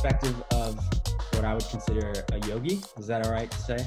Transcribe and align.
perspective 0.00 0.42
of 0.52 0.76
what 1.34 1.44
I 1.44 1.52
would 1.52 1.68
consider 1.68 2.10
a 2.32 2.38
yogi. 2.48 2.80
Is 2.96 3.06
that 3.08 3.26
all 3.26 3.32
right 3.32 3.50
to 3.50 3.58
say? 3.58 3.86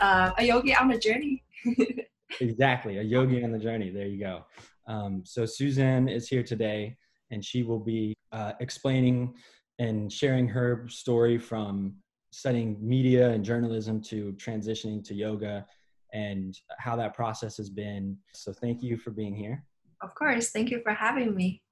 Uh, 0.00 0.32
a 0.36 0.44
yogi 0.44 0.74
on 0.74 0.90
a 0.90 0.98
journey. 0.98 1.44
exactly, 2.40 2.98
a 2.98 3.02
yogi 3.02 3.44
on 3.44 3.52
the 3.52 3.60
journey. 3.60 3.90
There 3.90 4.08
you 4.08 4.18
go. 4.18 4.44
Um, 4.88 5.22
so 5.24 5.46
Suzanne 5.46 6.08
is 6.08 6.26
here 6.26 6.42
today, 6.42 6.96
and 7.30 7.44
she 7.44 7.62
will 7.62 7.78
be 7.78 8.16
uh, 8.32 8.54
explaining 8.58 9.34
and 9.78 10.12
sharing 10.12 10.48
her 10.48 10.88
story 10.88 11.38
from 11.38 11.94
studying 12.32 12.76
media 12.80 13.30
and 13.30 13.44
journalism 13.44 14.02
to 14.02 14.32
transitioning 14.32 15.04
to 15.04 15.14
yoga 15.14 15.64
and 16.12 16.58
how 16.80 16.96
that 16.96 17.14
process 17.14 17.56
has 17.58 17.70
been. 17.70 18.16
So 18.34 18.52
thank 18.52 18.82
you 18.82 18.96
for 18.96 19.12
being 19.12 19.36
here. 19.36 19.64
Of 20.02 20.16
course. 20.16 20.50
Thank 20.50 20.72
you 20.72 20.80
for 20.82 20.92
having 20.92 21.36
me. 21.36 21.62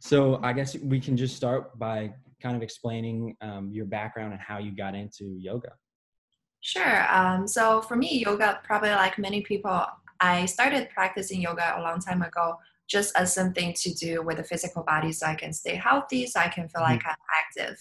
So 0.00 0.40
I 0.42 0.52
guess 0.52 0.76
we 0.76 0.98
can 0.98 1.16
just 1.16 1.36
start 1.36 1.78
by 1.78 2.14
kind 2.40 2.56
of 2.56 2.62
explaining 2.62 3.36
um, 3.40 3.70
your 3.72 3.86
background 3.86 4.32
and 4.32 4.40
how 4.40 4.58
you 4.58 4.74
got 4.74 4.94
into 4.94 5.36
yoga. 5.38 5.72
Sure. 6.60 7.06
Um, 7.12 7.46
so 7.46 7.82
for 7.82 7.96
me, 7.96 8.18
yoga, 8.18 8.60
probably 8.64 8.90
like 8.90 9.18
many 9.18 9.42
people, 9.42 9.84
I 10.20 10.46
started 10.46 10.90
practicing 10.90 11.40
yoga 11.40 11.74
a 11.76 11.82
long 11.82 12.00
time 12.00 12.22
ago 12.22 12.56
just 12.88 13.16
as 13.16 13.34
something 13.34 13.74
to 13.74 13.92
do 13.94 14.22
with 14.22 14.38
the 14.38 14.44
physical 14.44 14.82
body 14.82 15.12
so 15.12 15.26
I 15.26 15.34
can 15.34 15.52
stay 15.52 15.74
healthy, 15.74 16.26
so 16.26 16.40
I 16.40 16.48
can 16.48 16.68
feel 16.68 16.82
mm-hmm. 16.82 16.92
like 16.92 17.06
I'm 17.06 17.16
active. 17.44 17.78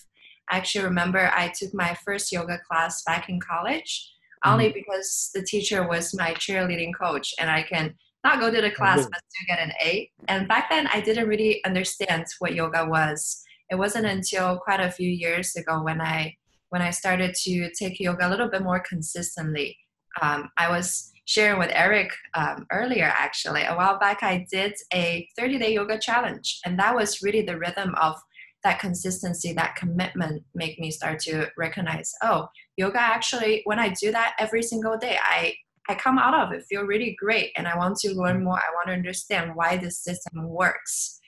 I 0.49 0.58
actually 0.58 0.86
remember 0.86 1.32
I 1.34 1.49
took 1.49 1.74
my 1.74 1.98
first 2.05 2.32
yoga 2.32 2.60
class 2.70 3.04
back 3.04 3.30
in 3.30 3.40
college 3.40 4.12
mm-hmm. 4.44 4.54
only 4.54 4.71
because 4.71 5.32
the 5.34 5.42
teacher 5.44 5.88
was 5.88 6.14
my 6.14 6.34
cheerleading 6.34 6.92
coach 6.94 7.34
and 7.40 7.49
I 7.49 7.64
can 7.64 7.96
not 8.24 8.40
go 8.40 8.52
to 8.52 8.62
the 8.62 8.71
class 8.71 9.05
but 9.05 9.21
still 9.30 9.55
get 9.55 9.64
an 9.64 9.71
A. 9.82 10.10
And 10.27 10.48
back 10.48 10.70
then 10.70 10.88
I 10.88 11.02
didn't 11.02 11.27
really 11.27 11.64
understand 11.64 12.26
what 12.40 12.54
yoga 12.54 12.86
was. 12.86 13.44
It 13.70 13.76
wasn't 13.76 14.05
until 14.05 14.57
quite 14.57 14.79
a 14.79 14.91
few 14.91 15.10
years 15.10 15.55
ago 15.55 15.84
when 15.84 16.01
I 16.01 16.35
when 16.70 16.82
I 16.82 16.90
started 16.91 17.34
to 17.43 17.70
take 17.79 17.99
yoga 17.99 18.27
a 18.27 18.29
little 18.29 18.49
bit 18.49 18.62
more 18.62 18.82
consistently. 18.82 19.77
Um, 20.21 20.49
I 20.57 20.70
was 20.70 21.12
sharing 21.26 21.59
with 21.59 21.71
Eric 21.74 22.12
um, 22.34 22.65
earlier, 22.71 23.05
actually. 23.05 23.63
A 23.63 23.76
while 23.76 23.99
back, 23.99 24.21
I 24.21 24.46
did 24.51 24.74
a 24.93 25.27
30 25.37 25.59
day 25.59 25.74
yoga 25.74 25.98
challenge, 25.99 26.59
and 26.65 26.77
that 26.79 26.96
was 26.96 27.21
really 27.21 27.41
the 27.41 27.57
rhythm 27.57 27.93
of 28.01 28.15
that 28.63 28.79
consistency, 28.79 29.54
that 29.54 29.76
commitment, 29.76 30.43
make 30.55 30.79
me 30.79 30.91
start 30.91 31.20
to 31.20 31.49
recognize, 31.57 32.12
oh, 32.24 32.48
yoga 32.76 32.99
actually, 32.99 33.62
when 33.65 33.79
I 33.79 33.90
do 33.90 34.12
that 34.12 34.35
every 34.40 34.63
single 34.63 34.98
day, 34.98 35.18
I 35.21 35.54
I 35.90 35.96
come 35.96 36.20
out 36.20 36.34
of 36.34 36.52
it 36.52 36.65
feel 36.68 36.81
really 36.81 37.15
great, 37.18 37.52
and 37.55 37.65
I 37.65 37.77
want 37.77 37.96
to 37.99 38.13
learn 38.13 38.43
more. 38.43 38.57
I 38.57 38.74
want 38.76 38.87
to 38.87 38.93
understand 38.93 39.52
why 39.55 39.77
this 39.77 40.04
system 40.04 40.49
works. 40.49 41.20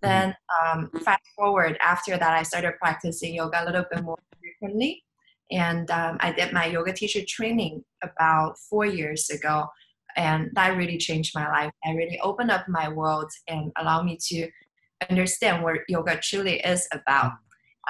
Then 0.00 0.36
um, 0.64 0.90
fast 1.02 1.22
forward 1.36 1.76
after 1.80 2.16
that, 2.16 2.32
I 2.32 2.42
started 2.42 2.74
practicing 2.80 3.34
yoga 3.34 3.64
a 3.64 3.66
little 3.66 3.84
bit 3.90 4.02
more 4.02 4.18
frequently 4.40 5.02
and 5.50 5.90
um, 5.90 6.18
I 6.20 6.32
did 6.32 6.52
my 6.52 6.66
yoga 6.66 6.92
teacher 6.92 7.20
training 7.26 7.84
about 8.02 8.58
four 8.58 8.84
years 8.84 9.30
ago. 9.30 9.66
And 10.16 10.50
that 10.54 10.76
really 10.76 10.98
changed 10.98 11.34
my 11.34 11.48
life. 11.48 11.72
I 11.84 11.92
really 11.92 12.18
opened 12.20 12.50
up 12.50 12.68
my 12.68 12.88
world 12.88 13.30
and 13.46 13.70
allowed 13.78 14.04
me 14.04 14.18
to 14.28 14.48
understand 15.08 15.62
what 15.62 15.76
yoga 15.88 16.18
truly 16.22 16.60
is 16.60 16.88
about. 16.92 17.32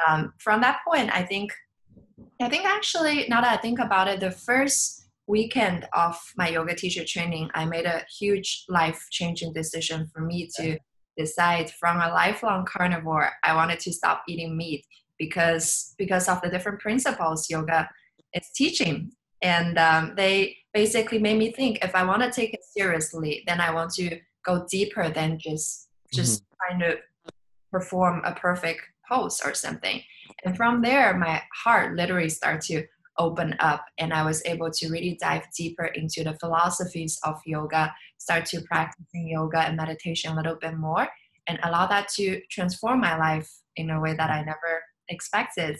Um, 0.07 0.35
from 0.39 0.61
that 0.61 0.81
point, 0.87 1.11
I 1.13 1.23
think, 1.23 1.51
I 2.41 2.49
think 2.49 2.65
actually, 2.65 3.27
now 3.29 3.41
that 3.41 3.59
I 3.59 3.63
think 3.63 3.79
about 3.79 4.09
it, 4.09 4.21
the 4.21 4.31
first 4.31 5.09
weekend 5.27 5.89
of 5.95 6.19
my 6.37 6.51
yoga 6.51 6.75
teacher 6.75 7.05
training, 7.05 7.51
I 7.55 7.65
made 7.65 7.87
a 7.87 8.05
huge 8.19 8.65
life 8.69 9.07
changing 9.11 9.53
decision 9.53 10.09
for 10.13 10.21
me 10.21 10.49
to 10.57 10.79
decide 11.19 11.71
from 11.73 12.01
a 12.01 12.09
lifelong 12.09 12.65
carnivore, 12.65 13.31
I 13.45 13.55
wanted 13.55 13.81
to 13.81 13.93
stop 13.93 14.23
eating 14.29 14.57
meat 14.57 14.87
because 15.19 15.95
because 15.99 16.29
of 16.29 16.41
the 16.41 16.49
different 16.49 16.81
principles 16.81 17.51
yoga 17.51 17.89
is 18.33 18.49
teaching 18.55 19.11
and 19.43 19.79
um, 19.79 20.15
they 20.17 20.57
basically 20.73 21.19
made 21.19 21.39
me 21.39 21.51
think 21.51 21.79
if 21.83 21.95
i 21.95 22.05
want 22.05 22.23
to 22.23 22.31
take 22.31 22.55
it 22.55 22.65
seriously 22.77 23.43
then 23.47 23.61
i 23.61 23.73
want 23.73 23.91
to 23.91 24.19
go 24.45 24.65
deeper 24.71 25.09
than 25.11 25.39
just 25.39 25.89
just 26.13 26.43
mm-hmm. 26.43 26.79
trying 26.79 26.81
to 26.81 26.99
perform 27.73 28.23
a 28.25 28.33
perfect 28.33 28.81
pose 29.09 29.41
or 29.45 29.55
something 29.55 30.01
and 30.45 30.57
from 30.57 30.83
there 30.83 31.17
my 31.17 31.43
heart 31.65 31.97
literally 31.97 32.29
started 32.29 32.61
to 32.61 32.87
open 33.19 33.55
up 33.61 33.85
and 33.99 34.13
i 34.13 34.25
was 34.25 34.43
able 34.47 34.71
to 34.71 34.89
really 34.89 35.19
dive 35.21 35.45
deeper 35.57 35.87
into 35.87 36.23
the 36.25 36.37
philosophies 36.41 37.19
of 37.25 37.37
yoga 37.45 37.93
start 38.19 38.47
to 38.47 38.61
practicing 38.63 39.29
yoga 39.29 39.59
and 39.59 39.77
meditation 39.77 40.33
a 40.33 40.37
little 40.37 40.57
bit 40.61 40.77
more 40.77 41.09
and 41.47 41.59
allow 41.63 41.87
that 41.87 42.09
to 42.09 42.41
transform 42.51 43.01
my 43.01 43.17
life 43.17 43.51
in 43.77 43.91
a 43.91 44.01
way 44.01 44.15
that 44.15 44.31
i 44.31 44.43
never 44.43 44.83
expected. 45.09 45.77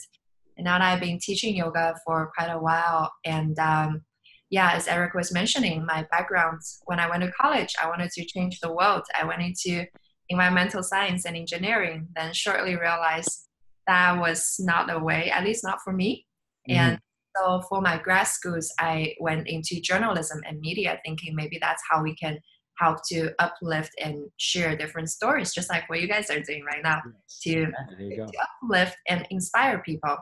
And 0.57 0.65
now 0.65 0.79
that 0.79 0.93
I've 0.93 1.01
been 1.01 1.19
teaching 1.19 1.57
yoga 1.57 1.95
for 2.05 2.33
quite 2.37 2.51
a 2.51 2.59
while, 2.59 3.13
and 3.25 3.59
um, 3.59 4.03
yeah, 4.51 4.73
as 4.73 4.89
Eric 4.89 5.15
was 5.15 5.33
mentioning, 5.33 5.85
my 5.85 6.07
background 6.11 6.61
when 6.85 6.99
I 6.99 7.09
went 7.09 7.23
to 7.23 7.33
college, 7.33 7.75
I 7.83 7.89
wanted 7.89 8.11
to 8.13 8.25
change 8.25 8.61
the 8.61 8.73
world. 8.73 9.03
I 9.19 9.25
went 9.25 9.43
into 9.43 9.87
environmental 10.29 10.83
science 10.83 11.25
and 11.25 11.37
engineering, 11.37 12.09
then 12.17 12.33
shortly 12.33 12.77
realized 12.77 13.49
that 13.87 14.19
was 14.19 14.57
not 14.59 14.89
the 14.89 14.99
way, 14.99 15.31
at 15.31 15.45
least 15.45 15.65
not 15.65 15.79
for 15.83 15.93
me. 15.93 16.27
Mm-hmm. 16.69 16.79
And 16.79 16.99
so 17.39 17.63
for 17.69 17.81
my 17.81 17.99
grad 17.99 18.27
schools, 18.27 18.73
I 18.79 19.15
went 19.21 19.49
into 19.49 19.81
journalism 19.81 20.41
and 20.47 20.61
media, 20.61 21.01
thinking 21.05 21.35
maybe 21.35 21.59
that's 21.61 21.83
how 21.91 22.03
we 22.03 22.15
can 22.15 22.39
help 22.79 22.99
to 23.09 23.31
uplift 23.39 23.91
and 24.03 24.31
share 24.37 24.77
different 24.77 25.11
stories, 25.11 25.53
just 25.53 25.71
like 25.71 25.89
what 25.89 26.01
you 26.01 26.09
guys 26.09 26.31
are 26.31 26.41
doing 26.41 26.65
right 26.65 26.83
now 26.83 27.01
to, 27.43 27.67
to 27.99 28.27
uplift 28.63 28.97
and 29.09 29.27
inspire 29.31 29.81
people. 29.81 30.17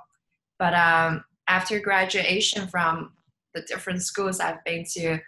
But 0.58 0.74
um, 0.74 1.24
after 1.48 1.78
graduation 1.80 2.66
from 2.68 3.12
the 3.54 3.62
different 3.62 4.02
schools 4.02 4.40
I've 4.40 4.64
been 4.64 4.84
to, 4.94 5.18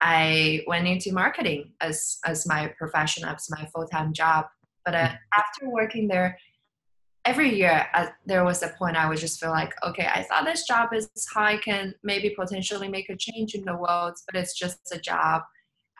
I 0.00 0.62
went 0.66 0.88
into 0.88 1.12
marketing 1.12 1.72
as, 1.82 2.18
as 2.24 2.46
my 2.46 2.72
profession, 2.78 3.24
as 3.24 3.46
my 3.50 3.68
full 3.74 3.86
time 3.86 4.14
job. 4.14 4.46
But 4.84 4.94
uh, 4.94 5.08
mm-hmm. 5.08 5.16
after 5.38 5.70
working 5.70 6.08
there, 6.08 6.38
every 7.30 7.54
year 7.54 7.86
uh, 7.94 8.06
there 8.26 8.44
was 8.44 8.60
a 8.64 8.68
point 8.76 8.96
I 8.96 9.08
would 9.08 9.18
just 9.18 9.38
feel 9.38 9.50
like, 9.50 9.72
okay, 9.86 10.08
I 10.12 10.24
thought 10.24 10.44
this 10.44 10.66
job 10.66 10.88
is 10.92 11.08
how 11.32 11.44
I 11.44 11.58
can 11.58 11.94
maybe 12.02 12.30
potentially 12.30 12.88
make 12.88 13.08
a 13.08 13.16
change 13.16 13.54
in 13.54 13.64
the 13.64 13.76
world, 13.76 14.16
but 14.26 14.34
it's 14.40 14.58
just 14.58 14.80
a 14.92 14.98
job 14.98 15.42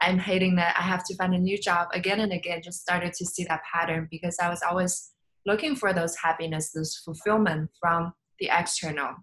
I'm 0.00 0.18
hating 0.18 0.56
that 0.56 0.74
I 0.76 0.82
have 0.82 1.04
to 1.04 1.14
find 1.14 1.32
a 1.34 1.38
new 1.38 1.56
job 1.56 1.88
again 1.92 2.18
and 2.20 2.32
again, 2.32 2.62
just 2.64 2.80
started 2.80 3.12
to 3.12 3.24
see 3.24 3.44
that 3.44 3.60
pattern 3.72 4.08
because 4.10 4.38
I 4.42 4.48
was 4.48 4.60
always 4.68 5.12
looking 5.46 5.76
for 5.76 5.92
those 5.92 6.16
happiness, 6.16 6.72
those 6.72 6.96
fulfillment 6.96 7.70
from 7.78 8.12
the 8.40 8.50
external. 8.50 9.14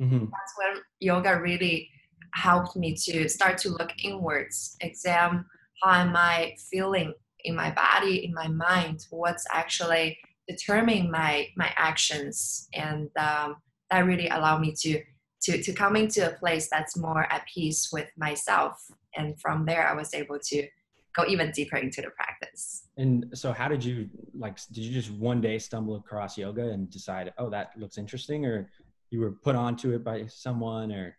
Mm-hmm. 0.00 0.26
That's 0.26 0.54
when 0.58 0.82
yoga 1.00 1.40
really 1.40 1.90
helped 2.34 2.76
me 2.76 2.94
to 3.06 3.28
start 3.28 3.58
to 3.58 3.70
look 3.70 3.90
inwards, 4.04 4.76
examine 4.80 5.44
how 5.82 6.02
am 6.02 6.14
I 6.14 6.54
feeling 6.70 7.14
in 7.44 7.56
my 7.56 7.70
body, 7.72 8.24
in 8.24 8.32
my 8.32 8.48
mind, 8.48 9.06
what's 9.10 9.46
actually 9.52 10.18
determining 10.48 11.10
my 11.10 11.48
my 11.56 11.72
actions, 11.76 12.68
and 12.74 13.10
um, 13.18 13.56
that 13.90 14.06
really 14.06 14.28
allowed 14.28 14.60
me 14.60 14.74
to 14.80 15.02
to 15.42 15.62
to 15.62 15.72
come 15.72 15.96
into 15.96 16.26
a 16.26 16.34
place 16.34 16.68
that's 16.70 16.96
more 16.96 17.30
at 17.32 17.46
peace 17.52 17.90
with 17.92 18.08
myself. 18.16 18.90
And 19.16 19.40
from 19.40 19.66
there 19.66 19.88
i 19.88 19.94
was 19.94 20.14
able 20.14 20.38
to 20.38 20.68
go 21.16 21.24
even 21.26 21.50
deeper 21.50 21.76
into 21.76 22.00
the 22.02 22.10
practice. 22.10 22.84
And 22.96 23.26
so 23.34 23.52
how 23.52 23.68
did 23.68 23.82
you 23.82 24.08
like 24.34 24.58
did 24.72 24.84
you 24.84 24.92
just 24.92 25.10
one 25.10 25.40
day 25.40 25.58
stumble 25.58 25.96
across 25.96 26.38
yoga 26.38 26.68
and 26.68 26.90
decide 26.90 27.32
oh 27.38 27.50
that 27.50 27.72
looks 27.76 27.98
interesting 27.98 28.46
or 28.46 28.70
you 29.10 29.20
were 29.20 29.32
put 29.32 29.56
onto 29.56 29.92
it 29.92 30.04
by 30.04 30.26
someone 30.26 30.92
or? 30.92 31.16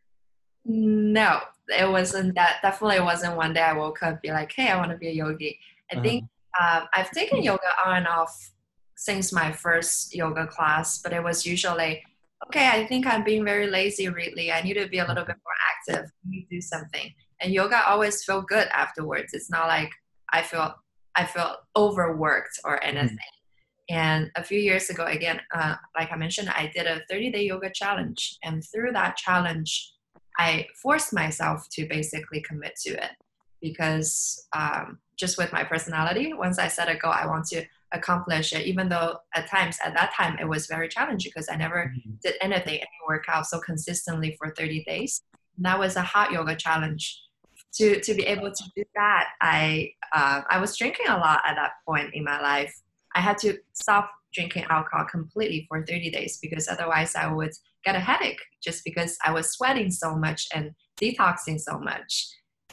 No 0.66 1.40
it 1.70 1.90
wasn't 1.90 2.36
that 2.36 2.58
definitely 2.62 3.00
wasn't 3.00 3.36
one 3.36 3.54
day 3.54 3.62
i 3.62 3.74
woke 3.74 4.02
up 4.04 4.22
be 4.22 4.32
like 4.32 4.52
hey 4.52 4.70
i 4.70 4.78
want 4.78 4.92
to 4.92 4.98
be 4.98 5.08
a 5.08 5.12
yogi. 5.12 5.60
I 5.92 5.96
uh-huh. 5.96 6.04
think 6.04 6.24
um, 6.60 6.84
i've 6.94 7.12
taken 7.12 7.44
yoga 7.44 7.70
on 7.86 7.98
and 7.98 8.08
off 8.08 8.52
since 9.00 9.32
my 9.32 9.50
first 9.50 10.14
yoga 10.14 10.46
class 10.46 11.00
but 11.02 11.14
it 11.14 11.24
was 11.24 11.46
usually 11.46 12.04
okay 12.46 12.68
i 12.68 12.86
think 12.86 13.08
i'm 13.08 13.24
being 13.24 13.46
very 13.46 13.68
lazy 13.68 14.10
really. 14.10 14.52
i 14.52 14.62
need 14.62 14.74
to 14.74 14.90
be 14.90 15.00
a 15.00 15.08
little 15.08 15.24
bit 15.24 15.38
more 15.46 15.60
active 15.72 16.12
I 16.26 16.30
need 16.30 16.44
to 16.50 16.56
do 16.58 16.62
something 16.62 17.14
and 17.40 17.54
yoga 17.54 17.82
always 17.88 18.26
feel 18.26 18.42
good 18.42 18.68
afterwards 18.68 19.34
it's 19.34 19.50
not 19.50 19.68
like 19.68 19.90
i 20.34 20.42
feel 20.42 20.76
i 21.16 21.24
feel 21.24 21.56
overworked 21.78 22.60
or 22.66 22.76
mm-hmm. 22.76 22.98
anything 22.98 23.32
mm-hmm. 23.90 23.96
and 23.96 24.32
a 24.36 24.44
few 24.44 24.60
years 24.60 24.90
ago 24.90 25.06
again 25.06 25.40
uh, 25.56 25.76
like 25.98 26.12
i 26.12 26.18
mentioned 26.18 26.50
i 26.50 26.70
did 26.76 26.86
a 26.86 27.02
30 27.10 27.32
day 27.32 27.44
yoga 27.46 27.72
challenge 27.74 28.38
and 28.44 28.66
through 28.70 28.92
that 28.92 29.16
challenge 29.16 29.94
i 30.38 30.66
forced 30.76 31.14
myself 31.14 31.70
to 31.72 31.88
basically 31.88 32.42
commit 32.42 32.74
to 32.86 32.90
it 32.90 33.12
because 33.62 34.46
um, 34.54 35.00
just 35.18 35.38
with 35.38 35.54
my 35.54 35.64
personality 35.64 36.34
once 36.34 36.60
i 36.60 36.68
set 36.68 36.90
a 36.90 36.96
goal 36.96 37.14
i 37.14 37.26
want 37.26 37.46
to 37.46 37.64
accomplish 37.92 38.54
it 38.54 38.66
even 38.66 38.88
though 38.88 39.18
at 39.34 39.50
times 39.50 39.78
at 39.84 39.94
that 39.94 40.14
time 40.14 40.38
it 40.40 40.48
was 40.48 40.68
very 40.68 40.88
challenging 40.88 41.32
because 41.34 41.50
i 41.50 41.56
never 41.56 41.92
mm-hmm. 41.96 42.12
did 42.24 42.36
anything 42.42 42.76
any 42.76 43.00
workout 43.08 43.46
so 43.46 43.60
consistently 43.60 44.36
for 44.38 44.54
30 44.56 44.84
days 44.84 45.24
and 45.58 45.66
that 45.66 45.80
was 45.80 45.96
a 45.96 46.02
hot 46.02 46.32
yoga 46.32 46.56
challenge 46.56 47.22
to 47.74 48.00
to 48.02 48.14
be 48.14 48.24
able 48.24 48.52
to 48.52 48.64
do 48.76 48.84
that, 48.96 49.30
I 49.42 49.92
uh, 50.14 50.42
I 50.50 50.60
was 50.60 50.78
drinking 50.78 51.08
a 51.08 51.18
lot 51.18 51.42
at 51.46 51.56
that 51.56 51.74
point 51.88 52.14
in 52.14 52.24
my 52.24 52.42
life. 52.42 52.74
I 53.16 53.22
had 53.22 53.38
to 53.40 53.58
stop 53.74 54.12
drinking 54.34 54.66
alcohol 54.70 55.06
completely 55.10 55.66
for 55.68 55.84
30 55.84 56.12
days 56.12 56.38
because 56.42 56.68
otherwise 56.68 57.16
I 57.16 57.32
would 57.32 57.52
get 57.84 57.96
a 57.96 58.00
headache 58.00 58.40
just 58.64 58.84
because 58.86 59.18
I 59.26 59.32
was 59.32 59.52
sweating 59.52 59.90
so 59.90 60.16
much 60.16 60.48
and 60.54 60.72
detoxing 61.02 61.60
so 61.60 61.80
much. 61.80 62.28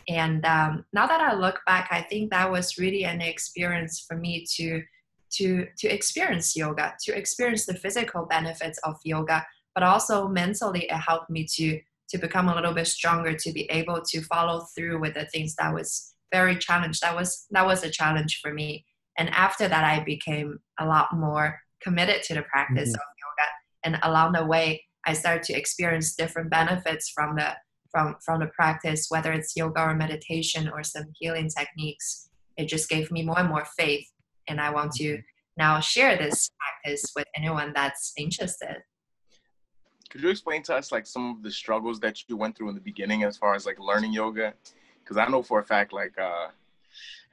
And 0.08 0.44
um, 0.44 0.84
now 0.92 1.06
that 1.06 1.20
I 1.20 1.34
look 1.34 1.60
back, 1.66 1.88
I 1.90 2.02
think 2.02 2.30
that 2.30 2.50
was 2.50 2.76
really 2.76 3.04
an 3.04 3.22
experience 3.22 4.04
for 4.06 4.18
me 4.18 4.44
to 4.56 4.82
to 5.38 5.66
to 5.78 5.88
experience 5.88 6.56
yoga, 6.56 6.94
to 7.04 7.16
experience 7.16 7.66
the 7.66 7.74
physical 7.74 8.26
benefits 8.26 8.78
of 8.84 8.96
yoga, 9.04 9.44
but 9.74 9.82
also 9.82 10.28
mentally 10.28 10.84
it 10.84 10.92
helped 10.92 11.30
me 11.30 11.46
to 11.56 11.80
to 12.08 12.18
become 12.18 12.48
a 12.48 12.54
little 12.54 12.72
bit 12.72 12.86
stronger, 12.86 13.34
to 13.34 13.52
be 13.52 13.64
able 13.70 14.00
to 14.00 14.20
follow 14.22 14.66
through 14.74 15.00
with 15.00 15.14
the 15.14 15.26
things 15.26 15.54
that 15.56 15.74
was 15.74 16.14
very 16.32 16.56
challenged. 16.56 17.00
That 17.02 17.16
was 17.16 17.46
that 17.50 17.66
was 17.66 17.82
a 17.82 17.90
challenge 17.90 18.40
for 18.42 18.52
me. 18.52 18.84
And 19.18 19.30
after 19.30 19.66
that, 19.68 19.84
I 19.84 20.04
became 20.04 20.58
a 20.78 20.86
lot 20.86 21.08
more 21.12 21.58
committed 21.82 22.22
to 22.24 22.34
the 22.34 22.42
practice 22.42 22.90
mm-hmm. 22.90 22.94
of 22.94 23.20
yoga. 23.22 23.48
And 23.84 23.98
along 24.02 24.32
the 24.32 24.44
way, 24.44 24.84
I 25.06 25.12
started 25.12 25.42
to 25.44 25.54
experience 25.54 26.14
different 26.14 26.50
benefits 26.50 27.10
from 27.10 27.36
the 27.36 27.54
from 27.90 28.16
from 28.24 28.40
the 28.40 28.46
practice, 28.48 29.06
whether 29.08 29.32
it's 29.32 29.56
yoga 29.56 29.82
or 29.82 29.94
meditation 29.94 30.68
or 30.68 30.82
some 30.82 31.06
healing 31.18 31.48
techniques. 31.48 32.28
It 32.56 32.68
just 32.68 32.88
gave 32.88 33.10
me 33.10 33.22
more 33.22 33.38
and 33.38 33.48
more 33.48 33.66
faith, 33.78 34.06
and 34.48 34.60
I 34.60 34.70
want 34.70 34.92
to 34.96 35.20
now 35.56 35.80
share 35.80 36.16
this 36.16 36.50
practice 36.58 37.04
with 37.14 37.26
anyone 37.34 37.72
that's 37.74 38.12
interested. 38.16 38.76
Could 40.10 40.22
you 40.22 40.28
explain 40.28 40.62
to 40.64 40.74
us 40.74 40.92
like 40.92 41.06
some 41.06 41.36
of 41.36 41.42
the 41.42 41.50
struggles 41.50 41.98
that 42.00 42.28
you 42.28 42.36
went 42.36 42.56
through 42.56 42.68
in 42.68 42.74
the 42.74 42.80
beginning 42.80 43.24
as 43.24 43.36
far 43.36 43.54
as 43.54 43.66
like 43.66 43.78
learning 43.78 44.12
yoga? 44.12 44.54
Because 45.02 45.16
I 45.16 45.26
know 45.28 45.42
for 45.42 45.60
a 45.60 45.64
fact, 45.64 45.92
like 45.92 46.16
uh, 46.18 46.48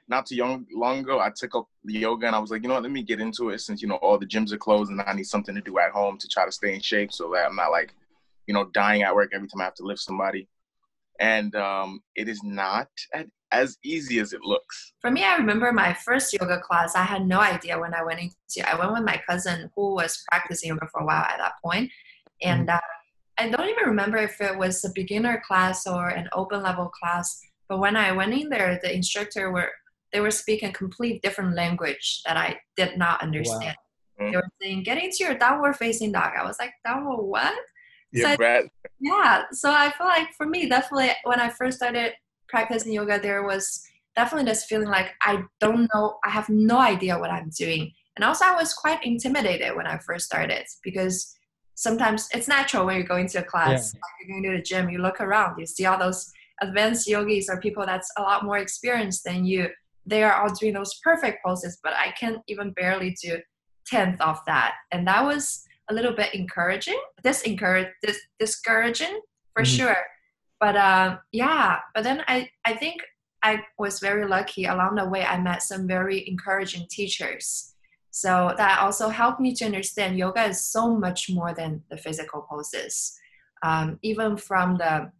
not 0.07 0.25
too 0.25 0.35
young, 0.35 0.65
long 0.73 0.99
ago, 0.99 1.19
I 1.19 1.31
took 1.35 1.55
up 1.55 1.67
yoga 1.83 2.27
and 2.27 2.35
I 2.35 2.39
was 2.39 2.51
like, 2.51 2.63
you 2.63 2.67
know 2.67 2.75
what, 2.75 2.83
let 2.83 2.91
me 2.91 3.03
get 3.03 3.19
into 3.19 3.49
it 3.49 3.59
since, 3.59 3.81
you 3.81 3.87
know, 3.87 3.95
all 3.95 4.17
the 4.17 4.25
gyms 4.25 4.51
are 4.51 4.57
closed 4.57 4.91
and 4.91 5.01
I 5.01 5.13
need 5.13 5.25
something 5.25 5.55
to 5.55 5.61
do 5.61 5.79
at 5.79 5.91
home 5.91 6.17
to 6.17 6.27
try 6.27 6.45
to 6.45 6.51
stay 6.51 6.73
in 6.73 6.81
shape 6.81 7.11
so 7.11 7.31
that 7.33 7.45
I'm 7.45 7.55
not 7.55 7.71
like, 7.71 7.93
you 8.47 8.53
know, 8.53 8.69
dying 8.73 9.03
at 9.03 9.15
work 9.15 9.31
every 9.33 9.47
time 9.47 9.61
I 9.61 9.65
have 9.65 9.75
to 9.75 9.83
lift 9.83 10.01
somebody. 10.01 10.47
And 11.19 11.55
um, 11.55 12.01
it 12.15 12.27
is 12.27 12.43
not 12.43 12.89
as 13.53 13.77
easy 13.83 14.19
as 14.19 14.33
it 14.33 14.41
looks. 14.41 14.93
For 14.99 15.11
me, 15.11 15.23
I 15.23 15.35
remember 15.35 15.71
my 15.71 15.93
first 15.93 16.33
yoga 16.33 16.59
class. 16.59 16.95
I 16.95 17.03
had 17.03 17.27
no 17.27 17.39
idea 17.39 17.79
when 17.79 17.93
I 17.93 18.03
went 18.03 18.19
into. 18.19 18.69
I 18.69 18.77
went 18.77 18.91
with 18.91 19.03
my 19.03 19.21
cousin 19.29 19.69
who 19.75 19.93
was 19.95 20.21
practicing 20.29 20.69
yoga 20.69 20.87
for 20.91 21.01
a 21.01 21.05
while 21.05 21.23
at 21.23 21.37
that 21.37 21.53
point, 21.63 21.91
and 22.41 22.67
mm-hmm. 22.67 22.75
uh, 22.75 22.79
I 23.37 23.49
don't 23.49 23.69
even 23.69 23.85
remember 23.85 24.17
if 24.17 24.39
it 24.41 24.57
was 24.57 24.83
a 24.83 24.91
beginner 24.93 25.41
class 25.47 25.87
or 25.87 26.09
an 26.09 26.27
open 26.33 26.61
level 26.61 26.89
class. 26.89 27.39
But 27.69 27.79
when 27.79 27.95
I 27.95 28.11
went 28.11 28.33
in 28.33 28.49
there, 28.49 28.79
the 28.81 28.93
instructor 28.93 29.51
were 29.51 29.71
they 30.11 30.19
were 30.19 30.31
speaking 30.31 30.71
complete 30.71 31.21
different 31.23 31.55
language 31.55 32.21
that 32.25 32.37
I 32.37 32.59
did 32.77 32.97
not 32.97 33.21
understand. 33.23 33.75
Wow. 34.19 34.29
They 34.29 34.35
were 34.35 34.49
saying, 34.61 34.83
get 34.83 35.03
into 35.03 35.17
your 35.21 35.33
downward 35.33 35.75
facing 35.75 36.11
dog. 36.11 36.33
I 36.39 36.45
was 36.45 36.57
like, 36.59 36.71
downward 36.85 37.23
what? 37.23 37.53
Yeah, 38.11 38.31
so 38.31 38.37
Brad. 38.37 38.65
yeah. 38.99 39.43
So 39.51 39.71
I 39.71 39.91
feel 39.97 40.05
like 40.05 40.27
for 40.37 40.45
me, 40.45 40.69
definitely 40.69 41.09
when 41.23 41.39
I 41.39 41.49
first 41.49 41.77
started 41.77 42.13
practicing 42.47 42.93
yoga, 42.93 43.19
there 43.19 43.43
was 43.43 43.83
definitely 44.15 44.49
this 44.49 44.65
feeling 44.65 44.87
like 44.87 45.13
I 45.21 45.43
don't 45.59 45.89
know, 45.93 46.17
I 46.23 46.29
have 46.29 46.49
no 46.49 46.79
idea 46.79 47.19
what 47.19 47.31
I'm 47.31 47.49
doing. 47.57 47.91
And 48.15 48.23
also 48.23 48.45
I 48.45 48.55
was 48.55 48.73
quite 48.73 49.03
intimidated 49.03 49.75
when 49.75 49.87
I 49.87 49.97
first 49.97 50.25
started 50.25 50.65
because 50.83 51.35
sometimes 51.75 52.29
it's 52.33 52.47
natural 52.47 52.85
when 52.85 52.97
you're 52.97 53.07
going 53.07 53.27
to 53.29 53.39
a 53.39 53.43
class, 53.43 53.93
yeah. 53.93 53.99
like 53.99 54.27
you're 54.27 54.41
going 54.41 54.51
to 54.51 54.57
the 54.57 54.63
gym, 54.63 54.89
you 54.89 54.99
look 54.99 55.19
around, 55.19 55.59
you 55.59 55.65
see 55.65 55.85
all 55.85 55.97
those 55.97 56.31
advanced 56.61 57.07
yogis 57.07 57.49
or 57.49 57.59
people 57.59 57.85
that's 57.85 58.11
a 58.17 58.21
lot 58.21 58.45
more 58.45 58.59
experienced 58.59 59.23
than 59.23 59.43
you 59.43 59.67
they 60.05 60.23
are 60.23 60.41
all 60.41 60.53
doing 60.53 60.73
those 60.73 60.99
perfect 61.03 61.43
poses, 61.43 61.79
but 61.83 61.93
I 61.93 62.11
can 62.11 62.41
even 62.47 62.71
barely 62.71 63.15
do 63.23 63.37
tenth 63.85 64.19
of 64.21 64.39
that. 64.47 64.75
And 64.91 65.07
that 65.07 65.23
was 65.23 65.63
a 65.89 65.93
little 65.93 66.13
bit 66.13 66.33
encouraging, 66.33 66.99
this 67.23 67.41
encourage 67.43 67.87
this 68.01 68.19
discouraging 68.39 69.19
for 69.53 69.63
mm-hmm. 69.63 69.77
sure. 69.77 69.97
But 70.63 70.77
uh, 70.77 71.17
yeah, 71.33 71.79
but 71.93 72.05
then 72.05 72.23
I 72.25 72.49
I 72.63 72.73
think 72.75 73.01
I 73.43 73.59
was 73.77 73.99
very 73.99 74.25
lucky 74.25 74.63
along 74.63 74.95
the 74.95 75.09
way. 75.09 75.25
I 75.25 75.37
met 75.37 75.61
some 75.61 75.85
very 75.85 76.23
encouraging 76.25 76.87
teachers. 76.89 77.75
So 78.11 78.53
that 78.55 78.79
also 78.79 79.09
helped 79.09 79.41
me 79.41 79.53
to 79.55 79.65
understand 79.65 80.17
yoga 80.17 80.45
is 80.45 80.61
so 80.65 80.95
much 80.95 81.29
more 81.29 81.53
than 81.53 81.83
the 81.91 81.97
physical 81.97 82.47
poses. 82.49 83.11
Um, 83.61 83.99
even 84.03 84.37
from 84.37 84.77
the 84.77 85.11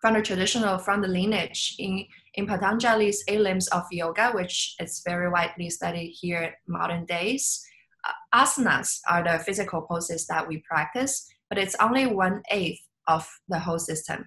from 0.00 0.14
the 0.14 0.22
traditional, 0.22 0.78
from 0.78 1.00
the 1.00 1.06
lineage 1.18 1.76
in 1.78 2.04
in 2.34 2.48
Patanjali's 2.48 3.22
Eight 3.28 3.42
Limbs 3.46 3.68
of 3.68 3.84
Yoga, 3.92 4.32
which 4.32 4.74
is 4.80 5.00
very 5.06 5.30
widely 5.30 5.70
studied 5.70 6.10
here 6.20 6.42
in 6.42 6.52
modern 6.66 7.04
days, 7.04 7.64
uh, 8.02 8.18
asanas 8.34 8.98
are 9.08 9.22
the 9.22 9.38
physical 9.44 9.82
poses 9.82 10.26
that 10.26 10.48
we 10.48 10.58
practice, 10.68 11.24
but 11.48 11.56
it's 11.56 11.76
only 11.78 12.06
one 12.06 12.42
eighth 12.50 12.82
of 13.06 13.24
the 13.48 13.60
whole 13.60 13.78
system. 13.78 14.26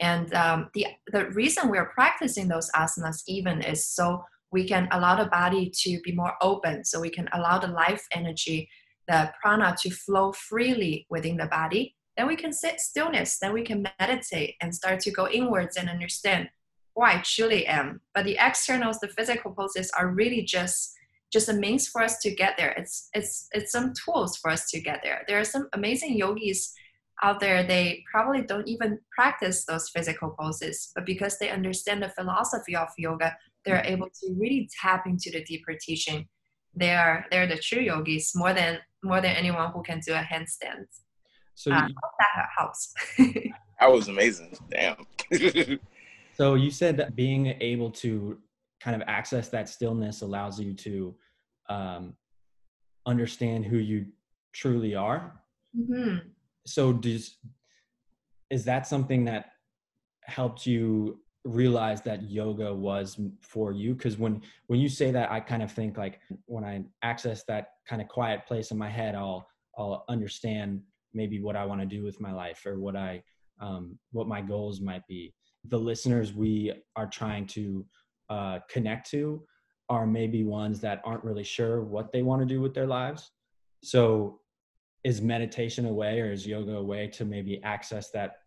And 0.00 0.32
um, 0.34 0.70
the, 0.74 0.86
the 1.12 1.30
reason 1.30 1.68
we're 1.68 1.86
practicing 1.86 2.48
those 2.48 2.70
asanas 2.72 3.22
even 3.26 3.62
is 3.62 3.86
so 3.86 4.24
we 4.50 4.66
can 4.66 4.88
allow 4.92 5.16
the 5.22 5.30
body 5.30 5.70
to 5.82 6.00
be 6.02 6.12
more 6.12 6.34
open, 6.40 6.84
so 6.84 7.00
we 7.00 7.10
can 7.10 7.28
allow 7.32 7.58
the 7.58 7.66
life 7.68 8.06
energy, 8.12 8.68
the 9.06 9.30
prana 9.40 9.76
to 9.80 9.90
flow 9.90 10.32
freely 10.32 11.06
within 11.10 11.36
the 11.36 11.46
body. 11.46 11.94
Then 12.16 12.26
we 12.26 12.36
can 12.36 12.52
sit 12.52 12.80
stillness, 12.80 13.38
then 13.38 13.52
we 13.52 13.62
can 13.62 13.86
meditate 14.00 14.54
and 14.60 14.74
start 14.74 15.00
to 15.00 15.10
go 15.10 15.28
inwards 15.28 15.76
and 15.76 15.88
understand 15.88 16.48
who 16.94 17.02
I 17.02 17.22
truly 17.24 17.66
am. 17.66 18.00
But 18.14 18.24
the 18.24 18.38
externals, 18.40 18.98
the 19.00 19.08
physical 19.08 19.52
poses 19.52 19.90
are 19.98 20.08
really 20.08 20.42
just 20.42 20.94
just 21.30 21.50
a 21.50 21.52
means 21.52 21.86
for 21.86 22.02
us 22.02 22.18
to 22.20 22.34
get 22.34 22.56
there. 22.56 22.70
It's 22.70 23.10
it's 23.12 23.48
it's 23.52 23.70
some 23.70 23.92
tools 23.92 24.36
for 24.38 24.50
us 24.50 24.70
to 24.70 24.80
get 24.80 25.00
there. 25.02 25.24
There 25.28 25.38
are 25.38 25.44
some 25.44 25.68
amazing 25.74 26.16
yogis 26.16 26.72
out 27.22 27.40
there. 27.40 27.62
They 27.62 28.04
probably 28.10 28.42
don't 28.42 28.68
even 28.68 28.98
practice 29.14 29.64
those 29.64 29.88
physical 29.88 30.34
poses, 30.38 30.90
but 30.94 31.06
because 31.06 31.38
they 31.38 31.50
understand 31.50 32.02
the 32.02 32.10
philosophy 32.10 32.76
of 32.76 32.88
yoga, 32.96 33.36
they're 33.64 33.84
able 33.84 34.06
to 34.06 34.34
really 34.38 34.68
tap 34.80 35.06
into 35.06 35.30
the 35.30 35.44
deeper 35.44 35.74
teaching. 35.80 36.26
They 36.74 36.94
are 36.94 37.26
they're 37.30 37.46
the 37.46 37.58
true 37.58 37.82
yogis 37.82 38.32
more 38.34 38.54
than 38.54 38.78
more 39.02 39.20
than 39.20 39.36
anyone 39.36 39.72
who 39.72 39.82
can 39.82 40.00
do 40.00 40.12
a 40.12 40.18
handstand. 40.18 40.86
So 41.54 41.72
uh, 41.72 41.86
you, 41.88 41.94
that 42.34 42.48
helps. 42.56 42.94
that 43.18 43.90
was 43.90 44.08
amazing. 44.08 44.56
Damn. 44.70 45.06
So 46.38 46.54
you 46.54 46.70
said 46.70 46.96
that 46.98 47.16
being 47.16 47.56
able 47.60 47.90
to 47.90 48.38
kind 48.80 48.94
of 48.94 49.02
access 49.08 49.48
that 49.48 49.68
stillness 49.68 50.22
allows 50.22 50.60
you 50.60 50.72
to 50.72 51.14
um, 51.68 52.14
understand 53.06 53.64
who 53.64 53.78
you 53.78 54.06
truly 54.52 54.94
are. 54.94 55.32
Mm-hmm. 55.76 56.28
So 56.68 56.92
does 56.92 57.36
is 58.50 58.64
that 58.64 58.86
something 58.86 59.24
that 59.26 59.46
helped 60.24 60.66
you 60.66 61.20
realize 61.44 62.02
that 62.02 62.30
yoga 62.30 62.74
was 62.74 63.18
for 63.40 63.72
you 63.72 63.94
because 63.94 64.18
when 64.18 64.42
when 64.66 64.80
you 64.80 64.88
say 64.88 65.10
that 65.10 65.30
i 65.30 65.40
kind 65.40 65.62
of 65.62 65.70
think 65.70 65.96
like 65.96 66.20
when 66.44 66.64
i 66.64 66.82
access 67.02 67.44
that 67.44 67.68
kind 67.88 68.02
of 68.02 68.08
quiet 68.08 68.44
place 68.46 68.70
in 68.70 68.76
my 68.76 68.88
head 68.88 69.14
i'll 69.14 69.48
i'll 69.78 70.04
understand 70.08 70.82
maybe 71.14 71.40
what 71.40 71.56
i 71.56 71.64
want 71.64 71.80
to 71.80 71.86
do 71.86 72.04
with 72.04 72.20
my 72.20 72.32
life 72.32 72.66
or 72.66 72.78
what 72.78 72.96
i 72.96 73.22
um, 73.60 73.98
what 74.10 74.26
my 74.26 74.42
goals 74.42 74.80
might 74.80 75.06
be 75.06 75.32
the 75.64 75.78
listeners 75.78 76.34
we 76.34 76.72
are 76.96 77.06
trying 77.06 77.46
to 77.46 77.86
uh, 78.30 78.58
connect 78.68 79.10
to 79.10 79.42
are 79.88 80.06
maybe 80.06 80.44
ones 80.44 80.80
that 80.80 81.00
aren't 81.04 81.24
really 81.24 81.44
sure 81.44 81.82
what 81.82 82.12
they 82.12 82.22
want 82.22 82.40
to 82.40 82.46
do 82.46 82.60
with 82.60 82.74
their 82.74 82.86
lives. 82.86 83.30
So, 83.82 84.40
is 85.04 85.22
meditation 85.22 85.86
a 85.86 85.92
way 85.92 86.20
or 86.20 86.32
is 86.32 86.46
yoga 86.46 86.76
a 86.76 86.82
way 86.82 87.06
to 87.08 87.24
maybe 87.24 87.62
access 87.62 88.10
that 88.10 88.38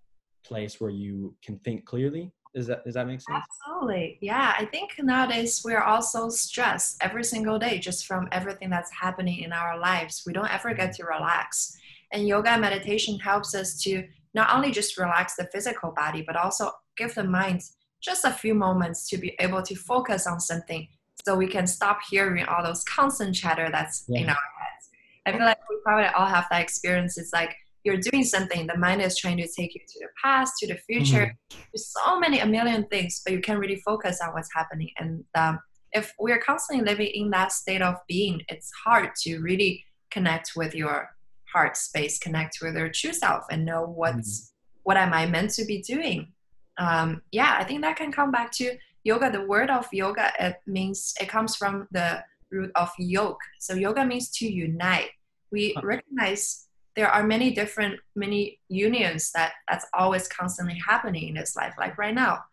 place 0.43 0.81
where 0.81 0.89
you 0.89 1.35
can 1.43 1.57
think 1.59 1.85
clearly? 1.85 2.31
Is 2.53 2.67
that 2.67 2.83
does 2.83 2.95
that 2.95 3.07
make 3.07 3.21
sense? 3.21 3.45
Absolutely. 3.65 4.17
Yeah. 4.21 4.53
I 4.57 4.65
think 4.65 4.91
nowadays 4.99 5.61
we're 5.63 5.81
all 5.81 6.01
so 6.01 6.29
stressed 6.29 6.97
every 7.01 7.23
single 7.23 7.57
day 7.57 7.79
just 7.79 8.05
from 8.05 8.27
everything 8.31 8.69
that's 8.69 8.91
happening 8.91 9.39
in 9.43 9.53
our 9.53 9.79
lives. 9.79 10.23
We 10.25 10.33
don't 10.33 10.53
ever 10.53 10.73
get 10.73 10.89
mm-hmm. 10.89 11.03
to 11.03 11.17
relax. 11.17 11.77
And 12.11 12.27
yoga 12.27 12.57
meditation 12.57 13.17
helps 13.19 13.55
us 13.55 13.81
to 13.83 14.05
not 14.33 14.53
only 14.53 14.71
just 14.71 14.97
relax 14.97 15.35
the 15.35 15.47
physical 15.53 15.93
body, 15.95 16.23
but 16.25 16.35
also 16.35 16.71
give 16.97 17.15
the 17.15 17.23
mind 17.23 17.61
just 18.01 18.25
a 18.25 18.31
few 18.31 18.53
moments 18.53 19.07
to 19.09 19.17
be 19.17 19.35
able 19.39 19.61
to 19.61 19.75
focus 19.75 20.27
on 20.27 20.39
something 20.39 20.87
so 21.23 21.35
we 21.35 21.47
can 21.47 21.67
stop 21.67 21.99
hearing 22.09 22.43
all 22.45 22.63
those 22.63 22.83
constant 22.83 23.35
chatter 23.35 23.69
that's 23.71 24.05
yeah. 24.07 24.21
in 24.21 24.29
our 24.29 24.35
heads. 24.35 24.89
I 25.25 25.31
feel 25.31 25.41
like 25.41 25.59
we 25.69 25.77
probably 25.83 26.07
all 26.07 26.25
have 26.25 26.47
that 26.51 26.61
experience. 26.61 27.17
It's 27.17 27.33
like 27.33 27.55
you're 27.83 27.97
doing 27.97 28.23
something, 28.23 28.67
the 28.67 28.77
mind 28.77 29.01
is 29.01 29.17
trying 29.17 29.37
to 29.37 29.47
take 29.47 29.73
you 29.73 29.81
to 29.81 29.99
the 29.99 30.07
past, 30.23 30.53
to 30.59 30.67
the 30.67 30.77
future, 30.87 31.35
mm-hmm. 31.51 31.61
There's 31.73 31.93
so 32.05 32.19
many, 32.19 32.39
a 32.39 32.45
million 32.45 32.85
things, 32.87 33.21
but 33.25 33.33
you 33.33 33.41
can't 33.41 33.59
really 33.59 33.81
focus 33.85 34.19
on 34.21 34.33
what's 34.33 34.49
happening. 34.53 34.89
And 34.97 35.23
um, 35.35 35.59
if 35.93 36.13
we're 36.19 36.39
constantly 36.39 36.85
living 36.85 37.07
in 37.07 37.29
that 37.31 37.51
state 37.51 37.81
of 37.81 37.95
being, 38.07 38.41
it's 38.49 38.69
hard 38.85 39.09
to 39.23 39.39
really 39.39 39.83
connect 40.11 40.51
with 40.55 40.75
your 40.75 41.09
heart 41.51 41.75
space, 41.75 42.19
connect 42.19 42.59
with 42.61 42.75
your 42.75 42.89
true 42.89 43.13
self, 43.13 43.45
and 43.49 43.65
know 43.65 43.83
what's 43.83 44.39
mm-hmm. 44.39 44.79
what 44.83 44.97
am 44.97 45.13
I 45.13 45.25
meant 45.25 45.51
to 45.51 45.65
be 45.65 45.81
doing 45.81 46.33
um, 46.77 47.21
yeah, 47.31 47.55
I 47.59 47.63
think 47.63 47.81
that 47.81 47.95
can 47.95 48.11
come 48.11 48.31
back 48.31 48.51
to 48.53 48.75
yoga. 49.03 49.31
The 49.31 49.45
word 49.45 49.69
of 49.69 49.87
yoga 49.91 50.31
it 50.39 50.57
means 50.65 51.13
it 51.21 51.29
comes 51.29 51.55
from 51.55 51.87
the 51.91 52.23
root 52.51 52.71
of 52.75 52.89
yoke. 52.97 53.39
So 53.59 53.73
yoga 53.73 54.05
means 54.05 54.29
to 54.37 54.51
unite. 54.51 55.09
We 55.51 55.75
recognize 55.81 56.67
there 56.95 57.09
are 57.09 57.23
many 57.23 57.51
different 57.51 57.99
many 58.15 58.59
unions 58.67 59.31
that 59.33 59.53
that's 59.67 59.85
always 59.93 60.27
constantly 60.27 60.79
happening 60.85 61.29
in 61.29 61.35
this 61.35 61.55
life. 61.55 61.73
Like 61.77 61.97
right 61.97 62.13
now, 62.13 62.43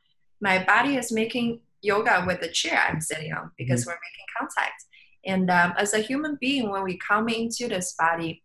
my 0.40 0.64
body 0.64 0.97
is 0.97 1.11
making 1.12 1.61
yoga 1.83 2.25
with 2.26 2.40
the 2.40 2.49
chair 2.49 2.83
I'm 2.88 3.00
sitting 3.00 3.33
on 3.33 3.50
because 3.57 3.83
mm-hmm. 3.83 3.90
we're 3.90 3.95
making 3.95 4.26
contact. 4.38 4.85
And 5.26 5.50
um, 5.50 5.75
as 5.76 5.95
a 5.95 5.99
human 5.99 6.38
being, 6.40 6.71
when 6.71 6.85
we 6.85 6.97
come 6.97 7.28
into 7.28 7.69
this 7.69 7.95
body, 7.99 8.43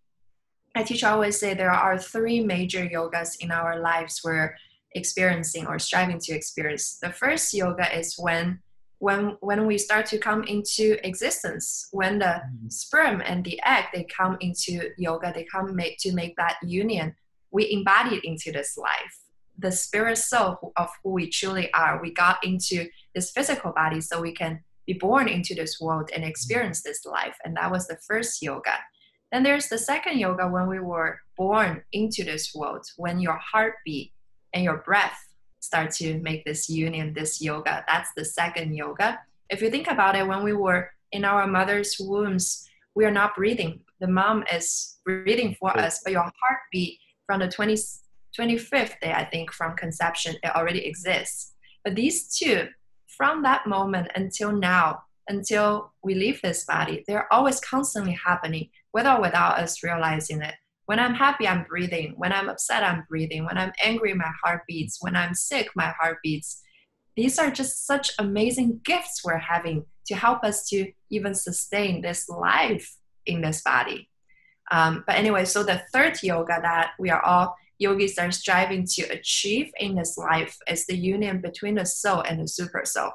I 0.75 0.83
teach 0.83 1.03
always 1.03 1.39
say 1.39 1.53
there 1.53 1.71
are 1.71 1.97
three 1.99 2.43
major 2.43 2.85
yogas 2.85 3.37
in 3.39 3.51
our 3.51 3.79
lives 3.79 4.21
we're 4.23 4.55
experiencing 4.95 5.67
or 5.67 5.77
striving 5.77 6.19
to 6.19 6.33
experience. 6.33 6.97
The 6.99 7.11
first 7.11 7.53
yoga 7.53 7.95
is 7.95 8.15
when 8.17 8.59
when 9.03 9.35
when 9.41 9.65
we 9.65 9.77
start 9.77 10.05
to 10.05 10.17
come 10.17 10.45
into 10.45 10.97
existence, 11.05 11.89
when 11.91 12.19
the 12.19 12.35
mm-hmm. 12.39 12.69
sperm 12.69 13.21
and 13.25 13.43
the 13.43 13.59
egg 13.65 13.83
they 13.93 14.05
come 14.05 14.37
into 14.39 14.91
yoga, 14.97 15.33
they 15.35 15.43
come 15.43 15.75
make, 15.75 15.97
to 15.97 16.13
make 16.13 16.37
that 16.37 16.55
union. 16.63 17.13
We 17.51 17.69
embodied 17.69 18.23
into 18.23 18.53
this 18.53 18.77
life. 18.77 19.15
The 19.59 19.73
spirit 19.73 20.17
soul 20.17 20.71
of 20.77 20.89
who 21.03 21.09
we 21.11 21.29
truly 21.29 21.69
are. 21.73 22.01
We 22.01 22.13
got 22.13 22.37
into 22.45 22.87
this 23.13 23.31
physical 23.31 23.73
body 23.73 23.99
so 23.99 24.21
we 24.21 24.31
can 24.31 24.63
be 24.87 24.93
born 24.93 25.27
into 25.27 25.53
this 25.53 25.81
world 25.81 26.09
and 26.15 26.23
experience 26.23 26.81
this 26.81 27.05
life. 27.05 27.35
And 27.43 27.57
that 27.57 27.71
was 27.71 27.87
the 27.87 27.97
first 28.07 28.41
yoga. 28.41 28.77
Then 29.33 29.43
there's 29.43 29.67
the 29.67 29.77
second 29.77 30.17
yoga 30.17 30.47
when 30.47 30.69
we 30.69 30.79
were 30.79 31.19
born 31.35 31.83
into 31.91 32.23
this 32.23 32.55
world, 32.55 32.85
when 32.95 33.19
your 33.19 33.37
heartbeat 33.51 34.13
and 34.53 34.63
your 34.63 34.77
breath 34.77 35.19
start 35.63 35.91
to 35.91 36.19
make 36.19 36.43
this 36.43 36.69
union, 36.69 37.13
this 37.13 37.41
yoga. 37.41 37.85
That's 37.87 38.11
the 38.17 38.25
second 38.25 38.75
yoga. 38.75 39.21
If 39.49 39.61
you 39.61 39.69
think 39.69 39.87
about 39.87 40.17
it, 40.17 40.27
when 40.27 40.43
we 40.43 40.51
were 40.51 40.91
in 41.13 41.23
our 41.23 41.47
mother's 41.47 41.95
wombs, 42.01 42.67
we 42.95 43.05
are 43.05 43.11
not 43.11 43.33
breathing. 43.33 43.79
The 44.01 44.07
mom 44.07 44.43
is 44.51 44.97
breathing 45.05 45.55
for 45.57 45.71
us, 45.79 46.01
but 46.03 46.11
your 46.11 46.29
heartbeat 46.41 46.99
from 47.25 47.39
the 47.39 47.47
20, 47.47 47.75
25th 48.37 48.99
day, 48.99 49.13
I 49.13 49.23
think, 49.23 49.53
from 49.53 49.77
conception, 49.77 50.35
it 50.43 50.53
already 50.53 50.85
exists. 50.85 51.53
But 51.85 51.95
these 51.95 52.35
two, 52.37 52.67
from 53.07 53.41
that 53.43 53.65
moment 53.65 54.09
until 54.15 54.51
now, 54.51 55.03
until 55.29 55.93
we 56.03 56.13
leave 56.13 56.41
this 56.41 56.65
body, 56.65 57.05
they're 57.07 57.31
always 57.31 57.61
constantly 57.61 58.19
happening 58.25 58.69
with 58.93 59.07
or 59.07 59.21
without 59.21 59.59
us 59.59 59.81
realizing 59.81 60.41
it. 60.41 60.55
When 60.85 60.99
I'm 60.99 61.13
happy, 61.13 61.47
I'm 61.47 61.63
breathing. 61.63 62.13
When 62.17 62.33
I'm 62.33 62.49
upset, 62.49 62.83
I'm 62.83 63.05
breathing. 63.09 63.45
When 63.45 63.57
I'm 63.57 63.71
angry, 63.81 64.13
my 64.13 64.31
heart 64.43 64.61
beats. 64.67 64.97
When 65.01 65.15
I'm 65.15 65.33
sick, 65.33 65.69
my 65.75 65.93
heart 65.99 66.17
beats. 66.23 66.61
These 67.15 67.39
are 67.39 67.51
just 67.51 67.85
such 67.85 68.11
amazing 68.19 68.81
gifts 68.83 69.21
we're 69.23 69.37
having 69.37 69.85
to 70.07 70.15
help 70.15 70.43
us 70.43 70.67
to 70.69 70.91
even 71.09 71.33
sustain 71.33 72.01
this 72.01 72.27
life 72.27 72.97
in 73.25 73.41
this 73.41 73.61
body. 73.61 74.09
Um, 74.71 75.03
but 75.05 75.15
anyway, 75.15 75.45
so 75.45 75.63
the 75.63 75.83
third 75.93 76.21
yoga 76.23 76.59
that 76.61 76.91
we 76.99 77.09
are 77.09 77.23
all 77.23 77.55
yogis 77.77 78.17
are 78.17 78.31
striving 78.31 78.85
to 78.87 79.03
achieve 79.03 79.71
in 79.79 79.95
this 79.95 80.17
life 80.17 80.57
is 80.67 80.85
the 80.85 80.97
union 80.97 81.41
between 81.41 81.75
the 81.75 81.85
soul 81.85 82.21
and 82.21 82.39
the 82.41 82.47
super 82.47 82.83
soul. 82.85 83.11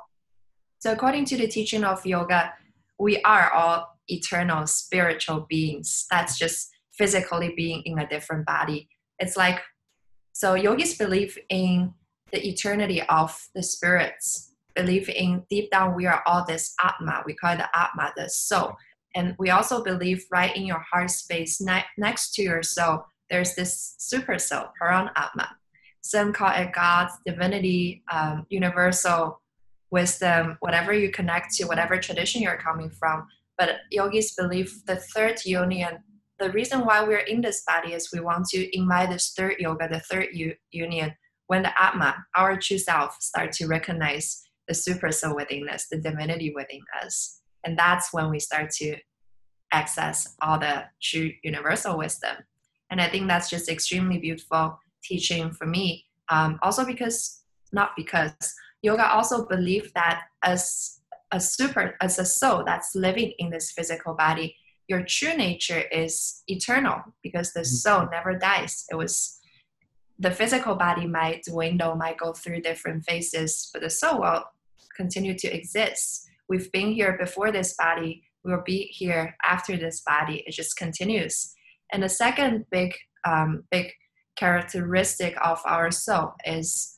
So, 0.78 0.92
according 0.92 1.24
to 1.26 1.36
the 1.36 1.48
teaching 1.48 1.84
of 1.84 2.06
yoga, 2.06 2.52
we 2.98 3.20
are 3.22 3.50
all 3.52 3.98
eternal 4.08 4.66
spiritual 4.66 5.46
beings. 5.48 6.06
That's 6.10 6.38
just 6.38 6.70
physically 6.98 7.54
being 7.56 7.82
in 7.84 7.98
a 7.98 8.08
different 8.08 8.44
body. 8.44 8.88
It's 9.18 9.36
like, 9.36 9.60
so 10.32 10.54
yogis 10.54 10.98
believe 10.98 11.38
in 11.48 11.94
the 12.32 12.46
eternity 12.46 13.02
of 13.02 13.48
the 13.54 13.62
spirits, 13.62 14.52
believe 14.74 15.08
in 15.08 15.44
deep 15.48 15.70
down 15.70 15.94
we 15.94 16.06
are 16.06 16.22
all 16.26 16.44
this 16.44 16.74
Atma. 16.82 17.22
We 17.24 17.34
call 17.34 17.54
it 17.54 17.58
the 17.58 17.68
Atma, 17.76 18.12
the 18.16 18.28
soul. 18.28 18.76
And 19.14 19.34
we 19.38 19.50
also 19.50 19.82
believe 19.82 20.26
right 20.30 20.54
in 20.54 20.66
your 20.66 20.84
heart 20.92 21.10
space, 21.10 21.60
ne- 21.60 21.84
next 21.96 22.34
to 22.34 22.42
your 22.42 22.62
soul, 22.62 23.04
there's 23.30 23.54
this 23.54 23.94
super 23.98 24.38
soul, 24.38 24.66
Paramatma. 24.80 25.48
Some 26.02 26.32
call 26.32 26.52
it 26.54 26.72
God, 26.72 27.08
divinity, 27.26 28.02
um, 28.12 28.46
universal 28.48 29.40
wisdom, 29.90 30.56
whatever 30.60 30.92
you 30.92 31.10
connect 31.10 31.54
to, 31.54 31.66
whatever 31.66 31.98
tradition 31.98 32.42
you're 32.42 32.58
coming 32.58 32.90
from. 32.90 33.26
But 33.56 33.78
yogis 33.90 34.34
believe 34.34 34.84
the 34.86 34.96
third 34.96 35.44
union, 35.44 35.98
the 36.38 36.50
reason 36.50 36.84
why 36.84 37.02
we're 37.02 37.18
in 37.18 37.40
this 37.40 37.64
body 37.66 37.92
is 37.94 38.10
we 38.12 38.20
want 38.20 38.46
to 38.48 38.76
invite 38.76 39.10
this 39.10 39.32
third 39.36 39.56
yoga, 39.58 39.88
the 39.88 40.00
third 40.00 40.28
u- 40.32 40.54
union, 40.70 41.14
when 41.48 41.62
the 41.62 41.82
Atma, 41.82 42.16
our 42.36 42.56
true 42.56 42.78
self, 42.78 43.16
start 43.20 43.52
to 43.52 43.66
recognize 43.66 44.42
the 44.68 44.74
super 44.74 45.10
soul 45.10 45.34
within 45.34 45.68
us, 45.68 45.86
the 45.90 45.98
divinity 45.98 46.52
within 46.54 46.80
us. 47.02 47.40
And 47.64 47.78
that's 47.78 48.12
when 48.12 48.30
we 48.30 48.38
start 48.38 48.70
to 48.72 48.96
access 49.72 50.36
all 50.40 50.58
the 50.58 50.84
true 51.02 51.32
universal 51.42 51.98
wisdom. 51.98 52.36
And 52.90 53.00
I 53.00 53.08
think 53.08 53.28
that's 53.28 53.50
just 53.50 53.68
extremely 53.68 54.18
beautiful 54.18 54.78
teaching 55.02 55.50
for 55.52 55.66
me. 55.66 56.06
Um, 56.30 56.58
also 56.62 56.84
because, 56.84 57.42
not 57.72 57.90
because, 57.96 58.54
yoga 58.82 59.10
also 59.10 59.46
believe 59.46 59.92
that 59.94 60.24
as 60.44 61.00
a 61.32 61.40
super 61.40 61.94
as 62.00 62.18
a 62.18 62.24
soul 62.24 62.64
that's 62.64 62.94
living 62.94 63.32
in 63.38 63.50
this 63.50 63.72
physical 63.72 64.14
body 64.14 64.56
your 64.88 65.04
true 65.06 65.36
nature 65.36 65.80
is 65.92 66.42
eternal 66.48 67.02
because 67.22 67.52
the 67.52 67.60
mm-hmm. 67.60 67.76
soul 67.76 68.08
never 68.10 68.36
dies. 68.36 68.84
It 68.90 68.96
was 68.96 69.38
the 70.18 70.30
physical 70.30 70.74
body 70.74 71.06
might 71.06 71.44
dwindle 71.44 71.94
might 71.94 72.18
go 72.18 72.32
through 72.32 72.60
different 72.60 73.04
phases 73.04 73.70
but 73.72 73.82
the 73.82 73.90
soul 73.90 74.20
will 74.20 74.42
continue 74.96 75.38
to 75.38 75.54
exist. 75.54 76.28
We've 76.48 76.72
been 76.72 76.90
here 76.92 77.16
before 77.16 77.52
this 77.52 77.74
body. 77.74 78.24
We 78.44 78.52
will 78.52 78.64
be 78.64 78.88
here 78.90 79.36
after 79.44 79.76
this 79.76 80.00
body. 80.00 80.42
It 80.46 80.52
just 80.52 80.76
continues. 80.76 81.54
And 81.92 82.02
the 82.02 82.08
second 82.08 82.66
big 82.70 82.94
um, 83.24 83.64
big 83.70 83.92
characteristic 84.36 85.36
of 85.44 85.60
our 85.64 85.90
soul 85.90 86.34
is 86.44 86.96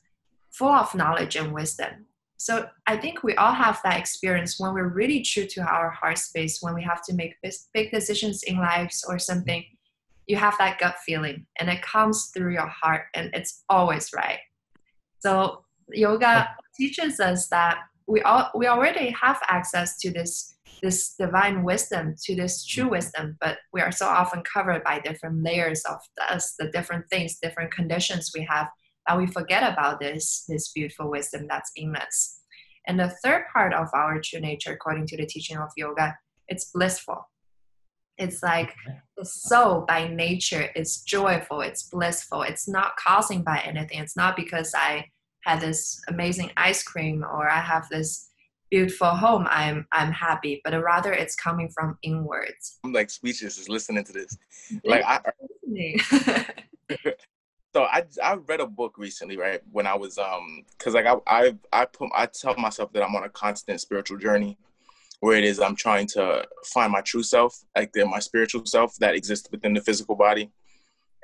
full 0.50 0.72
of 0.72 0.94
knowledge 0.94 1.36
and 1.36 1.52
wisdom. 1.52 2.06
So 2.40 2.66
I 2.86 2.96
think 2.96 3.22
we 3.22 3.34
all 3.34 3.52
have 3.52 3.80
that 3.84 3.98
experience 3.98 4.58
when 4.58 4.72
we're 4.72 4.88
really 4.88 5.20
true 5.20 5.44
to 5.44 5.60
our 5.60 5.90
heart 5.90 6.16
space, 6.16 6.62
when 6.62 6.74
we 6.74 6.82
have 6.82 7.02
to 7.02 7.12
make 7.12 7.34
big 7.74 7.90
decisions 7.90 8.44
in 8.44 8.56
lives 8.56 9.04
or 9.06 9.18
something. 9.18 9.62
You 10.26 10.36
have 10.36 10.56
that 10.56 10.78
gut 10.78 10.96
feeling, 11.04 11.44
and 11.58 11.68
it 11.68 11.82
comes 11.82 12.30
through 12.32 12.54
your 12.54 12.66
heart, 12.66 13.08
and 13.14 13.28
it's 13.34 13.62
always 13.68 14.14
right. 14.14 14.38
So 15.18 15.66
yoga 15.92 16.48
teaches 16.74 17.20
us 17.20 17.48
that 17.48 17.80
we 18.06 18.22
all 18.22 18.50
we 18.54 18.68
already 18.68 19.10
have 19.10 19.38
access 19.46 19.98
to 19.98 20.10
this 20.10 20.56
this 20.80 21.16
divine 21.16 21.62
wisdom, 21.62 22.14
to 22.24 22.34
this 22.34 22.64
true 22.64 22.84
mm-hmm. 22.84 22.92
wisdom, 22.92 23.36
but 23.42 23.58
we 23.74 23.82
are 23.82 23.92
so 23.92 24.06
often 24.06 24.42
covered 24.44 24.82
by 24.82 24.98
different 25.00 25.42
layers 25.42 25.82
of 25.84 25.98
us, 26.30 26.54
the 26.58 26.70
different 26.70 27.04
things, 27.10 27.36
different 27.42 27.70
conditions 27.70 28.32
we 28.34 28.46
have 28.48 28.68
and 29.10 29.20
we 29.20 29.26
forget 29.26 29.72
about 29.72 30.00
this 30.00 30.44
this 30.48 30.72
beautiful 30.72 31.10
wisdom 31.10 31.46
that's 31.48 31.72
in 31.76 31.96
us. 31.96 32.40
And 32.86 32.98
the 32.98 33.12
third 33.22 33.44
part 33.52 33.74
of 33.74 33.88
our 33.92 34.20
true 34.20 34.40
nature 34.40 34.72
according 34.72 35.06
to 35.08 35.16
the 35.16 35.26
teaching 35.26 35.56
of 35.56 35.70
yoga 35.76 36.16
it's 36.48 36.70
blissful. 36.72 37.28
It's 38.18 38.42
like 38.42 38.74
the 39.16 39.24
soul 39.24 39.84
by 39.86 40.08
nature 40.08 40.70
is 40.76 41.02
joyful 41.02 41.60
it's 41.60 41.84
blissful. 41.84 42.42
It's 42.42 42.68
not 42.68 42.96
causing 42.96 43.42
by 43.42 43.58
anything. 43.58 43.98
It's 43.98 44.16
not 44.16 44.36
because 44.36 44.72
i 44.76 45.06
had 45.44 45.60
this 45.60 46.00
amazing 46.08 46.50
ice 46.58 46.82
cream 46.82 47.24
or 47.24 47.48
i 47.50 47.58
have 47.58 47.88
this 47.88 48.28
beautiful 48.70 49.08
home 49.08 49.46
i'm 49.48 49.86
i'm 49.90 50.12
happy 50.12 50.60
but 50.62 50.74
rather 50.82 51.12
it's 51.12 51.34
coming 51.34 51.68
from 51.70 51.98
inwards. 52.02 52.78
I'm 52.84 52.92
like 52.92 53.10
speechless 53.10 53.56
just 53.56 53.68
listening 53.68 54.04
to 54.04 54.12
this. 54.12 54.36
Like 54.84 55.02
i 55.04 55.20
so 57.72 57.84
I 57.84 58.04
I 58.22 58.34
read 58.34 58.60
a 58.60 58.66
book 58.66 58.96
recently, 58.98 59.36
right? 59.36 59.60
When 59.70 59.86
I 59.86 59.94
was 59.94 60.18
um, 60.18 60.64
cause 60.78 60.94
like 60.94 61.06
I 61.06 61.16
I 61.26 61.56
I 61.72 61.84
put 61.84 62.10
I 62.14 62.26
tell 62.26 62.56
myself 62.56 62.92
that 62.92 63.02
I'm 63.02 63.14
on 63.14 63.24
a 63.24 63.28
constant 63.28 63.80
spiritual 63.80 64.18
journey, 64.18 64.58
where 65.20 65.36
it 65.36 65.44
is 65.44 65.60
I'm 65.60 65.76
trying 65.76 66.06
to 66.08 66.46
find 66.64 66.90
my 66.92 67.00
true 67.02 67.22
self, 67.22 67.56
like 67.76 67.92
the, 67.92 68.04
my 68.06 68.18
spiritual 68.18 68.66
self 68.66 68.96
that 68.96 69.14
exists 69.14 69.48
within 69.52 69.74
the 69.74 69.80
physical 69.80 70.16
body, 70.16 70.50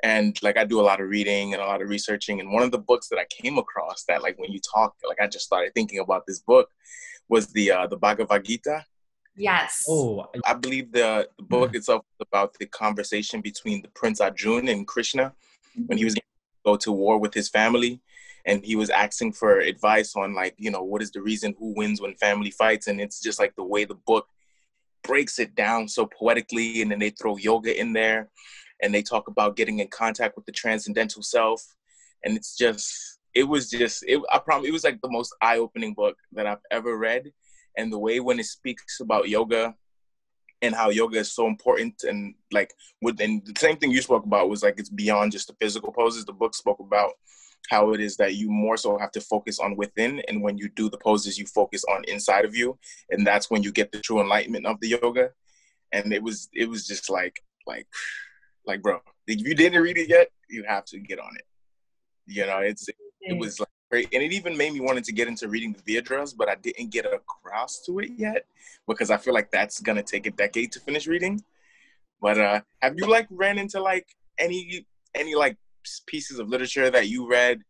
and 0.03 0.41
like 0.41 0.57
I 0.57 0.63
do 0.63 0.79
a 0.79 0.83
lot 0.89 1.01
of 1.01 1.09
reading 1.09 1.53
and 1.53 1.61
a 1.61 1.65
lot 1.65 1.81
of 1.81 1.89
researching. 1.89 2.39
And 2.39 2.51
one 2.53 2.63
of 2.63 2.71
the 2.71 2.79
books 2.79 3.09
that 3.09 3.19
I 3.19 3.25
came 3.25 3.57
across 3.57 4.03
that 4.05 4.21
like 4.21 4.39
when 4.39 4.51
you 4.51 4.59
talk, 4.73 4.95
like 5.07 5.19
I 5.19 5.27
just 5.27 5.45
started 5.45 5.73
thinking 5.73 5.99
about 5.99 6.25
this 6.25 6.39
book, 6.39 6.69
was 7.27 7.47
the 7.47 7.71
uh, 7.71 7.87
the 7.87 7.97
Bhagavad 7.97 8.45
Gita. 8.45 8.85
Yes. 9.35 9.83
Oh, 9.87 10.25
I 10.45 10.53
believe 10.55 10.91
the, 10.91 11.29
the 11.37 11.43
book 11.43 11.75
itself 11.75 12.03
is 12.19 12.25
about 12.27 12.55
the 12.57 12.65
conversation 12.65 13.39
between 13.39 13.83
the 13.83 13.87
Prince 13.89 14.19
Arjun 14.19 14.67
and 14.67 14.87
Krishna 14.87 15.31
when 15.85 15.99
he 15.99 16.05
was 16.05 16.15
go 16.67 16.75
to 16.77 16.91
war 16.91 17.17
with 17.17 17.33
his 17.33 17.49
family. 17.49 18.01
And 18.45 18.63
he 18.63 18.75
was 18.75 18.89
asking 18.89 19.33
for 19.33 19.59
advice 19.59 20.15
on 20.15 20.33
like 20.33 20.55
you 20.57 20.71
know 20.71 20.83
what 20.83 21.01
is 21.01 21.11
the 21.11 21.21
reason 21.21 21.55
who 21.59 21.73
wins 21.75 22.01
when 22.01 22.15
family 22.15 22.51
fights? 22.51 22.87
And 22.87 22.99
it's 23.01 23.19
just 23.21 23.39
like 23.39 23.53
the 23.55 23.69
way 23.73 23.85
the 23.85 24.01
book 24.11 24.27
breaks 25.03 25.39
it 25.39 25.55
down 25.55 25.87
so 25.87 26.05
poetically. 26.19 26.81
And 26.81 26.91
then 26.91 26.99
they 26.99 27.09
throw 27.11 27.37
yoga 27.37 27.77
in 27.79 27.93
there. 27.93 28.29
And 28.81 28.93
they 28.93 29.01
talk 29.01 29.27
about 29.27 29.55
getting 29.55 29.79
in 29.79 29.87
contact 29.87 30.35
with 30.35 30.45
the 30.45 30.51
transcendental 30.51 31.23
self. 31.23 31.61
And 32.23 32.37
it's 32.37 32.55
just 32.55 33.19
it 33.33 33.47
was 33.53 33.69
just 33.69 34.03
it 34.07 34.19
i 34.31 34.39
promise 34.39 34.67
it 34.67 34.73
was 34.77 34.83
like 34.83 34.99
the 35.01 35.15
most 35.17 35.31
eye-opening 35.41 35.93
book 35.93 36.17
that 36.31 36.47
i've 36.47 36.65
ever 36.71 36.97
read. 36.97 37.31
And 37.77 37.91
the 37.91 37.99
way 37.99 38.19
when 38.19 38.39
it 38.39 38.45
speaks 38.45 38.99
about 38.99 39.29
yoga 39.29 39.75
and 40.61 40.73
how 40.73 40.89
yoga 40.89 41.19
is 41.19 41.31
so 41.31 41.47
important 41.47 42.03
and 42.03 42.33
like 42.51 42.73
within 43.01 43.41
the 43.45 43.53
same 43.59 43.77
thing 43.77 43.91
you 43.91 44.01
spoke 44.01 44.25
about 44.25 44.49
was 44.49 44.63
like 44.63 44.79
it's 44.79 44.89
beyond 44.89 45.31
just 45.31 45.47
the 45.47 45.55
physical 45.59 45.91
poses. 45.91 46.25
The 46.25 46.33
book 46.33 46.55
spoke 46.55 46.79
about 46.79 47.11
how 47.69 47.91
it 47.93 47.99
is 47.99 48.17
that 48.17 48.35
you 48.35 48.49
more 48.49 48.77
so 48.77 48.97
have 48.97 49.11
to 49.11 49.21
focus 49.21 49.59
on 49.59 49.75
within 49.75 50.21
and 50.27 50.41
when 50.41 50.57
you 50.57 50.69
do 50.69 50.89
the 50.89 50.97
poses 50.97 51.37
you 51.37 51.45
focus 51.45 51.83
on 51.91 52.03
inside 52.05 52.45
of 52.45 52.55
you 52.55 52.77
and 53.09 53.27
that's 53.27 53.51
when 53.51 53.61
you 53.61 53.71
get 53.71 53.91
the 53.91 53.99
true 53.99 54.19
enlightenment 54.19 54.65
of 54.65 54.79
the 54.79 54.89
yoga. 55.01 55.31
And 55.91 56.11
it 56.11 56.23
was 56.23 56.49
it 56.53 56.69
was 56.69 56.87
just 56.87 57.09
like 57.09 57.41
like 57.65 57.87
like 58.65 58.81
bro 58.81 58.99
if 59.27 59.39
you 59.39 59.53
didn't 59.53 59.81
read 59.81 59.97
it 59.97 60.09
yet 60.09 60.29
you 60.49 60.63
have 60.67 60.85
to 60.85 60.99
get 60.99 61.19
on 61.19 61.35
it. 61.35 61.45
You 62.25 62.45
know 62.45 62.59
it's 62.59 62.87
it 63.21 63.37
was 63.37 63.59
like 63.59 63.66
great 63.89 64.07
and 64.13 64.23
it 64.23 64.31
even 64.31 64.55
made 64.57 64.73
me 64.73 64.79
wanted 64.79 65.03
to 65.03 65.11
get 65.11 65.27
into 65.27 65.47
reading 65.47 65.73
the 65.73 65.81
Vedas 65.85 66.33
but 66.33 66.49
i 66.49 66.55
didn't 66.55 66.91
get 66.91 67.05
across 67.05 67.81
to 67.85 67.99
it 67.99 68.11
yet 68.17 68.45
because 68.87 69.09
i 69.09 69.17
feel 69.17 69.33
like 69.33 69.51
that's 69.51 69.79
gonna 69.79 70.03
take 70.03 70.25
a 70.25 70.31
decade 70.31 70.71
to 70.71 70.79
finish 70.79 71.07
reading 71.07 71.41
but 72.21 72.37
uh 72.37 72.61
have 72.81 72.95
you 72.97 73.05
like 73.05 73.27
ran 73.29 73.57
into 73.57 73.81
like 73.81 74.07
any 74.39 74.85
any 75.15 75.35
like 75.35 75.57
pieces 76.05 76.39
of 76.39 76.49
literature 76.49 76.89
that 76.89 77.07
you 77.07 77.27
read 77.27 77.61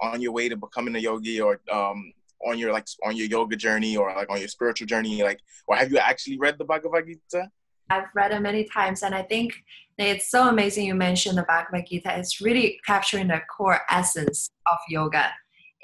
on 0.00 0.20
your 0.20 0.32
way 0.32 0.48
to 0.48 0.56
becoming 0.56 0.96
a 0.96 0.98
yogi 0.98 1.40
or 1.40 1.60
um 1.70 2.12
on 2.46 2.58
your 2.58 2.72
like 2.72 2.86
on 3.04 3.16
your 3.16 3.26
yoga 3.26 3.56
journey 3.56 3.96
or 3.96 4.14
like 4.14 4.30
on 4.30 4.38
your 4.38 4.48
spiritual 4.48 4.86
journey 4.86 5.22
like 5.22 5.40
or 5.66 5.76
have 5.76 5.90
you 5.90 5.98
actually 5.98 6.38
read 6.38 6.56
the 6.58 6.64
bhagavad 6.64 7.06
gita 7.06 7.50
I've 7.88 8.08
read 8.14 8.32
it 8.32 8.40
many 8.40 8.64
times, 8.64 9.02
and 9.02 9.14
I 9.14 9.22
think 9.22 9.54
it's 9.96 10.30
so 10.30 10.48
amazing 10.48 10.86
you 10.86 10.94
mentioned 10.94 11.38
the 11.38 11.44
Bhagavad 11.44 11.86
Gita. 11.86 12.18
It's 12.18 12.40
really 12.40 12.80
capturing 12.84 13.28
the 13.28 13.40
core 13.56 13.80
essence 13.88 14.50
of 14.70 14.78
yoga. 14.88 15.30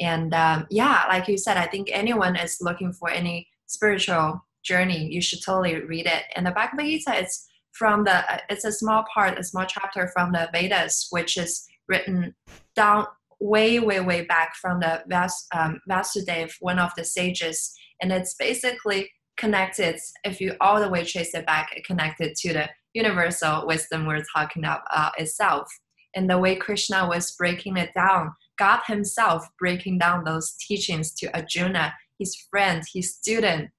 And 0.03 0.35
um, 0.35 0.67
yeah, 0.69 1.05
like 1.09 1.29
you 1.29 1.39
said, 1.39 1.57
I 1.57 1.67
think 1.67 1.89
anyone 1.93 2.35
is 2.35 2.59
looking 2.61 2.93
for 2.93 3.09
any 3.09 3.47
spiritual 3.67 4.45
journey, 4.65 5.07
you 5.07 5.23
should 5.23 5.43
totally 5.43 5.81
read 5.81 6.07
it. 6.07 6.25
And 6.35 6.45
the 6.45 6.51
Bhagavad 6.51 6.87
Gita 6.87 7.23
is 7.23 7.47
from 7.73 8.05
the, 8.05 8.25
it's 8.51 8.65
a 8.65 8.73
small 8.73 9.05
part, 9.15 9.39
a 9.39 9.45
small 9.45 9.65
chapter 9.65 10.09
from 10.09 10.33
the 10.33 10.49
Vedas, 10.53 11.07
which 11.11 11.37
is 11.37 11.65
written 11.89 12.35
down 12.75 13.07
way, 13.41 13.79
way, 13.79 14.01
way 14.01 14.23
back 14.25 14.55
from 14.61 14.81
the 14.81 15.03
Vyas, 15.11 15.33
um, 15.55 15.81
one 16.61 16.79
of 16.79 16.91
the 16.97 17.05
sages. 17.05 17.73
And 18.01 18.13
it's 18.13 18.35
basically 18.35 19.11
connected, 19.37 19.99
if 20.25 20.41
you 20.41 20.55
all 20.61 20.81
the 20.81 20.89
way 20.89 21.05
trace 21.05 21.35
it 21.35 21.47
back, 21.47 21.75
it 21.77 21.85
connected 21.85 22.35
to 22.37 22.53
the 22.53 22.69
universal 22.93 23.67
wisdom 23.67 24.07
we're 24.07 24.25
talking 24.35 24.65
about 24.65 24.83
uh, 24.93 25.11
itself. 25.17 25.69
And 26.15 26.29
the 26.29 26.39
way 26.39 26.57
Krishna 26.57 27.09
was 27.09 27.33
breaking 27.33 27.79
it 27.79 27.95
down, 27.95 28.35
God 28.59 28.81
Himself 28.87 29.47
breaking 29.59 29.99
down 29.99 30.25
those 30.25 30.53
teachings 30.53 31.13
to 31.15 31.35
Arjuna, 31.35 31.95
his 32.19 32.37
friend, 32.51 32.83
his 32.93 33.15
student. 33.15 33.71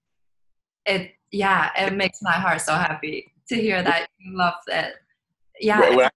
It 0.86 1.12
yeah, 1.32 1.72
it 1.78 1.94
makes 1.94 2.22
my 2.22 2.34
heart 2.34 2.62
so 2.62 2.74
happy 2.74 3.34
to 3.50 3.56
hear 3.56 3.82
that 3.82 4.08
you 4.20 4.38
love 4.38 4.54
it. 4.68 4.94
Yeah. 5.60 6.10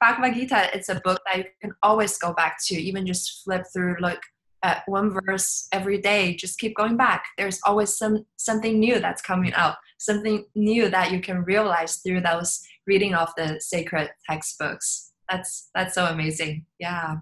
Bhagavad 0.00 0.34
Gita, 0.34 0.70
it's 0.72 0.88
a 0.88 1.00
book 1.02 1.20
that 1.26 1.38
you 1.38 1.44
can 1.60 1.72
always 1.82 2.16
go 2.18 2.32
back 2.32 2.58
to, 2.66 2.76
even 2.76 3.04
just 3.04 3.42
flip 3.42 3.64
through, 3.72 3.96
look 4.00 4.20
at 4.62 4.82
one 4.86 5.10
verse 5.10 5.68
every 5.72 5.98
day 5.98 6.34
just 6.34 6.58
keep 6.58 6.76
going 6.76 6.96
back 6.96 7.24
there's 7.36 7.60
always 7.64 7.96
some 7.96 8.24
something 8.36 8.78
new 8.78 8.98
that's 8.98 9.22
coming 9.22 9.52
out 9.54 9.76
something 9.98 10.44
new 10.54 10.88
that 10.88 11.12
you 11.12 11.20
can 11.20 11.44
realize 11.44 11.96
through 11.98 12.20
those 12.20 12.60
reading 12.86 13.14
of 13.14 13.32
the 13.36 13.60
sacred 13.60 14.10
textbooks 14.28 15.12
that's 15.28 15.70
that's 15.74 15.94
so 15.94 16.06
amazing 16.06 16.64
yeah 16.78 17.16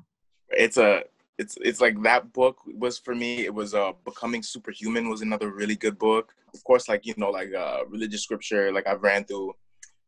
it's 0.51 0.77
a 0.77 1.03
it's 1.39 1.57
it's 1.61 1.81
like 1.81 2.03
that 2.03 2.33
book 2.33 2.59
was 2.67 2.99
for 2.99 3.15
me. 3.15 3.45
It 3.45 3.55
was 3.55 3.75
uh 3.75 3.93
becoming 4.05 4.43
superhuman 4.43 5.09
was 5.09 5.23
another 5.23 5.51
really 5.51 5.77
good 5.77 5.99
book. 5.99 6.33
Of 6.55 6.65
course 6.65 6.89
like 6.89 7.05
you 7.05 7.15
know 7.17 7.31
like 7.31 7.53
uh 7.55 7.81
religious 7.89 8.23
scripture 8.23 8.73
like 8.73 8.87
i've 8.87 9.03
ran 9.03 9.25
through 9.25 9.53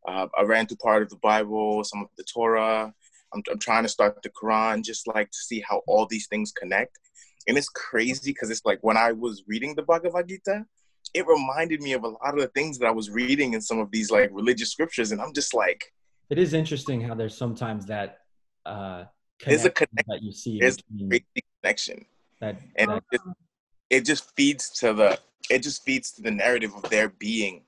uh, 0.06 0.26
i 0.38 0.42
ran 0.42 0.66
through 0.66 0.78
part 0.78 1.02
of 1.02 1.10
the 1.10 1.16
bible 1.16 1.84
some 1.84 2.00
of 2.02 2.08
the 2.16 2.24
torah. 2.24 2.92
I'm, 3.34 3.42
I'm 3.52 3.58
trying 3.58 3.82
to 3.82 3.90
start 3.90 4.22
the 4.22 4.30
quran 4.30 4.82
just 4.82 5.06
like 5.06 5.30
to 5.30 5.38
see 5.38 5.62
how 5.68 5.82
all 5.86 6.06
these 6.06 6.26
things 6.28 6.52
connect. 6.52 6.98
And 7.46 7.56
it's 7.56 7.68
crazy 7.70 8.32
because 8.32 8.50
it's 8.50 8.64
like 8.64 8.78
when 8.82 8.98
I 8.98 9.12
was 9.12 9.42
reading 9.46 9.74
the 9.74 9.82
Bhagavad 9.82 10.28
Gita, 10.28 10.66
it 11.14 11.26
reminded 11.26 11.80
me 11.80 11.94
of 11.94 12.04
a 12.04 12.08
lot 12.08 12.34
of 12.34 12.40
the 12.40 12.48
things 12.48 12.78
that 12.78 12.86
I 12.86 12.90
was 12.90 13.08
reading 13.10 13.54
in 13.54 13.62
some 13.62 13.78
of 13.78 13.90
these 13.90 14.10
like 14.10 14.30
religious 14.32 14.70
scriptures. 14.70 15.12
And 15.12 15.20
I'm 15.20 15.32
just 15.32 15.54
like, 15.54 15.82
it 16.28 16.38
is 16.38 16.52
interesting 16.52 17.00
how 17.00 17.14
there's 17.14 17.36
sometimes 17.36 17.86
that 17.86 18.18
uh, 18.66 19.04
there's 19.44 19.64
a 19.64 19.70
connection 19.70 20.04
that 20.08 20.22
you 20.22 20.32
see. 20.32 20.58
There's 20.58 20.78
a 20.78 21.42
connection. 21.62 22.04
That, 22.40 22.56
and 22.76 22.90
that, 22.90 23.04
it, 23.12 23.20
it 23.90 24.04
just 24.04 24.34
feeds 24.36 24.70
to 24.80 24.92
the 24.92 25.18
it 25.50 25.62
just 25.62 25.82
feeds 25.84 26.12
to 26.12 26.22
the 26.22 26.30
narrative 26.30 26.74
of 26.74 26.88
there 26.90 27.08
being 27.08 27.62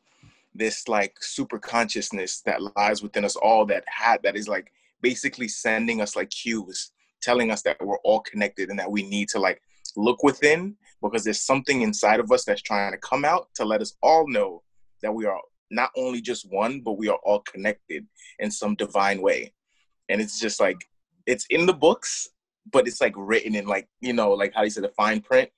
this 0.55 0.89
like 0.89 1.17
super 1.21 1.59
consciousness 1.59 2.41
that 2.43 2.61
lies 2.77 3.03
within 3.03 3.25
us 3.25 3.37
all 3.37 3.65
that 3.67 3.85
had 3.87 4.23
that 4.23 4.37
is 4.37 4.49
like 4.49 4.73
basically 5.01 5.49
sending 5.49 6.01
us 6.01 6.17
like 6.17 6.31
cues 6.31 6.91
telling 7.23 7.51
us 7.51 7.63
that 7.63 7.77
we're 7.85 7.99
all 7.99 8.21
connected 8.21 8.71
and 8.71 8.79
that 8.79 8.91
we 8.91 9.03
need 9.03 9.29
to 9.29 9.39
like 9.39 9.61
look 9.97 10.23
within 10.23 10.77
because 11.03 11.25
there's 11.25 11.43
something 11.43 11.83
inside 11.83 12.21
of 12.21 12.31
us 12.31 12.45
that's 12.45 12.63
trying 12.63 12.93
to 12.93 12.99
come 12.99 13.25
out 13.25 13.49
to 13.55 13.65
let 13.65 13.81
us 13.81 13.95
all 14.03 14.29
know 14.29 14.63
that 15.03 15.13
we 15.13 15.27
are 15.27 15.41
not 15.71 15.91
only 15.97 16.21
just 16.21 16.51
one, 16.51 16.81
but 16.81 16.99
we 16.99 17.09
are 17.09 17.19
all 17.25 17.41
connected 17.41 18.07
in 18.39 18.51
some 18.51 18.75
divine 18.75 19.23
way. 19.23 19.53
And 20.09 20.21
it's 20.21 20.41
just 20.41 20.61
like, 20.61 20.79
it's 21.31 21.47
in 21.47 21.67
the 21.67 21.73
books, 21.73 22.29
but 22.71 22.87
it's 22.87 23.01
like 23.01 23.15
written 23.17 23.55
in 23.55 23.67
like, 23.67 23.89
you 24.01 24.13
know, 24.13 24.33
like 24.33 24.53
how 24.55 24.63
you 24.63 24.71
said, 24.71 24.85
the 24.85 24.89
fine 24.91 25.21
print. 25.21 25.49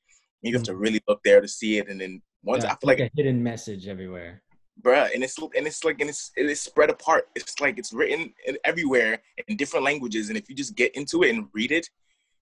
You 0.42 0.52
have 0.54 0.64
to 0.64 0.72
mm-hmm. 0.72 0.80
really 0.80 1.00
look 1.08 1.22
there 1.24 1.40
to 1.40 1.48
see 1.48 1.78
it. 1.78 1.88
And 1.88 2.00
then 2.00 2.20
once 2.42 2.64
yeah, 2.64 2.72
I 2.72 2.74
feel 2.74 2.88
like, 2.88 2.98
like 2.98 3.12
a 3.14 3.22
hidden 3.22 3.42
message 3.42 3.86
everywhere 3.86 4.42
bruh 4.80 5.12
and 5.14 5.22
it's 5.22 5.38
and 5.38 5.66
it's 5.66 5.84
like 5.84 6.00
and 6.00 6.08
it's 6.08 6.30
it's 6.36 6.62
spread 6.62 6.88
apart 6.88 7.28
it's 7.34 7.60
like 7.60 7.78
it's 7.78 7.92
written 7.92 8.32
everywhere 8.64 9.20
in 9.48 9.56
different 9.56 9.84
languages 9.84 10.28
and 10.28 10.38
if 10.38 10.48
you 10.48 10.54
just 10.54 10.74
get 10.74 10.94
into 10.96 11.22
it 11.22 11.34
and 11.34 11.46
read 11.52 11.70
it 11.70 11.88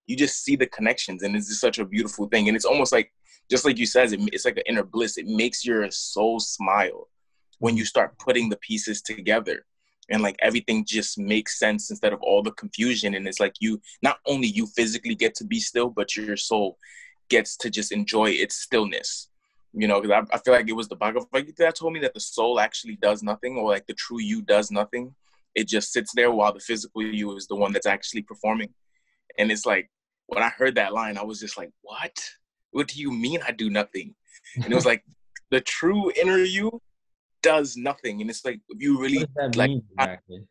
you 0.07 0.17
just 0.17 0.45
see 0.45 0.57
the 0.57 0.67
connections 0.67 1.23
and 1.23 1.35
it's 1.35 1.49
just 1.49 1.61
such 1.61 1.79
a 1.79 1.85
beautiful 1.85 2.27
thing 2.29 2.47
and 2.47 2.57
it's 2.57 2.65
almost 2.65 2.93
like 2.93 3.13
just 3.51 3.65
like 3.65 3.79
you 3.79 3.87
says 3.87 4.13
it, 4.13 4.21
it's 4.33 4.45
like 4.45 4.57
an 4.57 4.63
inner 4.67 4.85
bliss 4.85 5.19
it 5.19 5.27
makes 5.27 5.65
your 5.65 5.91
soul 5.91 6.39
smile 6.39 7.09
when 7.59 7.77
you 7.77 7.85
start 7.85 8.17
putting 8.19 8.49
the 8.49 8.57
pieces 8.59 9.03
together 9.03 9.67
and 10.11 10.23
like 10.23 10.37
everything 10.41 10.85
just 10.85 11.19
makes 11.19 11.59
sense 11.59 11.91
instead 11.91 12.13
of 12.13 12.21
all 12.23 12.43
the 12.43 12.51
confusion 12.53 13.15
and 13.15 13.27
it's 13.27 13.41
like 13.41 13.55
you 13.61 13.81
not 14.03 14.19
only 14.27 14.49
you 14.49 14.67
physically 14.67 15.15
get 15.15 15.35
to 15.35 15.45
be 15.45 15.61
still 15.61 15.89
but 15.89 16.17
your 16.17 16.37
soul 16.37 16.77
gets 17.29 17.57
to 17.57 17.71
just 17.71 17.93
enjoy 17.93 18.31
its 18.31 18.57
stillness 18.57 19.29
you 19.73 19.87
know 19.87 20.01
because 20.01 20.27
I, 20.33 20.35
I, 20.37 20.39
feel 20.41 20.55
like 20.55 20.69
it 20.69 20.77
was 20.77 20.89
the 20.89 20.97
bhagavad 20.97 21.47
gita 21.47 21.55
that 21.59 21.77
told 21.77 21.93
me 21.93 22.01
that 22.01 22.15
the 22.15 22.21
soul 22.21 22.59
actually 22.59 22.97
does 22.97 23.23
nothing 23.23 23.57
or 23.57 23.71
like 23.71 23.87
the 23.87 23.95
true 23.95 24.21
you 24.21 24.43
does 24.43 24.71
nothing 24.71 25.15
it 25.55 25.69
just 25.69 25.93
sits 25.93 26.13
there 26.15 26.31
while 26.31 26.53
the 26.53 26.61
physical 26.61 27.03
you 27.03 27.37
is 27.37 27.47
the 27.47 27.57
one 27.57 27.73
that's 27.73 27.87
actually 27.87 28.23
performing 28.23 28.73
and 29.39 29.51
it's 29.51 29.67
like 29.67 29.89
when 30.31 30.43
I 30.45 30.49
heard 30.49 30.77
that 30.77 30.93
line, 30.93 31.19
I 31.19 31.25
was 31.25 31.41
just 31.41 31.59
like, 31.59 31.71
what? 31.83 32.17
What 32.71 32.87
do 32.87 33.01
you 33.01 33.11
mean 33.11 33.41
I 33.47 33.51
do 33.51 33.69
nothing? 33.69 34.15
And 34.55 34.73
it 34.73 34.75
was 34.75 34.87
like, 34.93 35.05
the 35.51 35.61
true 35.61 36.13
inner 36.15 36.39
you 36.39 36.81
does 37.43 37.77
nothing. 37.77 38.21
And 38.21 38.31
it's 38.31 38.45
like, 38.45 38.61
you 38.77 39.01
really 39.01 39.27
like, 39.55 39.71
exactly? 39.99 40.45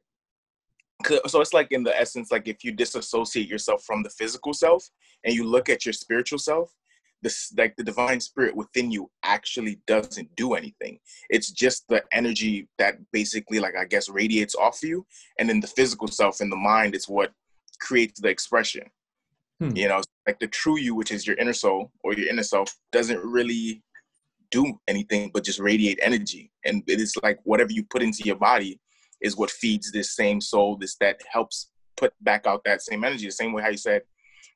so 1.27 1.41
it's 1.41 1.53
like 1.53 1.71
in 1.71 1.83
the 1.83 1.97
essence, 1.97 2.31
like 2.31 2.47
if 2.47 2.63
you 2.63 2.71
disassociate 2.71 3.47
yourself 3.47 3.83
from 3.85 4.03
the 4.03 4.09
physical 4.09 4.53
self 4.53 4.87
and 5.23 5.33
you 5.33 5.45
look 5.45 5.69
at 5.69 5.85
your 5.85 5.93
spiritual 5.93 6.39
self, 6.39 6.71
this 7.21 7.53
like 7.57 7.75
the 7.75 7.83
divine 7.83 8.19
spirit 8.19 8.55
within 8.55 8.91
you 8.91 9.09
actually 9.23 9.79
doesn't 9.87 10.33
do 10.35 10.53
anything. 10.53 10.99
It's 11.29 11.51
just 11.51 11.83
the 11.89 12.03
energy 12.11 12.67
that 12.77 12.97
basically 13.11 13.59
like 13.59 13.75
I 13.75 13.85
guess 13.85 14.09
radiates 14.09 14.55
off 14.55 14.81
you. 14.81 15.05
And 15.37 15.49
then 15.49 15.59
the 15.59 15.67
physical 15.67 16.07
self 16.07 16.41
and 16.41 16.51
the 16.51 16.57
mind 16.57 16.95
is 16.95 17.09
what 17.09 17.31
creates 17.79 18.19
the 18.19 18.29
expression. 18.29 18.83
Hmm. 19.59 19.75
You 19.75 19.89
know, 19.89 20.01
like 20.25 20.39
the 20.39 20.47
true 20.47 20.77
you, 20.77 20.95
which 20.95 21.11
is 21.11 21.27
your 21.27 21.35
inner 21.37 21.53
soul 21.53 21.91
or 22.03 22.13
your 22.13 22.29
inner 22.29 22.43
self, 22.43 22.73
doesn't 22.91 23.19
really 23.19 23.83
do 24.51 24.79
anything 24.87 25.31
but 25.33 25.43
just 25.43 25.59
radiate 25.59 25.99
energy. 26.01 26.51
And 26.65 26.83
it 26.87 26.99
is 26.99 27.13
like 27.23 27.39
whatever 27.43 27.71
you 27.71 27.83
put 27.83 28.01
into 28.01 28.23
your 28.23 28.35
body 28.35 28.79
is 29.21 29.37
what 29.37 29.51
feeds 29.51 29.91
this 29.91 30.15
same 30.15 30.41
soul, 30.41 30.77
this 30.77 30.95
that 30.97 31.21
helps 31.31 31.71
put 31.97 32.13
back 32.21 32.47
out 32.47 32.63
that 32.65 32.81
same 32.81 33.03
energy. 33.03 33.25
The 33.25 33.31
same 33.31 33.53
way 33.53 33.61
how 33.61 33.69
you 33.69 33.77
said 33.77 34.03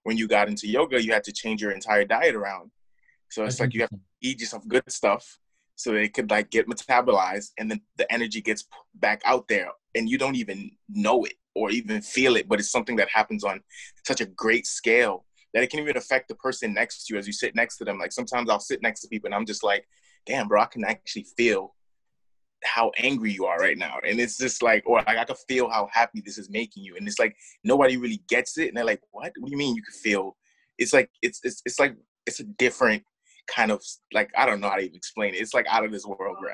when 0.04 0.18
you 0.18 0.28
got 0.28 0.48
into 0.48 0.68
yoga, 0.68 1.04
you 1.04 1.14
had 1.14 1.24
to 1.26 1.32
change 1.32 1.62
your 1.62 1.72
entire 1.72 2.06
diet 2.06 2.36
around. 2.36 2.72
So 3.30 3.44
it's 3.46 3.60
like 3.60 3.74
you 3.74 3.82
have 3.82 3.90
to 3.90 4.00
eat 4.22 4.40
yourself 4.40 4.68
good 4.68 4.90
stuff 4.92 5.40
so 5.76 5.96
it 5.96 6.14
could 6.14 6.30
like 6.30 6.52
get 6.52 6.68
metabolized 6.68 7.52
and 7.58 7.70
then 7.70 7.82
the 7.98 8.12
energy 8.12 8.42
gets 8.42 8.66
back 8.96 9.22
out 9.26 9.48
there 9.48 9.70
and 9.96 10.08
you 10.08 10.18
don't 10.18 10.36
even 10.36 10.72
know 10.90 11.24
it 11.24 11.34
or 11.56 11.72
even 11.72 12.02
feel 12.02 12.36
it, 12.36 12.48
but 12.48 12.60
it's 12.60 12.72
something 12.72 12.96
that 12.98 13.10
happens 13.10 13.44
on 13.44 13.62
such 14.06 14.22
a 14.22 14.26
great 14.26 14.66
scale 14.68 15.26
that 15.54 15.64
it 15.64 15.70
can 15.70 15.80
even 15.80 15.98
affect 15.98 16.28
the 16.28 16.36
person 16.36 16.74
next 16.74 17.06
to 17.06 17.14
you 17.14 17.20
as 17.20 17.28
you 17.28 17.34
sit 17.34 17.56
next 17.56 17.78
to 17.78 17.86
them. 17.86 18.00
Like 18.00 18.12
sometimes 18.12 18.50
I'll 18.50 18.60
sit 18.60 18.82
next 18.82 19.02
to 19.02 19.08
people 19.08 19.28
and 19.28 19.36
I'm 19.36 19.46
just 19.46 19.64
like, 19.64 19.86
damn, 20.26 20.48
bro, 20.48 20.62
I 20.62 20.66
can 20.66 20.84
actually 20.84 21.26
feel 21.38 21.76
how 22.64 22.92
angry 22.98 23.32
you 23.32 23.46
are 23.46 23.60
right 23.60 23.78
now. 23.78 23.98
And 24.08 24.20
it's 24.20 24.38
just 24.38 24.64
like, 24.64 24.84
or 24.86 24.98
like 25.06 25.18
I 25.18 25.26
can 25.26 25.36
feel 25.48 25.70
how 25.70 25.90
happy 25.92 26.22
this 26.26 26.38
is 26.38 26.50
making 26.50 26.84
you. 26.84 26.96
And 26.96 27.08
it's 27.08 27.20
like 27.20 27.36
nobody 27.64 27.98
really 27.98 28.24
gets 28.30 28.58
it. 28.58 28.70
And 28.70 28.78
they're 28.78 28.86
like, 28.86 29.02
what? 29.12 29.32
What 29.38 29.48
do 29.48 29.52
you 29.52 29.58
mean 29.58 29.76
you 29.76 29.84
can 29.84 29.94
feel? 29.94 30.36
It's 30.78 30.94
like 30.94 31.10
it's 31.22 31.40
it's 31.44 31.62
it's 31.66 31.80
like 31.80 31.96
it's 32.26 32.40
a 32.40 32.46
different 32.46 33.04
kind 33.48 33.72
of 33.72 33.84
like 34.14 34.32
I 34.38 34.46
don't 34.46 34.60
know 34.60 34.70
how 34.70 34.78
to 34.78 34.84
even 34.84 34.96
explain 34.96 35.34
it. 35.34 35.42
It's 35.42 35.54
like 35.54 35.68
out 35.70 35.86
of 35.86 35.92
this 35.92 36.06
world, 36.06 36.38
bro. 36.42 36.54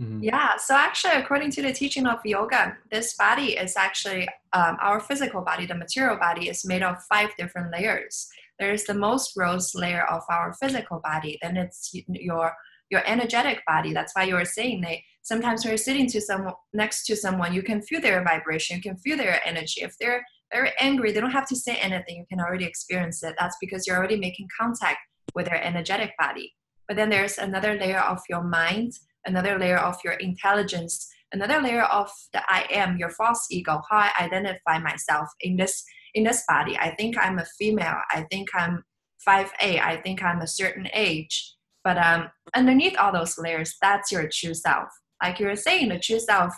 Mm-hmm. 0.00 0.24
Yeah. 0.24 0.56
So 0.56 0.74
actually, 0.74 1.14
according 1.14 1.50
to 1.52 1.62
the 1.62 1.72
teaching 1.72 2.06
of 2.06 2.18
yoga, 2.24 2.76
this 2.90 3.14
body 3.14 3.56
is 3.56 3.76
actually 3.76 4.28
um, 4.52 4.76
our 4.80 5.00
physical 5.00 5.42
body. 5.42 5.66
The 5.66 5.74
material 5.74 6.16
body 6.16 6.48
is 6.48 6.64
made 6.64 6.82
of 6.82 7.02
five 7.04 7.30
different 7.38 7.72
layers. 7.72 8.28
There 8.58 8.72
is 8.72 8.84
the 8.84 8.94
most 8.94 9.34
gross 9.34 9.74
layer 9.74 10.04
of 10.04 10.22
our 10.28 10.54
physical 10.54 11.00
body. 11.04 11.38
Then 11.42 11.56
it's 11.56 11.90
your 12.08 12.52
your 12.90 13.02
energetic 13.06 13.64
body. 13.66 13.94
That's 13.94 14.14
why 14.14 14.24
you 14.24 14.34
were 14.34 14.44
saying 14.44 14.82
that 14.82 14.98
sometimes 15.22 15.64
when 15.64 15.70
you're 15.70 15.78
sitting 15.78 16.06
to 16.08 16.20
some 16.20 16.52
next 16.74 17.06
to 17.06 17.16
someone, 17.16 17.54
you 17.54 17.62
can 17.62 17.80
feel 17.80 18.02
their 18.02 18.22
vibration, 18.22 18.76
you 18.76 18.82
can 18.82 18.96
feel 18.96 19.16
their 19.16 19.40
energy. 19.46 19.80
If 19.80 19.96
they're 19.98 20.22
very 20.52 20.72
angry, 20.78 21.10
they 21.10 21.20
don't 21.20 21.30
have 21.30 21.48
to 21.48 21.56
say 21.56 21.76
anything. 21.76 22.18
You 22.18 22.26
can 22.28 22.40
already 22.40 22.66
experience 22.66 23.22
it. 23.22 23.34
That's 23.38 23.56
because 23.60 23.86
you're 23.86 23.96
already 23.96 24.18
making 24.18 24.48
contact 24.60 24.98
with 25.34 25.46
their 25.46 25.62
energetic 25.62 26.12
body. 26.18 26.54
But 26.86 26.96
then 26.96 27.08
there's 27.08 27.38
another 27.38 27.74
layer 27.78 28.00
of 28.00 28.20
your 28.28 28.44
mind, 28.44 28.92
another 29.26 29.58
layer 29.58 29.78
of 29.78 29.96
your 30.04 30.14
intelligence, 30.14 31.08
another 31.32 31.60
layer 31.60 31.84
of 31.84 32.10
the 32.32 32.42
I 32.48 32.66
am, 32.70 32.96
your 32.96 33.10
false 33.10 33.46
ego, 33.50 33.80
how 33.90 33.98
I 33.98 34.10
identify 34.20 34.78
myself 34.78 35.28
in 35.40 35.56
this 35.56 35.84
in 36.14 36.24
this 36.24 36.44
body. 36.46 36.76
I 36.76 36.94
think 36.94 37.16
I'm 37.18 37.38
a 37.38 37.46
female. 37.58 37.96
I 38.10 38.26
think 38.30 38.48
I'm 38.54 38.84
5A. 39.26 39.80
I 39.80 40.00
think 40.04 40.22
I'm 40.22 40.40
a 40.40 40.46
certain 40.46 40.88
age. 40.92 41.54
But 41.84 41.98
um, 41.98 42.30
underneath 42.54 42.98
all 42.98 43.12
those 43.12 43.38
layers, 43.38 43.76
that's 43.80 44.12
your 44.12 44.28
true 44.32 44.54
self. 44.54 44.88
Like 45.22 45.40
you 45.40 45.46
were 45.46 45.56
saying, 45.56 45.88
the 45.88 45.98
true 45.98 46.20
self, 46.20 46.54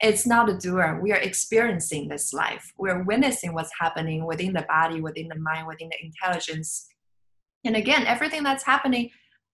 it's 0.00 0.26
not 0.26 0.48
a 0.48 0.56
doer. 0.56 0.98
We 1.02 1.12
are 1.12 1.18
experiencing 1.18 2.08
this 2.08 2.32
life. 2.32 2.72
We're 2.78 3.02
witnessing 3.04 3.52
what's 3.52 3.70
happening 3.78 4.26
within 4.26 4.52
the 4.52 4.66
body, 4.68 5.00
within 5.00 5.28
the 5.28 5.38
mind, 5.38 5.66
within 5.66 5.90
the 5.90 6.04
intelligence. 6.04 6.88
And 7.64 7.76
again, 7.76 8.06
everything 8.06 8.42
that's 8.42 8.64
happening, 8.64 9.10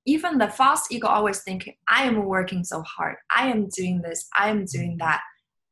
even 0.07 0.39
the 0.39 0.49
false 0.49 0.87
ego 0.91 1.09
always 1.09 1.41
thinking, 1.43 1.75
I 1.89 2.05
am 2.05 2.25
working 2.25 2.65
so 2.65 2.83
hard. 2.83 3.17
I 3.37 3.49
am 3.49 3.69
doing 3.69 4.01
this. 4.03 4.29
I 4.39 4.49
am 4.49 4.65
doing 4.65 4.93
mm-hmm. 4.93 5.07
that. 5.07 5.21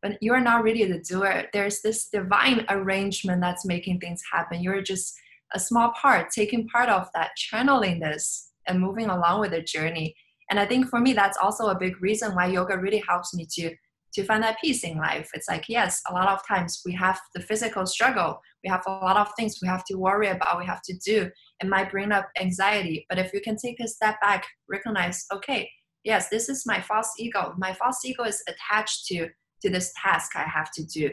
But 0.02 0.18
you're 0.20 0.40
not 0.40 0.62
really 0.62 0.84
the 0.84 0.98
doer. 0.98 1.44
There's 1.52 1.80
this 1.80 2.08
divine 2.08 2.66
arrangement 2.68 3.40
that's 3.40 3.64
making 3.64 4.00
things 4.00 4.20
happen. 4.30 4.62
You're 4.62 4.82
just 4.82 5.14
a 5.54 5.60
small 5.60 5.92
part, 5.92 6.30
taking 6.30 6.68
part 6.68 6.88
of 6.88 7.08
that, 7.14 7.30
channeling 7.36 8.00
this 8.00 8.50
and 8.66 8.80
moving 8.80 9.08
along 9.08 9.40
with 9.40 9.52
the 9.52 9.62
journey. 9.62 10.14
And 10.50 10.60
I 10.60 10.66
think 10.66 10.88
for 10.88 11.00
me, 11.00 11.14
that's 11.14 11.38
also 11.38 11.68
a 11.68 11.78
big 11.78 12.02
reason 12.02 12.34
why 12.34 12.46
yoga 12.46 12.76
really 12.76 13.02
helps 13.08 13.34
me 13.34 13.46
to 13.52 13.74
to 14.14 14.24
find 14.24 14.42
that 14.42 14.60
peace 14.60 14.84
in 14.84 14.96
life. 14.96 15.28
It's 15.34 15.48
like, 15.48 15.68
yes, 15.68 16.00
a 16.08 16.12
lot 16.12 16.28
of 16.28 16.46
times 16.46 16.82
we 16.84 16.92
have 16.92 17.20
the 17.34 17.40
physical 17.40 17.84
struggle. 17.86 18.40
We 18.62 18.70
have 18.70 18.82
a 18.86 18.90
lot 18.90 19.16
of 19.16 19.32
things 19.36 19.58
we 19.60 19.68
have 19.68 19.84
to 19.86 19.96
worry 19.96 20.28
about, 20.28 20.58
we 20.58 20.66
have 20.66 20.82
to 20.82 20.96
do. 21.04 21.30
It 21.60 21.68
might 21.68 21.90
bring 21.90 22.12
up 22.12 22.28
anxiety. 22.40 23.06
But 23.08 23.18
if 23.18 23.32
you 23.32 23.40
can 23.40 23.56
take 23.56 23.80
a 23.80 23.88
step 23.88 24.20
back, 24.20 24.46
recognize, 24.68 25.26
okay, 25.32 25.68
yes, 26.04 26.28
this 26.28 26.48
is 26.48 26.64
my 26.66 26.80
false 26.80 27.12
ego. 27.18 27.54
My 27.58 27.72
false 27.72 28.04
ego 28.04 28.24
is 28.24 28.42
attached 28.48 29.06
to, 29.06 29.28
to 29.62 29.70
this 29.70 29.92
task 30.00 30.36
I 30.36 30.44
have 30.44 30.70
to 30.72 30.84
do. 30.84 31.10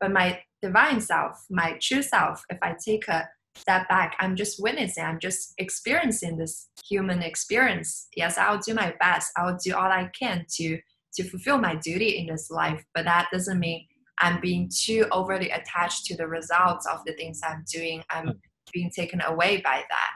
But 0.00 0.12
my 0.12 0.40
divine 0.62 1.00
self, 1.00 1.44
my 1.50 1.78
true 1.80 2.02
self, 2.02 2.42
if 2.50 2.58
I 2.62 2.74
take 2.84 3.06
a 3.08 3.28
step 3.56 3.88
back 3.88 4.16
i'm 4.20 4.36
just 4.36 4.62
witnessing 4.62 5.04
i'm 5.04 5.18
just 5.18 5.54
experiencing 5.58 6.36
this 6.36 6.68
human 6.88 7.20
experience 7.20 8.06
yes 8.14 8.38
i'll 8.38 8.58
do 8.58 8.74
my 8.74 8.94
best 9.00 9.32
i'll 9.36 9.58
do 9.62 9.74
all 9.74 9.90
i 9.90 10.08
can 10.18 10.44
to 10.48 10.78
to 11.14 11.24
fulfill 11.24 11.58
my 11.58 11.74
duty 11.76 12.18
in 12.18 12.26
this 12.26 12.50
life 12.50 12.82
but 12.94 13.04
that 13.04 13.28
doesn't 13.32 13.58
mean 13.58 13.86
i'm 14.18 14.40
being 14.40 14.70
too 14.74 15.06
overly 15.12 15.50
attached 15.50 16.04
to 16.04 16.16
the 16.16 16.26
results 16.26 16.86
of 16.86 17.00
the 17.06 17.12
things 17.14 17.40
i'm 17.44 17.64
doing 17.72 18.02
i'm 18.10 18.26
hmm. 18.26 18.32
being 18.72 18.90
taken 18.90 19.20
away 19.22 19.58
by 19.58 19.82
that 19.88 20.10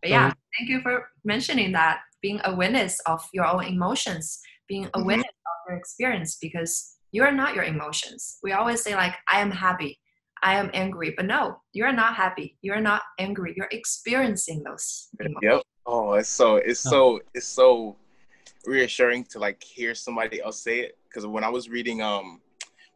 but 0.00 0.10
yeah 0.10 0.32
thank 0.58 0.70
you 0.70 0.80
for 0.82 1.08
mentioning 1.24 1.72
that 1.72 2.00
being 2.20 2.40
a 2.44 2.54
witness 2.54 3.00
of 3.06 3.22
your 3.32 3.46
own 3.46 3.64
emotions 3.64 4.40
being 4.68 4.84
a 4.84 4.88
mm-hmm. 4.90 5.06
witness 5.06 5.26
of 5.26 5.68
your 5.68 5.76
experience 5.76 6.38
because 6.40 6.96
you 7.10 7.22
are 7.22 7.32
not 7.32 7.54
your 7.54 7.64
emotions 7.64 8.38
we 8.42 8.52
always 8.52 8.82
say 8.82 8.94
like 8.94 9.14
i 9.30 9.40
am 9.40 9.50
happy 9.50 9.98
I 10.42 10.54
am 10.56 10.70
angry. 10.74 11.14
But 11.16 11.26
no, 11.26 11.60
you're 11.72 11.92
not 11.92 12.16
happy. 12.16 12.58
You're 12.62 12.80
not 12.80 13.02
angry. 13.18 13.54
You're 13.56 13.68
experiencing 13.70 14.62
those. 14.64 15.08
Emotions. 15.20 15.38
Yep. 15.42 15.62
Oh, 15.86 16.12
it's 16.14 16.28
so 16.28 16.56
it's 16.56 16.80
so 16.80 17.20
it's 17.34 17.46
so 17.46 17.96
reassuring 18.66 19.24
to 19.24 19.38
like 19.38 19.62
hear 19.62 19.94
somebody 19.94 20.40
else 20.40 20.62
say 20.62 20.80
it. 20.80 20.98
Because 21.08 21.26
when 21.26 21.44
I 21.44 21.48
was 21.48 21.68
reading 21.68 22.02
um 22.02 22.40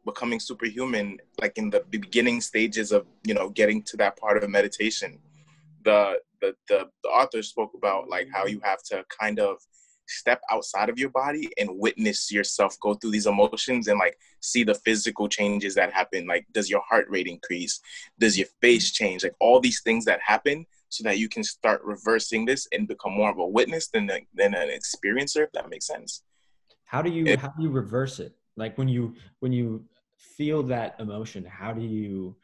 becoming 0.05 0.40
superhuman, 0.40 1.18
like 1.40 1.59
in 1.59 1.70
the 1.70 1.85
beginning 1.90 2.40
stages 2.40 2.92
of 2.92 3.07
you 3.24 3.35
know 3.35 3.50
getting 3.50 3.83
to 3.83 3.96
that 3.98 4.16
part 4.16 4.42
of 4.42 4.48
meditation, 4.48 5.18
the 5.85 6.20
the 6.40 6.55
the, 6.68 6.88
the 7.02 7.09
author 7.09 7.42
spoke 7.42 7.72
about 7.74 8.09
like 8.09 8.29
how 8.33 8.46
you 8.46 8.61
have 8.62 8.83
to 8.85 9.05
kind 9.20 9.38
of 9.38 9.59
step 10.09 10.40
outside 10.52 10.88
of 10.88 10.98
your 10.98 11.11
body 11.11 11.50
and 11.59 11.68
witness 11.72 12.31
yourself 12.31 12.76
go 12.81 12.94
through 12.94 13.11
these 13.11 13.26
emotions 13.26 13.88
and 13.88 13.98
like 13.98 14.16
see 14.40 14.62
the 14.62 14.74
physical 14.74 15.29
changes 15.29 15.74
that 15.74 15.92
happen. 15.92 16.26
Like 16.26 16.46
does 16.52 16.70
your 16.70 16.83
heart 16.88 17.07
rate 17.11 17.26
increase? 17.26 17.81
Does 18.18 18.38
your 18.38 18.46
face 18.61 18.92
change? 18.92 19.24
Like 19.24 19.35
all 19.40 19.61
these 19.61 19.83
things 19.83 20.05
that 20.05 20.20
happen 20.24 20.64
so 20.96 21.04
that 21.04 21.18
you 21.18 21.28
can 21.28 21.44
start 21.44 21.82
reversing 21.85 22.44
this 22.44 22.66
and 22.72 22.88
become 22.88 23.12
more 23.12 23.30
of 23.30 23.38
a 23.38 23.46
witness 23.46 23.88
than, 23.88 24.11
a, 24.11 24.20
than 24.35 24.54
an 24.54 24.68
experiencer 24.68 25.44
if 25.44 25.52
that 25.52 25.68
makes 25.68 25.87
sense. 25.87 26.22
How 26.85 27.02
do 27.02 27.11
you 27.11 27.37
how 27.37 27.48
do 27.48 27.64
you 27.64 27.70
reverse 27.70 28.20
it? 28.20 28.37
Like 28.56 28.78
when 28.78 28.88
you 28.88 29.14
when 29.40 29.52
you 29.52 29.85
feel 30.18 30.62
that 30.62 30.96
emotion 30.98 31.44
how 31.44 31.72
do 31.72 31.82
you 31.82 32.37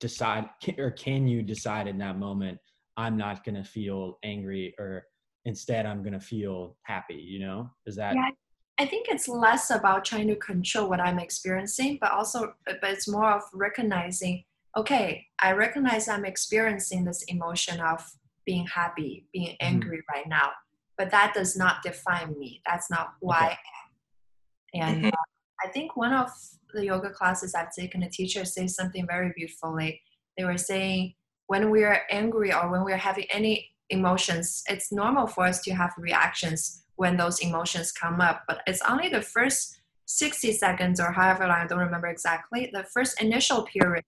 decide 0.00 0.48
or 0.78 0.90
can 0.90 1.26
you 1.26 1.42
decide 1.42 1.88
in 1.88 1.98
that 1.98 2.18
moment 2.18 2.58
i'm 2.96 3.16
not 3.16 3.44
going 3.44 3.54
to 3.54 3.64
feel 3.64 4.18
angry 4.22 4.74
or 4.78 5.04
instead 5.44 5.86
i'm 5.86 6.02
going 6.02 6.12
to 6.12 6.20
feel 6.20 6.76
happy 6.82 7.14
you 7.14 7.40
know? 7.40 7.68
Is 7.86 7.96
that 7.96 8.14
yeah 8.14 8.30
i 8.78 8.86
think 8.86 9.08
it's 9.08 9.28
less 9.28 9.70
about 9.70 10.04
trying 10.04 10.28
to 10.28 10.36
control 10.36 10.88
what 10.88 11.00
i'm 11.00 11.18
experiencing 11.18 11.98
but 12.00 12.12
also 12.12 12.54
but 12.64 12.78
it's 12.84 13.08
more 13.08 13.32
of 13.32 13.42
recognizing 13.52 14.44
okay 14.76 15.26
i 15.40 15.52
recognize 15.52 16.08
i'm 16.08 16.24
experiencing 16.24 17.04
this 17.04 17.22
emotion 17.24 17.80
of 17.80 18.04
being 18.46 18.66
happy 18.66 19.26
being 19.32 19.48
mm-hmm. 19.50 19.66
angry 19.66 19.98
mm-hmm. 19.98 20.16
right 20.16 20.28
now 20.28 20.50
but 20.96 21.10
that 21.10 21.32
does 21.34 21.56
not 21.56 21.82
define 21.82 22.36
me 22.38 22.60
that's 22.66 22.90
not 22.90 23.14
who 23.20 23.30
okay. 23.30 23.38
i 23.38 23.58
am 24.74 24.82
and 24.82 24.96
mm-hmm. 24.98 25.06
uh, 25.08 25.64
i 25.64 25.68
think 25.68 25.96
one 25.96 26.12
of 26.12 26.30
the 26.74 26.86
yoga 26.86 27.10
classes 27.10 27.54
i've 27.54 27.72
taken 27.72 28.02
a 28.02 28.10
teacher 28.10 28.44
say 28.44 28.66
something 28.66 29.06
very 29.06 29.32
beautifully 29.36 30.00
they 30.36 30.44
were 30.44 30.58
saying 30.58 31.14
when 31.46 31.70
we 31.70 31.84
are 31.84 32.00
angry 32.10 32.52
or 32.52 32.70
when 32.70 32.84
we're 32.84 32.96
having 32.96 33.26
any 33.30 33.72
emotions, 33.90 34.62
it's 34.68 34.90
normal 34.90 35.26
for 35.26 35.44
us 35.44 35.60
to 35.62 35.72
have 35.72 35.92
reactions 35.98 36.84
when 36.96 37.16
those 37.16 37.40
emotions 37.40 37.92
come 37.92 38.20
up, 38.20 38.42
but 38.48 38.60
it's 38.66 38.82
only 38.88 39.08
the 39.08 39.20
first 39.20 39.78
60 40.06 40.52
seconds 40.52 41.00
or 41.00 41.12
however 41.12 41.46
long, 41.46 41.58
I 41.58 41.66
don't 41.66 41.78
remember 41.78 42.08
exactly, 42.08 42.70
the 42.72 42.84
first 42.84 43.20
initial 43.20 43.62
period 43.64 44.04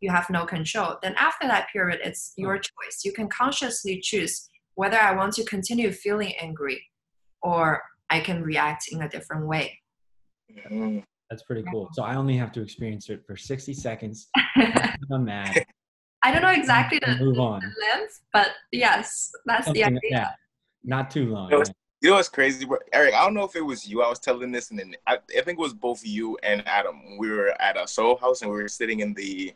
you 0.00 0.10
have 0.10 0.28
no 0.30 0.44
control. 0.44 0.96
Then 1.02 1.14
after 1.18 1.46
that 1.46 1.68
period, 1.72 2.00
it's 2.04 2.32
hmm. 2.36 2.42
your 2.42 2.58
choice. 2.58 3.02
You 3.04 3.12
can 3.12 3.28
consciously 3.28 4.00
choose 4.02 4.48
whether 4.74 4.98
I 4.98 5.14
want 5.14 5.34
to 5.34 5.44
continue 5.44 5.90
feeling 5.90 6.32
angry 6.40 6.84
or 7.42 7.82
I 8.10 8.20
can 8.20 8.42
react 8.42 8.88
in 8.90 9.02
a 9.02 9.08
different 9.08 9.46
way. 9.46 9.78
Hmm. 10.68 11.00
That's 11.30 11.42
pretty 11.42 11.64
cool. 11.70 11.90
So 11.92 12.04
I 12.04 12.14
only 12.14 12.36
have 12.36 12.52
to 12.52 12.62
experience 12.62 13.10
it 13.10 13.22
for 13.26 13.36
60 13.36 13.74
seconds. 13.74 14.28
I'm 15.12 15.24
mad. 15.24 15.64
I 16.22 16.32
don't 16.32 16.42
know 16.42 16.50
exactly 16.50 16.98
the, 17.04 17.16
move 17.16 17.38
on. 17.38 17.60
The 17.60 17.98
length, 17.98 18.20
but 18.32 18.48
yes, 18.72 19.30
that's 19.44 19.66
Something, 19.66 19.82
the 19.82 19.86
idea. 19.86 20.00
Yeah, 20.10 20.28
not 20.84 21.10
too 21.10 21.26
long. 21.26 21.52
It 21.52 21.58
was, 21.58 21.70
you 22.00 22.10
know 22.10 22.16
what's 22.16 22.28
crazy, 22.28 22.64
bro? 22.64 22.78
Eric? 22.92 23.14
I 23.14 23.24
don't 23.24 23.34
know 23.34 23.44
if 23.44 23.54
it 23.56 23.60
was 23.60 23.86
you. 23.86 24.02
I 24.02 24.08
was 24.08 24.18
telling 24.18 24.50
this, 24.50 24.70
and 24.70 24.78
then 24.78 24.94
I, 25.06 25.18
I 25.36 25.42
think 25.42 25.58
it 25.58 25.62
was 25.62 25.74
both 25.74 26.04
you 26.04 26.38
and 26.42 26.66
Adam. 26.66 27.18
We 27.18 27.30
were 27.30 27.54
at 27.60 27.76
a 27.76 27.86
Soul 27.86 28.16
House, 28.16 28.42
and 28.42 28.50
we 28.50 28.60
were 28.60 28.68
sitting 28.68 29.00
in 29.00 29.14
the 29.14 29.52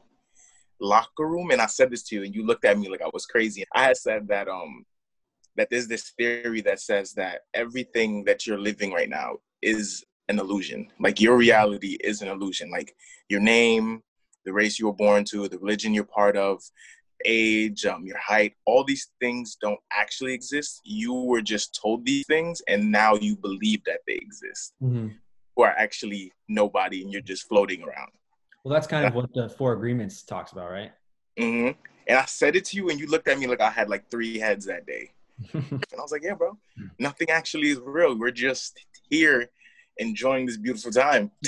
locker 0.82 1.26
room, 1.26 1.50
and 1.50 1.60
I 1.60 1.66
said 1.66 1.90
this 1.90 2.02
to 2.04 2.16
you, 2.16 2.24
and 2.24 2.34
you 2.34 2.44
looked 2.44 2.64
at 2.64 2.78
me 2.78 2.88
like 2.88 3.02
I 3.02 3.10
was 3.12 3.26
crazy. 3.26 3.64
I 3.74 3.84
had 3.84 3.96
said 3.96 4.28
that 4.28 4.48
um 4.48 4.84
that 5.56 5.68
there's 5.70 5.88
this 5.88 6.12
theory 6.16 6.60
that 6.62 6.80
says 6.80 7.12
that 7.12 7.42
everything 7.54 8.24
that 8.24 8.46
you're 8.46 8.58
living 8.58 8.92
right 8.92 9.08
now 9.08 9.36
is 9.60 10.04
an 10.28 10.38
illusion. 10.38 10.88
Like 10.98 11.20
your 11.20 11.36
reality 11.36 11.98
is 12.02 12.22
an 12.22 12.28
illusion. 12.28 12.70
Like 12.70 12.94
your 13.28 13.40
name, 13.40 14.02
the 14.44 14.52
race 14.52 14.78
you 14.78 14.86
were 14.86 14.94
born 14.94 15.24
to, 15.26 15.48
the 15.48 15.58
religion 15.58 15.92
you're 15.92 16.04
part 16.04 16.36
of, 16.36 16.62
age, 17.24 17.84
um, 17.86 18.04
your 18.04 18.18
height, 18.18 18.54
all 18.66 18.84
these 18.84 19.08
things 19.20 19.56
don't 19.60 19.78
actually 19.92 20.32
exist. 20.32 20.80
You 20.84 21.12
were 21.12 21.42
just 21.42 21.78
told 21.80 22.04
these 22.04 22.26
things, 22.26 22.62
and 22.68 22.90
now 22.90 23.14
you 23.14 23.36
believe 23.36 23.84
that 23.84 24.00
they 24.06 24.14
exist. 24.14 24.74
Mm-hmm. 24.82 25.08
Who 25.54 25.62
are 25.62 25.74
actually 25.76 26.32
nobody, 26.48 27.02
and 27.02 27.12
you're 27.12 27.20
just 27.20 27.46
floating 27.46 27.82
around. 27.82 28.10
Well, 28.64 28.72
that's 28.72 28.86
kind 28.86 29.06
of 29.06 29.14
what 29.14 29.32
the 29.34 29.48
Four 29.48 29.72
Agreements 29.72 30.22
talks 30.22 30.52
about, 30.52 30.70
right? 30.70 30.92
Mm-hmm. 31.38 31.78
And 32.06 32.18
I 32.18 32.24
said 32.26 32.56
it 32.56 32.64
to 32.66 32.76
you, 32.76 32.90
and 32.90 32.98
you 32.98 33.06
looked 33.06 33.28
at 33.28 33.38
me 33.38 33.46
like 33.46 33.60
I 33.60 33.70
had 33.70 33.88
like 33.88 34.10
three 34.10 34.38
heads 34.38 34.66
that 34.66 34.86
day. 34.86 35.10
and 35.52 35.84
I 35.98 36.00
was 36.00 36.12
like, 36.12 36.22
"Yeah, 36.22 36.34
bro, 36.34 36.56
nothing 36.98 37.30
actually 37.30 37.70
is 37.70 37.80
real. 37.82 38.16
We're 38.16 38.30
just 38.30 38.78
here 39.08 39.50
enjoying 39.98 40.46
this 40.46 40.56
beautiful 40.56 40.92
time." 40.92 41.30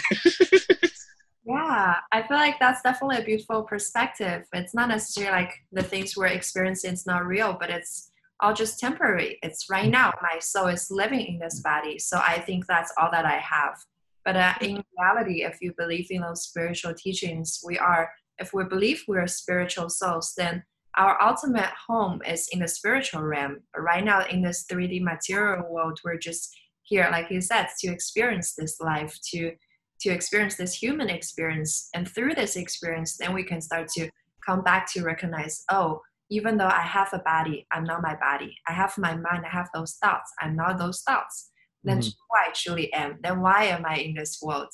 Yeah, 1.46 1.96
I 2.10 2.22
feel 2.22 2.38
like 2.38 2.58
that's 2.58 2.80
definitely 2.80 3.18
a 3.18 3.24
beautiful 3.24 3.64
perspective. 3.64 4.46
It's 4.54 4.74
not 4.74 4.88
necessarily 4.88 5.42
like 5.42 5.52
the 5.72 5.82
things 5.82 6.16
we're 6.16 6.26
experiencing 6.26 6.94
is 6.94 7.06
not 7.06 7.26
real, 7.26 7.56
but 7.60 7.68
it's 7.68 8.10
all 8.40 8.54
just 8.54 8.78
temporary. 8.78 9.38
It's 9.42 9.68
right 9.68 9.90
now. 9.90 10.12
My 10.22 10.38
soul 10.38 10.68
is 10.68 10.90
living 10.90 11.20
in 11.20 11.38
this 11.38 11.60
body. 11.60 11.98
So 11.98 12.18
I 12.18 12.40
think 12.40 12.66
that's 12.66 12.92
all 12.98 13.10
that 13.12 13.26
I 13.26 13.36
have. 13.36 13.76
But 14.24 14.36
uh, 14.36 14.54
in 14.60 14.84
reality, 14.98 15.44
if 15.44 15.58
you 15.60 15.72
believe 15.76 16.06
in 16.10 16.22
those 16.22 16.44
spiritual 16.44 16.94
teachings, 16.94 17.60
we 17.64 17.78
are, 17.78 18.10
if 18.38 18.52
we 18.52 18.64
believe 18.64 19.02
we're 19.06 19.26
spiritual 19.26 19.88
souls, 19.90 20.34
then 20.36 20.64
our 20.96 21.20
ultimate 21.22 21.70
home 21.88 22.22
is 22.26 22.48
in 22.52 22.60
the 22.60 22.68
spiritual 22.68 23.22
realm. 23.22 23.60
Right 23.76 24.04
now, 24.04 24.24
in 24.26 24.42
this 24.42 24.64
3D 24.70 25.02
material 25.02 25.64
world, 25.68 25.98
we're 26.04 26.18
just 26.18 26.54
here, 26.82 27.08
like 27.10 27.30
you 27.30 27.40
said, 27.40 27.66
to 27.80 27.88
experience 27.88 28.54
this 28.54 28.80
life, 28.80 29.18
to 29.32 29.52
to 30.00 30.10
experience 30.10 30.56
this 30.56 30.74
human 30.74 31.08
experience. 31.08 31.88
And 31.94 32.06
through 32.06 32.34
this 32.34 32.56
experience, 32.56 33.16
then 33.16 33.32
we 33.32 33.42
can 33.42 33.60
start 33.60 33.88
to 33.96 34.10
come 34.44 34.62
back 34.62 34.92
to 34.92 35.02
recognize, 35.02 35.64
oh, 35.70 36.00
even 36.30 36.56
though 36.56 36.68
I 36.68 36.82
have 36.82 37.08
a 37.12 37.20
body, 37.20 37.66
I'm 37.72 37.84
not 37.84 38.02
my 38.02 38.16
body. 38.16 38.56
I 38.68 38.72
have 38.72 38.96
my 38.98 39.14
mind, 39.14 39.44
I 39.46 39.50
have 39.50 39.68
those 39.74 39.94
thoughts, 39.94 40.30
I'm 40.40 40.56
not 40.56 40.78
those 40.78 41.02
thoughts. 41.02 41.50
Then 41.84 41.98
mm-hmm. 41.98 42.08
who 42.08 42.36
I 42.36 42.52
truly 42.54 42.92
am. 42.92 43.18
Then 43.22 43.40
why 43.40 43.64
am 43.64 43.84
I 43.86 43.96
in 43.96 44.14
this 44.14 44.40
world? 44.42 44.68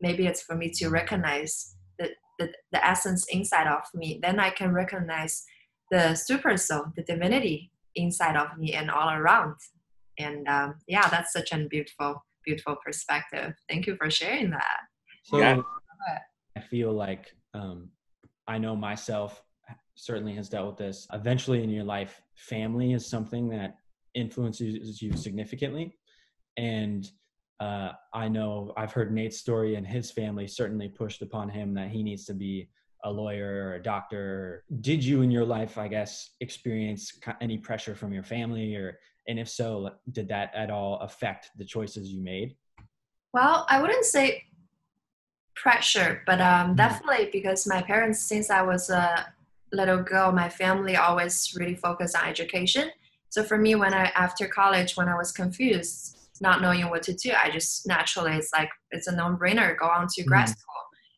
Maybe 0.00 0.26
it's 0.26 0.42
for 0.42 0.54
me 0.54 0.70
to 0.76 0.88
recognize 0.88 1.74
the, 1.98 2.10
the, 2.38 2.52
the 2.72 2.84
essence 2.84 3.26
inside 3.30 3.66
of 3.66 3.82
me. 3.94 4.20
Then 4.22 4.38
I 4.38 4.50
can 4.50 4.72
recognize 4.72 5.44
the 5.90 6.14
super 6.14 6.56
soul, 6.56 6.86
the 6.96 7.02
divinity 7.02 7.72
inside 7.94 8.36
of 8.36 8.56
me 8.58 8.74
and 8.74 8.90
all 8.90 9.10
around. 9.10 9.56
And 10.18 10.46
um, 10.48 10.74
yeah, 10.86 11.08
that's 11.08 11.32
such 11.32 11.52
a 11.52 11.58
beautiful, 11.66 12.24
beautiful 12.44 12.76
perspective. 12.84 13.54
Thank 13.68 13.86
you 13.86 13.96
for 13.96 14.10
sharing 14.10 14.50
that. 14.50 14.78
So 15.24 15.38
yeah. 15.38 15.60
I 16.56 16.60
feel 16.60 16.92
like 16.92 17.32
um, 17.54 17.88
I 18.46 18.58
know 18.58 18.74
myself 18.74 19.42
certainly 19.94 20.34
has 20.34 20.48
dealt 20.48 20.68
with 20.68 20.76
this. 20.76 21.06
Eventually 21.12 21.62
in 21.62 21.70
your 21.70 21.84
life, 21.84 22.20
family 22.36 22.92
is 22.92 23.06
something 23.06 23.48
that 23.50 23.76
influences 24.14 25.02
you 25.02 25.16
significantly. 25.16 25.97
And 26.58 27.10
uh, 27.60 27.92
I 28.12 28.28
know 28.28 28.74
I've 28.76 28.92
heard 28.92 29.12
Nate's 29.12 29.38
story, 29.38 29.76
and 29.76 29.86
his 29.86 30.10
family 30.10 30.46
certainly 30.46 30.88
pushed 30.88 31.22
upon 31.22 31.48
him 31.48 31.72
that 31.74 31.88
he 31.88 32.02
needs 32.02 32.26
to 32.26 32.34
be 32.34 32.68
a 33.04 33.10
lawyer 33.10 33.68
or 33.68 33.74
a 33.74 33.82
doctor. 33.82 34.64
Did 34.80 35.02
you 35.02 35.22
in 35.22 35.30
your 35.30 35.44
life, 35.44 35.78
I 35.78 35.88
guess, 35.88 36.30
experience 36.40 37.18
any 37.40 37.56
pressure 37.56 37.94
from 37.94 38.12
your 38.12 38.24
family, 38.24 38.74
or 38.74 38.98
and 39.28 39.38
if 39.38 39.48
so, 39.48 39.90
did 40.12 40.28
that 40.28 40.52
at 40.54 40.70
all 40.70 40.98
affect 41.00 41.50
the 41.56 41.64
choices 41.64 42.10
you 42.10 42.20
made? 42.20 42.56
Well, 43.32 43.66
I 43.68 43.80
wouldn't 43.80 44.04
say 44.04 44.44
pressure, 45.54 46.22
but 46.26 46.40
um, 46.40 46.68
mm-hmm. 46.68 46.74
definitely 46.76 47.28
because 47.32 47.66
my 47.66 47.82
parents, 47.82 48.20
since 48.20 48.50
I 48.50 48.62
was 48.62 48.90
a 48.90 49.32
little 49.72 50.02
girl, 50.02 50.32
my 50.32 50.48
family 50.48 50.96
always 50.96 51.54
really 51.56 51.74
focused 51.74 52.16
on 52.16 52.26
education. 52.26 52.90
So 53.28 53.44
for 53.44 53.58
me, 53.58 53.74
when 53.74 53.94
I 53.94 54.06
after 54.16 54.48
college, 54.48 54.96
when 54.96 55.08
I 55.08 55.16
was 55.16 55.30
confused, 55.30 56.17
not 56.40 56.62
knowing 56.62 56.88
what 56.90 57.02
to 57.04 57.14
do, 57.14 57.32
I 57.32 57.50
just 57.50 57.86
naturally 57.86 58.36
it's 58.36 58.52
like 58.52 58.70
it's 58.90 59.06
a 59.06 59.14
no-brainer. 59.14 59.78
Go 59.78 59.86
on 59.86 60.06
to 60.14 60.24
grad 60.24 60.46
mm. 60.46 60.50
school. 60.50 60.74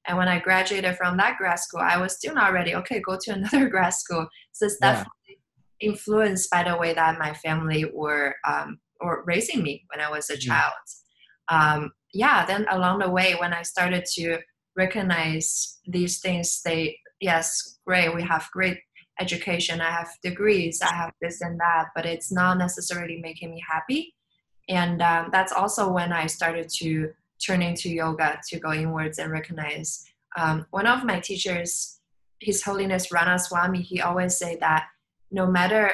And 0.07 0.17
when 0.17 0.29
I 0.29 0.39
graduated 0.39 0.97
from 0.97 1.17
that 1.19 1.37
grad 1.39 1.59
school, 1.59 1.81
I 1.81 1.99
was 1.99 2.17
still 2.17 2.35
not 2.35 2.53
ready. 2.53 2.75
Okay, 2.75 3.01
go 3.01 3.19
to 3.21 3.33
another 3.35 3.69
grad 3.69 3.95
school. 3.95 4.27
So 4.53 4.67
it's 4.67 4.77
yeah. 4.81 4.93
definitely 4.93 5.39
influenced 5.81 6.51
by 6.51 6.65
the 6.65 6.77
way 6.77 6.93
that 6.95 7.19
my 7.19 7.33
family 7.35 7.91
were 7.93 8.35
um, 8.47 8.79
or 9.01 9.25
raising 9.27 9.63
me 9.63 9.85
when 9.93 10.05
I 10.05 10.11
was 10.11 10.31
a 10.31 10.37
mm. 10.37 10.41
child. 10.41 10.73
Um, 11.49 11.93
yeah, 12.13 12.45
then 12.47 12.67
along 12.71 13.01
the 13.01 13.11
way, 13.11 13.35
when 13.35 13.53
I 13.53 13.63
started 13.63 14.05
to 14.15 14.39
recognize 14.77 15.79
these 15.87 16.21
things, 16.21 16.61
they 16.65 16.97
yes, 17.21 17.79
great, 17.87 18.15
we 18.15 18.23
have 18.23 18.49
great 18.53 18.79
education, 19.21 19.81
I 19.81 19.91
have 19.91 20.11
degrees, 20.23 20.81
I 20.83 20.95
have 20.95 21.13
this 21.21 21.41
and 21.43 21.59
that, 21.61 21.89
but 21.95 22.07
it's 22.07 22.33
not 22.33 22.59
necessarily 22.59 23.21
making 23.21 23.51
me 23.51 23.63
happy. 23.69 24.15
And 24.71 25.03
um, 25.03 25.29
that's 25.31 25.53
also 25.53 25.93
when 25.93 26.13
I 26.13 26.27
started 26.27 26.71
to 26.79 27.13
turn 27.45 27.61
into 27.61 27.91
yoga 27.91 28.41
to 28.49 28.59
go 28.59 28.73
inwards 28.73 29.19
and 29.19 29.31
recognize. 29.31 30.05
Um, 30.39 30.67
one 30.71 30.87
of 30.87 31.05
my 31.05 31.21
teachers, 31.21 32.01
His 32.41 32.63
Holiness 32.63 33.09
Radhanath 33.09 33.43
Swami 33.43 33.83
he 33.83 34.01
always 34.01 34.39
say 34.39 34.57
that 34.61 34.87
no 35.31 35.47
matter 35.47 35.93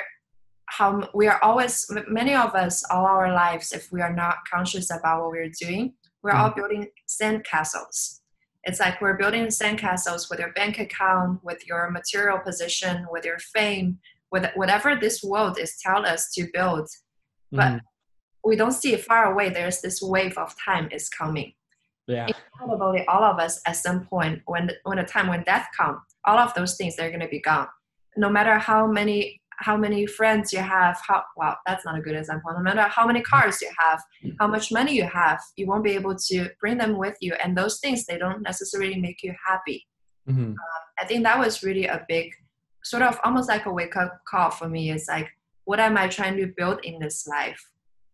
how 0.66 1.08
we 1.14 1.26
are 1.28 1.42
always 1.42 1.90
many 2.08 2.34
of 2.34 2.54
us 2.54 2.84
all 2.90 3.06
our 3.06 3.32
lives 3.32 3.72
if 3.72 3.90
we 3.92 4.00
are 4.02 4.12
not 4.12 4.38
conscious 4.52 4.90
about 4.90 5.22
what 5.22 5.30
we're 5.30 5.52
doing 5.60 5.94
we're 6.22 6.32
mm-hmm. 6.32 6.40
all 6.40 6.50
building 6.50 6.88
sand 7.06 7.44
castles 7.44 8.20
it's 8.66 8.80
like 8.80 9.00
we're 9.00 9.16
building 9.16 9.46
sandcastles 9.46 10.28
with 10.28 10.40
your 10.40 10.52
bank 10.52 10.80
account, 10.80 11.42
with 11.44 11.66
your 11.68 11.88
material 11.90 12.38
position, 12.40 13.06
with 13.12 13.24
your 13.24 13.38
fame, 13.38 13.98
with 14.32 14.50
whatever 14.56 14.96
this 14.96 15.22
world 15.22 15.56
is 15.58 15.78
telling 15.80 16.04
us 16.04 16.32
to 16.32 16.48
build. 16.52 16.88
But 17.52 17.74
mm. 17.74 17.80
We 18.46 18.54
don't 18.54 18.72
see 18.72 18.94
it 18.94 19.04
far 19.04 19.32
away. 19.32 19.48
There's 19.48 19.80
this 19.80 20.00
wave 20.00 20.38
of 20.38 20.54
time 20.64 20.88
is 20.92 21.08
coming. 21.08 21.52
Yeah. 22.06 22.28
Inevitably, 22.60 23.04
all 23.08 23.24
of 23.24 23.40
us 23.40 23.60
at 23.66 23.76
some 23.76 24.06
point, 24.06 24.42
when 24.46 24.68
the, 24.68 24.74
when 24.84 24.98
the 24.98 25.02
time 25.02 25.26
when 25.26 25.42
death 25.42 25.66
comes, 25.76 25.98
all 26.24 26.38
of 26.38 26.54
those 26.54 26.76
things 26.76 26.94
they're 26.94 27.10
going 27.10 27.20
to 27.20 27.28
be 27.28 27.40
gone. 27.40 27.66
No 28.16 28.30
matter 28.30 28.58
how 28.58 28.86
many 28.86 29.40
how 29.58 29.74
many 29.74 30.04
friends 30.06 30.52
you 30.52 30.58
have, 30.58 31.00
how 31.06 31.24
well 31.36 31.58
that's 31.66 31.84
not 31.84 31.98
a 31.98 32.00
good 32.00 32.14
example. 32.14 32.52
No 32.52 32.62
matter 32.62 32.82
how 32.82 33.06
many 33.06 33.20
cars 33.22 33.60
you 33.60 33.70
have, 33.78 34.00
how 34.38 34.46
much 34.46 34.70
money 34.70 34.94
you 34.94 35.06
have, 35.06 35.40
you 35.56 35.66
won't 35.66 35.82
be 35.82 35.92
able 35.92 36.14
to 36.14 36.48
bring 36.60 36.78
them 36.78 36.96
with 36.98 37.16
you. 37.20 37.34
And 37.42 37.56
those 37.56 37.80
things 37.80 38.04
they 38.04 38.18
don't 38.18 38.42
necessarily 38.42 39.00
make 39.00 39.22
you 39.22 39.34
happy. 39.44 39.86
Mm-hmm. 40.28 40.50
Um, 40.50 40.56
I 41.00 41.06
think 41.06 41.24
that 41.24 41.38
was 41.38 41.64
really 41.64 41.86
a 41.86 42.04
big 42.08 42.32
sort 42.84 43.02
of 43.02 43.18
almost 43.24 43.48
like 43.48 43.66
a 43.66 43.72
wake 43.72 43.96
up 43.96 44.20
call 44.28 44.50
for 44.50 44.68
me. 44.68 44.90
Is 44.92 45.08
like, 45.08 45.30
what 45.64 45.80
am 45.80 45.96
I 45.96 46.06
trying 46.06 46.36
to 46.36 46.52
build 46.56 46.84
in 46.84 47.00
this 47.00 47.26
life? 47.26 47.64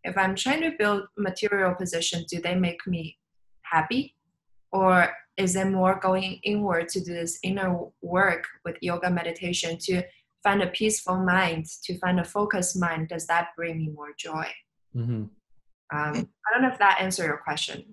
If 0.04 0.18
I'm 0.18 0.34
trying 0.34 0.62
to 0.62 0.72
build 0.78 1.04
material 1.16 1.74
position, 1.74 2.24
do 2.28 2.40
they 2.40 2.54
make 2.54 2.86
me 2.86 3.18
happy, 3.62 4.14
or 4.72 5.08
is 5.36 5.56
it 5.56 5.66
more 5.66 5.98
going 6.00 6.40
inward 6.42 6.88
to 6.90 7.00
do 7.00 7.14
this 7.14 7.38
inner 7.42 7.78
work 8.02 8.46
with 8.64 8.76
yoga 8.82 9.10
meditation 9.10 9.78
to 9.82 10.02
find 10.42 10.62
a 10.62 10.66
peaceful 10.68 11.18
mind, 11.18 11.66
to 11.84 11.96
find 11.98 12.20
a 12.20 12.24
focused 12.24 12.78
mind, 12.78 13.08
does 13.08 13.26
that 13.26 13.48
bring 13.56 13.78
me 13.78 13.88
more 13.88 14.12
joy? 14.18 14.46
Mm-hmm. 14.94 15.24
Um, 15.94 16.28
I 16.44 16.52
don't 16.52 16.62
know 16.62 16.68
if 16.68 16.78
that 16.78 17.00
answers 17.00 17.26
your 17.26 17.38
question. 17.38 17.84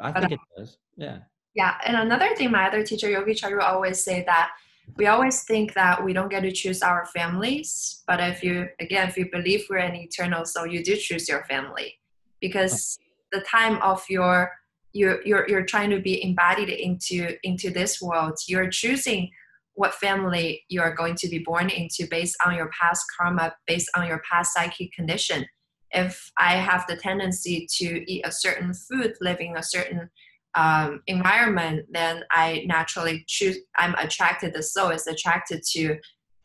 I 0.00 0.12
think 0.12 0.24
but, 0.24 0.32
it 0.32 0.40
does. 0.56 0.78
Yeah. 0.96 1.18
Yeah. 1.54 1.74
And 1.84 1.96
another 1.96 2.34
thing, 2.34 2.50
my 2.50 2.66
other 2.66 2.82
teacher, 2.82 3.10
Yogi 3.10 3.32
Charu, 3.32 3.62
always 3.62 4.02
say 4.02 4.24
that 4.24 4.50
we 4.96 5.06
always 5.06 5.42
think 5.44 5.74
that 5.74 6.04
we 6.04 6.12
don't 6.12 6.30
get 6.30 6.40
to 6.40 6.52
choose 6.52 6.82
our 6.82 7.06
families. 7.06 8.02
But 8.06 8.20
if 8.20 8.42
you, 8.42 8.68
again, 8.80 9.08
if 9.08 9.16
you 9.16 9.30
believe 9.30 9.64
we're 9.70 9.78
an 9.78 9.96
eternal 9.96 10.44
soul, 10.44 10.66
you 10.66 10.84
do 10.84 10.96
choose 10.96 11.28
your 11.28 11.44
family 11.44 11.98
because 12.40 12.98
the 13.32 13.40
time 13.40 13.80
of 13.82 14.02
your, 14.08 14.52
you're, 14.92 15.24
you're, 15.24 15.48
you're 15.48 15.64
trying 15.64 15.90
to 15.90 16.00
be 16.00 16.22
embodied 16.22 16.68
into, 16.68 17.36
into 17.42 17.70
this 17.70 18.02
world, 18.02 18.38
you're 18.46 18.68
choosing 18.68 19.30
what 19.74 19.94
family 19.94 20.62
you 20.68 20.82
are 20.82 20.94
going 20.94 21.14
to 21.14 21.28
be 21.28 21.38
born 21.38 21.70
into 21.70 22.06
based 22.10 22.36
on 22.44 22.54
your 22.54 22.70
past 22.78 23.04
karma, 23.16 23.54
based 23.66 23.90
on 23.96 24.06
your 24.06 24.20
past 24.30 24.52
psychic 24.52 24.92
condition. 24.92 25.46
If 25.92 26.30
I 26.38 26.56
have 26.56 26.86
the 26.86 26.96
tendency 26.96 27.66
to 27.78 28.12
eat 28.12 28.26
a 28.26 28.32
certain 28.32 28.74
food, 28.74 29.14
live 29.20 29.40
in 29.40 29.56
a 29.56 29.62
certain 29.62 30.10
um, 30.54 31.02
environment, 31.06 31.86
then 31.90 32.24
I 32.30 32.64
naturally 32.66 33.24
choose. 33.26 33.58
I'm 33.76 33.94
attracted. 33.94 34.54
The 34.54 34.62
soul 34.62 34.90
is 34.90 35.06
attracted 35.06 35.62
to 35.72 35.98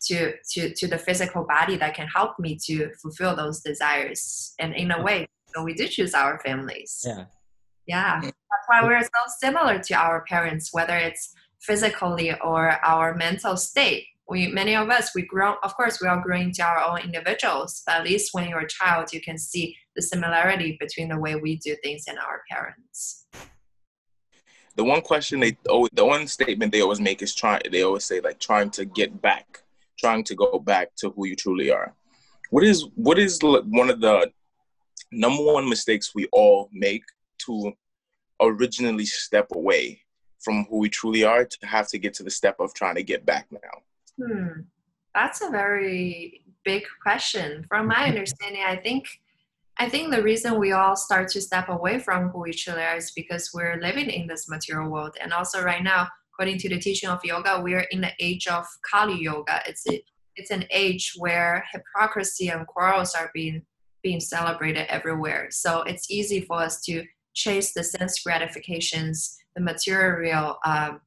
to 0.06 0.34
to 0.52 0.74
to 0.74 0.88
the 0.88 0.98
physical 0.98 1.44
body 1.44 1.76
that 1.78 1.96
can 1.96 2.08
help 2.08 2.40
me 2.40 2.58
to 2.66 2.90
fulfill 3.02 3.36
those 3.36 3.62
desires. 3.62 4.54
And 4.60 4.74
in 4.76 4.92
a 4.92 5.02
way, 5.02 5.28
so 5.56 5.64
we 5.64 5.74
do 5.74 5.88
choose 5.88 6.14
our 6.14 6.40
families. 6.40 7.04
Yeah. 7.06 7.26
Yeah. 7.88 8.20
That's 8.22 8.68
why 8.68 8.84
we're 8.84 9.02
so 9.02 9.10
similar 9.40 9.80
to 9.80 9.94
our 9.96 10.24
parents, 10.26 10.74
whether 10.74 10.96
it's 10.98 11.34
physically 11.62 12.34
or 12.42 12.72
our 12.86 13.16
mental 13.16 13.58
state. 13.58 14.06
We 14.30 14.48
many 14.48 14.76
of 14.76 14.90
us 14.90 15.16
we 15.16 15.22
grow 15.22 15.56
of 15.64 15.76
course 15.76 16.02
we 16.02 16.08
are 16.08 16.22
growing 16.22 16.52
to 16.54 16.64
our 16.64 16.80
own 16.80 17.00
individuals, 17.00 17.82
but 17.86 17.96
at 17.96 18.04
least 18.04 18.34
when 18.34 18.50
you're 18.50 18.60
a 18.60 18.68
child 18.68 19.14
you 19.14 19.22
can 19.22 19.38
see 19.38 19.76
the 19.96 20.02
similarity 20.02 20.78
between 20.80 21.08
the 21.10 21.20
way 21.20 21.36
we 21.36 21.58
do 21.58 21.76
things 21.82 22.04
and 22.08 22.20
our 22.20 22.42
parents. 22.52 23.26
The 24.78 24.84
one 24.84 25.02
question 25.02 25.40
they 25.40 25.58
oh 25.68 25.88
the 25.92 26.06
one 26.06 26.28
statement 26.28 26.72
they 26.72 26.82
always 26.82 27.02
make 27.02 27.22
is 27.24 27.34
trying 27.34 27.64
they 27.72 27.82
always 27.82 28.06
say 28.06 28.22
like 28.22 28.40
trying 28.40 28.70
to 28.72 28.86
get 28.86 29.22
back, 29.22 29.64
trying 29.98 30.24
to 30.26 30.36
go 30.36 30.60
back 30.60 30.96
to 30.98 31.10
who 31.10 31.26
you 31.28 31.36
truly 31.36 31.72
are. 31.72 31.94
What 32.52 32.64
is 32.64 32.86
what 32.96 33.18
is 33.18 33.40
one 33.42 33.90
of 33.90 34.00
the 34.00 34.32
number 35.12 35.44
one 35.44 35.68
mistakes 35.68 36.14
we 36.14 36.28
all 36.32 36.70
make 36.72 37.04
to 37.46 37.74
originally 38.40 39.06
step 39.06 39.48
away 39.52 40.02
from 40.40 40.66
who 40.70 40.78
we 40.78 40.90
truly 40.90 41.24
are 41.24 41.44
to 41.44 41.66
have 41.66 41.88
to 41.90 41.98
get 41.98 42.14
to 42.14 42.24
the 42.24 42.30
step 42.30 42.60
of 42.60 42.74
trying 42.76 42.96
to 42.96 43.04
get 43.04 43.26
back 43.26 43.48
now? 43.52 44.24
Hmm. 44.24 44.62
That's 45.16 45.42
a 45.42 45.50
very 45.50 46.44
big 46.64 46.84
question. 47.02 47.66
From 47.68 47.88
my 47.88 48.06
understanding, 48.12 48.62
I 48.64 48.76
think 48.76 49.08
I 49.80 49.88
think 49.90 50.12
the 50.12 50.24
reason 50.24 50.60
we 50.60 50.72
all 50.72 50.96
start 50.96 51.28
to 51.30 51.42
step 51.42 51.70
away 51.70 52.00
from 52.00 52.30
who 52.30 52.42
we 52.42 52.54
truly 52.54 52.82
are 52.82 52.96
is 52.96 53.12
because 53.12 53.52
we're 53.54 53.80
living 53.80 54.10
in 54.10 54.26
this 54.26 54.50
material 54.50 54.90
world. 54.90 55.16
And 55.22 55.32
also 55.32 55.62
right 55.62 55.84
now, 55.84 56.08
according 56.34 56.58
to 56.60 56.70
the 56.70 56.80
teaching 56.80 57.10
of 57.10 57.24
yoga, 57.24 57.62
we 57.62 57.76
are 57.76 57.86
in 57.92 58.02
the 58.02 58.12
age 58.20 58.48
of 58.48 58.66
Kali 58.90 59.20
Yuga. 59.20 59.62
It's 59.68 59.86
it's 60.36 60.52
an 60.52 60.66
age 60.72 61.14
where 61.18 61.66
hypocrisy 61.72 62.50
and 62.50 62.66
quarrels 62.68 63.14
are 63.16 63.32
being 63.34 63.64
being 64.04 64.20
celebrated 64.20 64.86
everywhere. 64.90 65.48
So 65.52 65.82
it's 65.84 66.10
easy 66.10 66.42
for 66.42 66.60
us 66.62 66.82
to 66.82 67.04
chase 67.34 67.74
the 67.74 67.84
sense 67.84 68.22
gratifications, 68.24 69.38
the 69.56 69.62
material 69.62 70.58
um, 70.66 71.02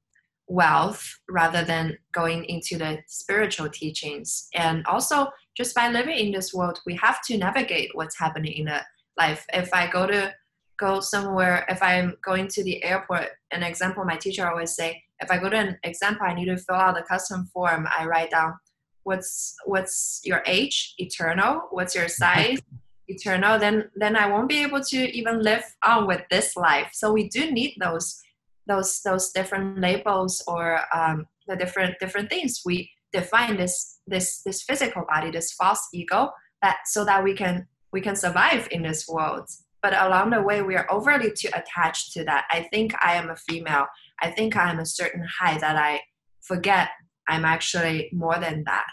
wealth, 0.46 1.08
rather 1.28 1.64
than 1.64 1.96
going 2.12 2.44
into 2.44 2.76
the 2.76 2.98
spiritual 3.06 3.68
teachings. 3.68 4.48
And 4.54 4.84
also, 4.86 5.28
just 5.60 5.74
by 5.74 5.90
living 5.90 6.16
in 6.16 6.32
this 6.32 6.54
world, 6.54 6.80
we 6.86 6.94
have 6.96 7.20
to 7.26 7.36
navigate 7.36 7.90
what's 7.92 8.18
happening 8.18 8.54
in 8.60 8.64
the 8.64 8.80
life. 9.18 9.44
If 9.52 9.68
I 9.74 9.90
go 9.90 10.06
to 10.06 10.32
go 10.78 11.00
somewhere, 11.00 11.66
if 11.68 11.82
I'm 11.82 12.16
going 12.24 12.48
to 12.54 12.64
the 12.64 12.82
airport, 12.82 13.28
an 13.50 13.62
example 13.62 14.02
my 14.06 14.16
teacher 14.16 14.48
always 14.48 14.74
say, 14.74 15.02
if 15.20 15.30
I 15.30 15.36
go 15.36 15.50
to 15.50 15.56
an 15.58 15.78
example, 15.82 16.24
I 16.26 16.32
need 16.32 16.46
to 16.46 16.56
fill 16.56 16.76
out 16.76 16.94
the 16.94 17.02
custom 17.02 17.44
form. 17.52 17.86
I 17.94 18.06
write 18.06 18.30
down 18.30 18.54
what's 19.02 19.54
what's 19.66 20.22
your 20.24 20.42
age, 20.46 20.94
eternal. 20.96 21.68
What's 21.72 21.94
your 21.94 22.08
size, 22.08 22.58
eternal. 23.08 23.58
Then 23.58 23.90
then 24.02 24.16
I 24.16 24.28
won't 24.32 24.48
be 24.48 24.62
able 24.62 24.82
to 24.92 24.98
even 25.18 25.42
live 25.42 25.64
on 25.84 26.06
with 26.06 26.22
this 26.30 26.56
life. 26.56 26.88
So 26.94 27.12
we 27.12 27.28
do 27.28 27.50
need 27.50 27.74
those 27.78 28.18
those 28.66 29.02
those 29.02 29.30
different 29.30 29.78
labels 29.78 30.42
or 30.46 30.80
um, 30.96 31.26
the 31.46 31.56
different 31.56 31.98
different 32.00 32.30
things 32.30 32.62
we 32.64 32.90
define 33.12 33.56
this 33.56 34.00
this 34.06 34.42
this 34.42 34.62
physical 34.62 35.04
body, 35.08 35.30
this 35.30 35.52
false 35.52 35.88
ego, 35.92 36.30
that 36.62 36.78
so 36.86 37.04
that 37.04 37.24
we 37.24 37.34
can 37.34 37.66
we 37.92 38.00
can 38.00 38.16
survive 38.16 38.68
in 38.70 38.82
this 38.82 39.06
world. 39.08 39.48
But 39.82 39.94
along 39.94 40.30
the 40.30 40.42
way, 40.42 40.60
we 40.62 40.76
are 40.76 40.86
overly 40.90 41.32
too 41.32 41.48
attached 41.54 42.12
to 42.12 42.24
that. 42.24 42.44
I 42.50 42.68
think 42.70 42.92
I 43.02 43.14
am 43.14 43.30
a 43.30 43.36
female. 43.36 43.86
I 44.22 44.30
think 44.30 44.56
I 44.56 44.70
am 44.70 44.78
a 44.78 44.86
certain 44.86 45.26
height 45.38 45.60
that 45.60 45.76
I 45.76 46.00
forget 46.42 46.90
I'm 47.28 47.44
actually 47.44 48.10
more 48.12 48.38
than 48.38 48.64
that. 48.64 48.86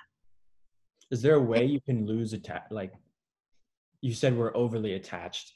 Is 1.11 1.21
there 1.21 1.35
a 1.35 1.41
way 1.41 1.65
you 1.65 1.81
can 1.81 2.05
lose 2.05 2.33
attach? 2.33 2.63
Like 2.71 2.93
you 4.01 4.13
said, 4.13 4.37
we're 4.37 4.55
overly 4.55 4.93
attached, 4.93 5.53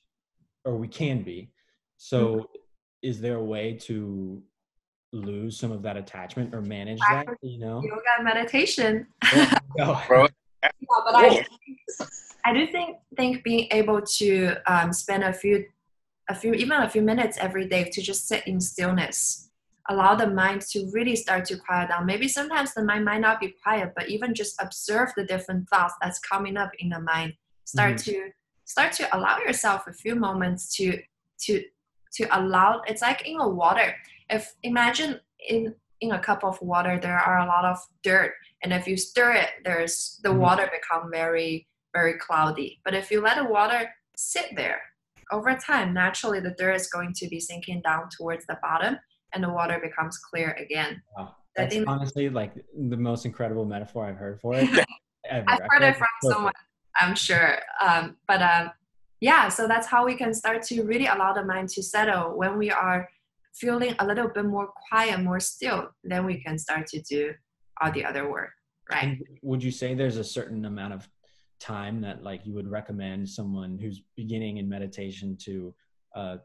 or 0.65 0.75
we 0.77 0.87
can 0.87 1.23
be. 1.23 1.51
So, 1.97 2.27
mm-hmm. 2.27 2.43
is 3.03 3.21
there 3.21 3.35
a 3.35 3.43
way 3.43 3.77
to 3.83 4.41
lose 5.13 5.57
some 5.57 5.71
of 5.71 5.81
that 5.83 5.97
attachment 5.97 6.53
or 6.53 6.61
manage 6.61 6.99
that? 7.09 7.27
You 7.41 7.59
know, 7.59 7.81
yoga 7.83 8.23
meditation. 8.23 9.07
No. 9.77 10.01
yeah, 10.63 10.69
but 11.05 11.15
I, 11.15 11.45
I 12.45 12.53
do 12.53 12.67
think 12.67 12.97
think 13.15 13.43
being 13.43 13.67
able 13.71 14.01
to 14.01 14.55
um, 14.67 14.93
spend 14.93 15.23
a 15.23 15.33
few, 15.33 15.65
a 16.29 16.35
few 16.35 16.53
even 16.53 16.81
a 16.81 16.89
few 16.89 17.01
minutes 17.01 17.37
every 17.39 17.67
day 17.67 17.85
to 17.85 18.01
just 18.01 18.27
sit 18.27 18.45
in 18.47 18.59
stillness, 18.59 19.49
allow 19.89 20.15
the 20.15 20.27
mind 20.27 20.61
to 20.61 20.89
really 20.93 21.15
start 21.15 21.45
to 21.45 21.57
quiet 21.57 21.89
down. 21.89 22.05
Maybe 22.05 22.27
sometimes 22.27 22.73
the 22.73 22.83
mind 22.83 23.05
might 23.05 23.21
not 23.21 23.39
be 23.39 23.55
quiet, 23.63 23.93
but 23.95 24.09
even 24.09 24.33
just 24.33 24.61
observe 24.61 25.09
the 25.15 25.25
different 25.25 25.69
thoughts 25.69 25.95
that's 26.01 26.19
coming 26.19 26.57
up 26.57 26.71
in 26.79 26.89
the 26.89 26.99
mind. 26.99 27.33
Start 27.65 27.95
mm-hmm. 27.95 28.11
to 28.11 28.29
start 28.65 28.91
to 28.93 29.15
allow 29.15 29.37
yourself 29.39 29.87
a 29.87 29.93
few 29.93 30.15
moments 30.15 30.75
to 30.77 30.99
to 31.41 31.63
to 32.13 32.37
allow. 32.37 32.81
It's 32.87 33.01
like 33.01 33.27
in 33.27 33.39
a 33.39 33.47
water. 33.47 33.95
If 34.31 34.53
imagine 34.63 35.19
in 35.47 35.75
in 35.99 36.13
a 36.13 36.19
cup 36.19 36.43
of 36.43 36.59
water 36.61 36.99
there 36.99 37.19
are 37.19 37.39
a 37.39 37.45
lot 37.45 37.63
of 37.63 37.77
dirt 38.01 38.33
and 38.63 38.73
if 38.73 38.87
you 38.87 38.97
stir 38.97 39.33
it 39.33 39.49
there's 39.63 40.19
the 40.23 40.29
mm-hmm. 40.29 40.39
water 40.39 40.71
become 40.73 41.11
very 41.11 41.67
very 41.93 42.17
cloudy. 42.17 42.79
But 42.85 42.93
if 42.95 43.11
you 43.11 43.21
let 43.21 43.37
the 43.37 43.45
water 43.45 43.89
sit 44.15 44.47
there 44.55 44.81
over 45.31 45.55
time, 45.55 45.93
naturally 45.93 46.39
the 46.39 46.55
dirt 46.57 46.75
is 46.75 46.87
going 46.87 47.13
to 47.15 47.27
be 47.27 47.39
sinking 47.39 47.81
down 47.81 48.09
towards 48.17 48.45
the 48.45 48.57
bottom 48.61 48.97
and 49.33 49.43
the 49.43 49.49
water 49.49 49.79
becomes 49.81 50.17
clear 50.17 50.51
again. 50.53 51.01
Wow. 51.17 51.35
That's 51.55 51.75
honestly 51.85 52.29
like 52.29 52.53
the 52.77 52.97
most 52.97 53.25
incredible 53.25 53.65
metaphor 53.65 54.05
I've 54.05 54.15
heard 54.15 54.39
for 54.39 54.55
it. 54.55 54.69
I've 55.31 55.59
heard 55.69 55.83
it 55.83 55.97
from 55.97 56.07
perfect. 56.21 56.33
someone, 56.33 56.53
I'm 56.99 57.15
sure. 57.15 57.57
Um, 57.81 58.17
but 58.27 58.41
um, 58.41 58.71
yeah, 59.19 59.49
so 59.49 59.67
that's 59.67 59.87
how 59.87 60.05
we 60.05 60.15
can 60.15 60.33
start 60.33 60.63
to 60.63 60.83
really 60.83 61.07
allow 61.07 61.33
the 61.33 61.43
mind 61.43 61.69
to 61.69 61.83
settle 61.83 62.37
when 62.37 62.57
we 62.57 62.71
are 62.71 63.09
feeling 63.53 63.95
a 63.99 64.05
little 64.05 64.27
bit 64.27 64.45
more 64.45 64.69
quiet, 64.89 65.19
more 65.19 65.39
still, 65.39 65.89
then 66.03 66.25
we 66.25 66.41
can 66.41 66.57
start 66.57 66.87
to 66.87 67.01
do 67.01 67.33
all 67.81 67.91
the 67.91 68.05
other 68.05 68.29
work, 68.29 68.51
right? 68.91 69.03
And 69.03 69.23
would 69.41 69.63
you 69.63 69.71
say 69.71 69.93
there's 69.93 70.17
a 70.17 70.23
certain 70.23 70.65
amount 70.65 70.93
of 70.93 71.07
time 71.59 72.01
that 72.01 72.23
like 72.23 72.45
you 72.45 72.53
would 72.53 72.69
recommend 72.69 73.27
someone 73.27 73.77
who's 73.77 74.01
beginning 74.15 74.57
in 74.57 74.67
meditation 74.67 75.37
to 75.43 75.73
uh, 76.15 76.37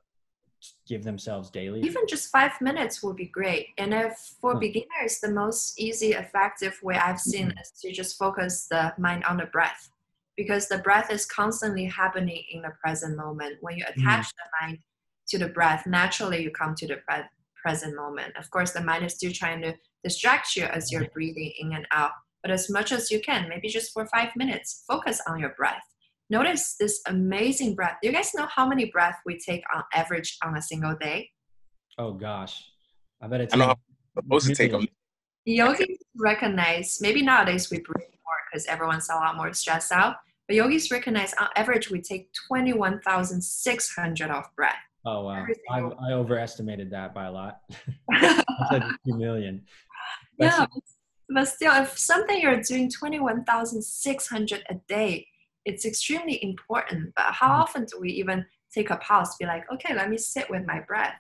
give 0.87 1.05
themselves 1.05 1.51
daily? 1.51 1.81
Even 1.83 2.07
just 2.09 2.31
five 2.31 2.53
minutes 2.61 3.03
would 3.03 3.17
be 3.17 3.27
great. 3.27 3.69
And 3.79 3.95
if 3.95 4.35
for 4.41 4.55
huh. 4.55 4.59
beginners, 4.59 5.21
the 5.23 5.31
most 5.31 5.79
easy, 5.79 6.13
effective 6.13 6.79
way 6.83 6.97
I've 6.97 7.21
seen 7.21 7.49
mm-hmm. 7.49 7.59
is 7.59 7.73
to 7.83 7.93
just 7.93 8.19
focus 8.19 8.67
the 8.71 8.93
mind 8.99 9.25
on 9.25 9.37
the 9.37 9.47
breath, 9.47 9.91
because 10.37 10.69
the 10.69 10.79
breath 10.79 11.11
is 11.11 11.25
constantly 11.25 11.85
happening 11.85 12.43
in 12.51 12.63
the 12.63 12.73
present 12.83 13.17
moment. 13.17 13.57
When 13.61 13.77
you 13.79 13.85
mm-hmm. 13.85 14.01
attach 14.01 14.27
mm-hmm. 14.27 14.67
the 14.67 14.67
mind 14.67 14.79
to 15.29 15.39
the 15.39 15.49
breath, 15.49 15.87
naturally 15.87 16.43
you 16.43 16.51
come 16.51 16.75
to 16.77 16.87
the 16.87 16.99
breath, 17.07 17.29
present 17.61 17.97
moment. 17.97 18.37
Of 18.37 18.51
course, 18.51 18.73
the 18.73 18.81
mind 18.81 19.05
is 19.05 19.15
still 19.15 19.33
trying 19.33 19.63
to 19.63 19.75
distract 20.05 20.57
you 20.57 20.65
as 20.65 20.93
you're 20.93 21.09
breathing 21.15 21.53
in 21.59 21.73
and 21.73 21.87
out 21.93 22.13
but 22.47 22.53
as 22.53 22.71
much 22.71 22.93
as 22.93 23.11
you 23.11 23.21
can, 23.21 23.49
maybe 23.49 23.67
just 23.67 23.93
for 23.93 24.07
five 24.07 24.29
minutes, 24.37 24.85
focus 24.87 25.21
on 25.27 25.41
your 25.41 25.51
breath. 25.57 25.83
Notice 26.31 26.77
this 26.79 27.01
amazing 27.09 27.75
breath. 27.75 27.97
Do 28.01 28.09
you 28.09 28.15
guys 28.15 28.35
know 28.35 28.47
how 28.47 28.69
many 28.69 28.85
breaths 28.85 29.19
we 29.27 29.37
take 29.37 29.65
on 29.75 29.83
average 29.93 30.39
on 30.45 30.57
a 30.57 30.63
single 30.63 30.95
day? 30.95 31.29
Oh 31.99 32.13
gosh, 32.13 32.71
I 33.21 33.27
bet 33.27 33.41
it's. 33.41 33.53
I 33.53 33.57
know 33.57 33.75
supposed 34.17 34.47
to 34.47 34.55
take 34.55 34.71
them. 34.71 34.87
Yogis 35.45 35.99
recognize 36.17 36.99
maybe 37.01 37.21
nowadays 37.21 37.69
we 37.69 37.79
breathe 37.79 38.07
more 38.25 38.39
because 38.49 38.65
everyone's 38.67 39.09
a 39.11 39.15
lot 39.15 39.37
more 39.37 39.53
stressed 39.53 39.91
out. 39.91 40.15
But 40.47 40.55
yogis 40.55 40.93
recognize 40.93 41.35
on 41.41 41.49
average 41.57 41.91
we 41.91 42.01
take 42.01 42.33
twenty 42.47 42.73
one 42.73 43.01
thousand 43.01 43.43
six 43.43 43.93
hundred 43.93 44.31
of 44.31 44.45
breath. 44.55 44.86
Oh 45.07 45.23
wow, 45.23 45.47
I, 45.71 45.79
I, 45.79 46.13
overestimated 46.15 46.91
that 46.91 47.15
by 47.15 47.27
a 47.27 47.31
lot. 47.31 47.61
Two 49.07 49.17
million. 49.17 49.63
That's, 50.37 50.59
yeah, 50.59 50.67
but 51.29 51.49
still, 51.49 51.73
if 51.83 51.97
something 51.97 52.41
you're 52.41 52.61
doing 52.61 52.91
21,600 52.91 54.65
a 54.69 54.75
day, 54.89 55.29
it's 55.65 55.85
extremely 55.85 56.43
important. 56.43 57.13
But 57.15 57.27
how 57.27 57.49
mm-hmm. 57.49 57.63
often 57.63 57.85
do 57.85 58.01
we 58.01 58.11
even 58.11 58.45
take 58.73 58.91
a 58.91 58.97
pause, 58.97 59.37
be 59.37 59.47
like, 59.47 59.65
okay, 59.73 59.95
let 59.95 60.11
me 60.11 60.19
sit 60.19 60.51
with 60.51 60.67
my 60.67 60.81
breath? 60.81 61.15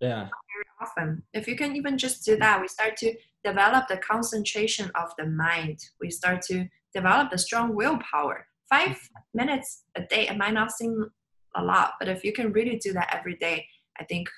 Yeah. 0.00 0.28
Very 0.28 0.66
often. 0.80 1.22
If 1.32 1.48
you 1.48 1.56
can 1.56 1.76
even 1.76 1.98
just 1.98 2.24
do 2.24 2.36
that, 2.36 2.60
we 2.60 2.68
start 2.68 2.96
to 2.98 3.14
develop 3.42 3.88
the 3.88 3.96
concentration 3.98 4.90
of 4.94 5.12
the 5.18 5.26
mind. 5.26 5.80
We 6.00 6.10
start 6.10 6.42
to 6.42 6.66
develop 6.94 7.30
the 7.30 7.38
strong 7.38 7.74
willpower. 7.74 8.46
Five 8.68 8.98
minutes 9.34 9.82
a 9.96 10.02
day, 10.02 10.28
it 10.28 10.36
might 10.36 10.54
not 10.54 10.72
seem 10.72 11.10
a 11.54 11.62
lot, 11.62 11.94
but 11.98 12.08
if 12.08 12.24
you 12.24 12.32
can 12.32 12.52
really 12.52 12.76
do 12.76 12.92
that 12.92 13.14
every 13.16 13.36
day, 13.36 13.66
I 13.98 14.04
think 14.04 14.28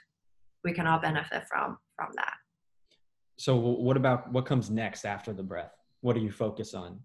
we 0.64 0.72
can 0.72 0.87
all 0.87 0.98
benefit 0.98 1.46
from 1.48 1.79
from 1.96 2.09
that. 2.16 2.35
So 3.38 3.57
what 3.57 3.96
about 3.96 4.33
what 4.33 4.46
comes 4.46 4.70
next 4.70 5.05
after 5.05 5.33
the 5.33 5.42
breath? 5.42 5.72
What 6.00 6.14
do 6.14 6.20
you 6.20 6.31
focus 6.31 6.74
on? 6.74 7.00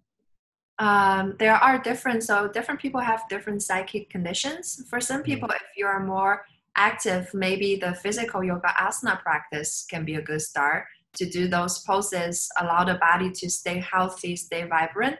Um, 0.79 1.35
there 1.37 1.55
are 1.55 1.77
different, 1.77 2.23
so 2.23 2.47
different 2.47 2.79
people 2.79 3.01
have 3.01 3.27
different 3.29 3.61
psychic 3.61 4.09
conditions. 4.09 4.83
For 4.89 4.99
some 4.99 5.17
mm-hmm. 5.17 5.25
people, 5.25 5.49
if 5.49 5.77
you 5.77 5.85
are 5.85 6.03
more 6.03 6.43
active, 6.75 7.29
maybe 7.33 7.75
the 7.75 7.93
physical 7.95 8.43
yoga 8.43 8.69
asana 8.79 9.21
practice 9.21 9.85
can 9.89 10.05
be 10.05 10.15
a 10.15 10.21
good 10.21 10.41
start 10.41 10.85
to 11.13 11.29
do 11.29 11.47
those 11.47 11.79
poses, 11.79 12.49
allow 12.59 12.83
the 12.83 12.95
body 12.95 13.29
to 13.31 13.49
stay 13.49 13.79
healthy, 13.79 14.35
stay 14.35 14.63
vibrant. 14.63 15.17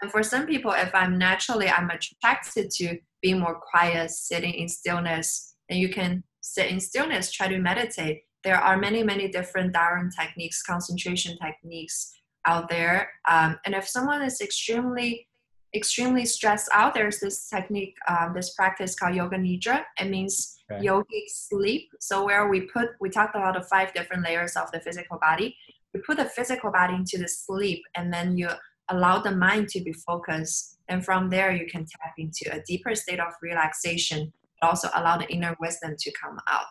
And 0.00 0.10
for 0.10 0.22
some 0.22 0.46
people, 0.46 0.72
if 0.72 0.94
I'm 0.94 1.18
naturally, 1.18 1.68
I'm 1.68 1.90
attracted 1.90 2.70
to 2.70 2.98
being 3.22 3.38
more 3.38 3.60
quiet, 3.70 4.10
sitting 4.10 4.52
in 4.54 4.68
stillness, 4.68 5.54
and 5.70 5.78
you 5.78 5.88
can 5.88 6.24
sit 6.40 6.66
in 6.66 6.80
stillness, 6.80 7.30
try 7.30 7.48
to 7.48 7.58
meditate 7.58 8.22
there 8.44 8.56
are 8.56 8.76
many, 8.76 9.02
many 9.02 9.28
different 9.28 9.72
Dharana 9.72 10.10
techniques, 10.14 10.62
concentration 10.62 11.38
techniques 11.38 12.12
out 12.46 12.68
there. 12.68 13.10
Um, 13.28 13.58
and 13.64 13.74
if 13.74 13.88
someone 13.88 14.22
is 14.22 14.40
extremely, 14.40 15.28
extremely 15.74 16.24
stressed 16.24 16.68
out, 16.72 16.94
there's 16.94 17.20
this 17.20 17.48
technique, 17.48 17.94
um, 18.08 18.32
this 18.34 18.54
practice 18.54 18.94
called 18.94 19.14
Yoga 19.14 19.36
Nidra. 19.36 19.84
It 20.00 20.10
means 20.10 20.56
okay. 20.70 20.84
yogic 20.84 21.28
sleep. 21.28 21.88
So 22.00 22.24
where 22.24 22.48
we 22.48 22.62
put, 22.62 22.90
we 23.00 23.10
talked 23.10 23.36
about 23.36 23.54
the 23.54 23.62
five 23.62 23.94
different 23.94 24.24
layers 24.24 24.56
of 24.56 24.70
the 24.72 24.80
physical 24.80 25.18
body. 25.18 25.56
We 25.94 26.00
put 26.00 26.16
the 26.16 26.24
physical 26.24 26.72
body 26.72 26.94
into 26.94 27.18
the 27.18 27.28
sleep, 27.28 27.82
and 27.94 28.12
then 28.12 28.36
you 28.36 28.48
allow 28.92 29.18
the 29.20 29.34
mind 29.34 29.68
to 29.70 29.80
be 29.80 29.92
focused. 29.92 30.78
And 30.88 31.04
from 31.04 31.30
there, 31.30 31.52
you 31.52 31.66
can 31.66 31.84
tap 31.84 32.14
into 32.18 32.44
a 32.52 32.62
deeper 32.66 32.94
state 32.94 33.20
of 33.20 33.32
relaxation, 33.42 34.32
but 34.60 34.68
also 34.68 34.88
allow 34.94 35.16
the 35.16 35.28
inner 35.28 35.56
wisdom 35.60 35.94
to 35.98 36.12
come 36.12 36.38
out. 36.48 36.66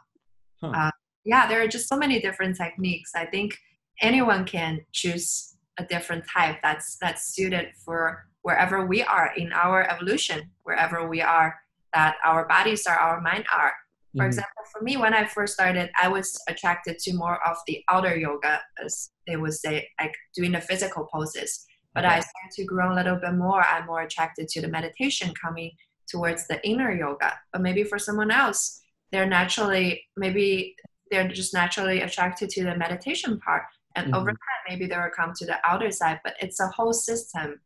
Huh. 0.62 0.72
Uh, 0.76 0.92
yeah, 1.24 1.48
there 1.48 1.62
are 1.62 1.68
just 1.68 1.88
so 1.88 1.98
many 1.98 2.20
different 2.20 2.58
techniques. 2.58 3.12
I 3.16 3.26
think 3.26 3.58
anyone 4.02 4.46
can 4.46 4.82
choose 4.92 5.56
a 5.78 5.86
different 5.86 6.24
type 6.28 6.58
that's 6.62 6.98
that's 7.00 7.34
suited 7.34 7.70
for 7.86 8.26
wherever 8.42 8.86
we 8.86 9.04
are 9.04 9.32
in 9.38 9.54
our 9.54 9.90
evolution, 9.90 10.50
wherever 10.64 11.08
we 11.08 11.22
are, 11.22 11.56
that 11.94 12.16
our 12.26 12.48
bodies 12.48 12.88
are, 12.88 12.98
our 12.98 13.22
mind 13.22 13.46
are. 13.54 13.74
For 14.14 14.20
mm-hmm. 14.20 14.28
example, 14.28 14.64
for 14.74 14.82
me, 14.82 14.98
when 14.98 15.14
I 15.14 15.26
first 15.26 15.54
started, 15.54 15.90
I 16.02 16.08
was 16.08 16.38
attracted 16.50 16.98
to 17.00 17.14
more 17.14 17.40
of 17.48 17.58
the 17.68 17.84
outer 17.90 18.18
yoga, 18.18 18.60
as 18.84 19.12
they 19.28 19.38
would 19.38 19.54
say, 19.54 19.88
like 20.00 20.14
doing 20.36 20.52
the 20.52 20.60
physical 20.60 21.08
poses. 21.14 21.66
But 21.94 22.06
okay. 22.06 22.16
I 22.16 22.20
start 22.20 22.52
to 22.56 22.64
grow 22.66 22.94
a 22.94 22.96
little 22.96 23.18
bit 23.18 23.34
more. 23.34 23.64
I'm 23.64 23.86
more 23.86 24.02
attracted 24.02 24.48
to 24.50 24.62
the 24.62 24.68
meditation 24.68 25.34
coming 25.40 25.72
towards 26.10 26.48
the 26.48 26.66
inner 26.68 26.92
yoga. 26.94 27.40
But 27.52 27.62
maybe 27.62 27.84
for 27.84 28.00
someone 28.00 28.32
else, 28.32 28.82
they're 29.12 29.26
naturally 29.26 30.04
maybe 30.16 30.76
they're 31.10 31.28
just 31.28 31.54
naturally 31.54 32.02
attracted 32.02 32.50
to 32.52 32.64
the 32.64 32.76
meditation 32.76 33.40
part. 33.40 33.64
And 33.96 34.08
mm-hmm. 34.08 34.16
over 34.16 34.30
time 34.30 34.62
maybe 34.70 34.86
they 34.88 34.96
will 34.96 35.10
come 35.16 35.34
to 35.36 35.46
the 35.46 35.58
outer 35.66 35.92
side. 35.92 36.22
But 36.24 36.36
it's 36.42 36.60
a 36.60 36.68
whole 36.68 36.94
system. 36.94 37.60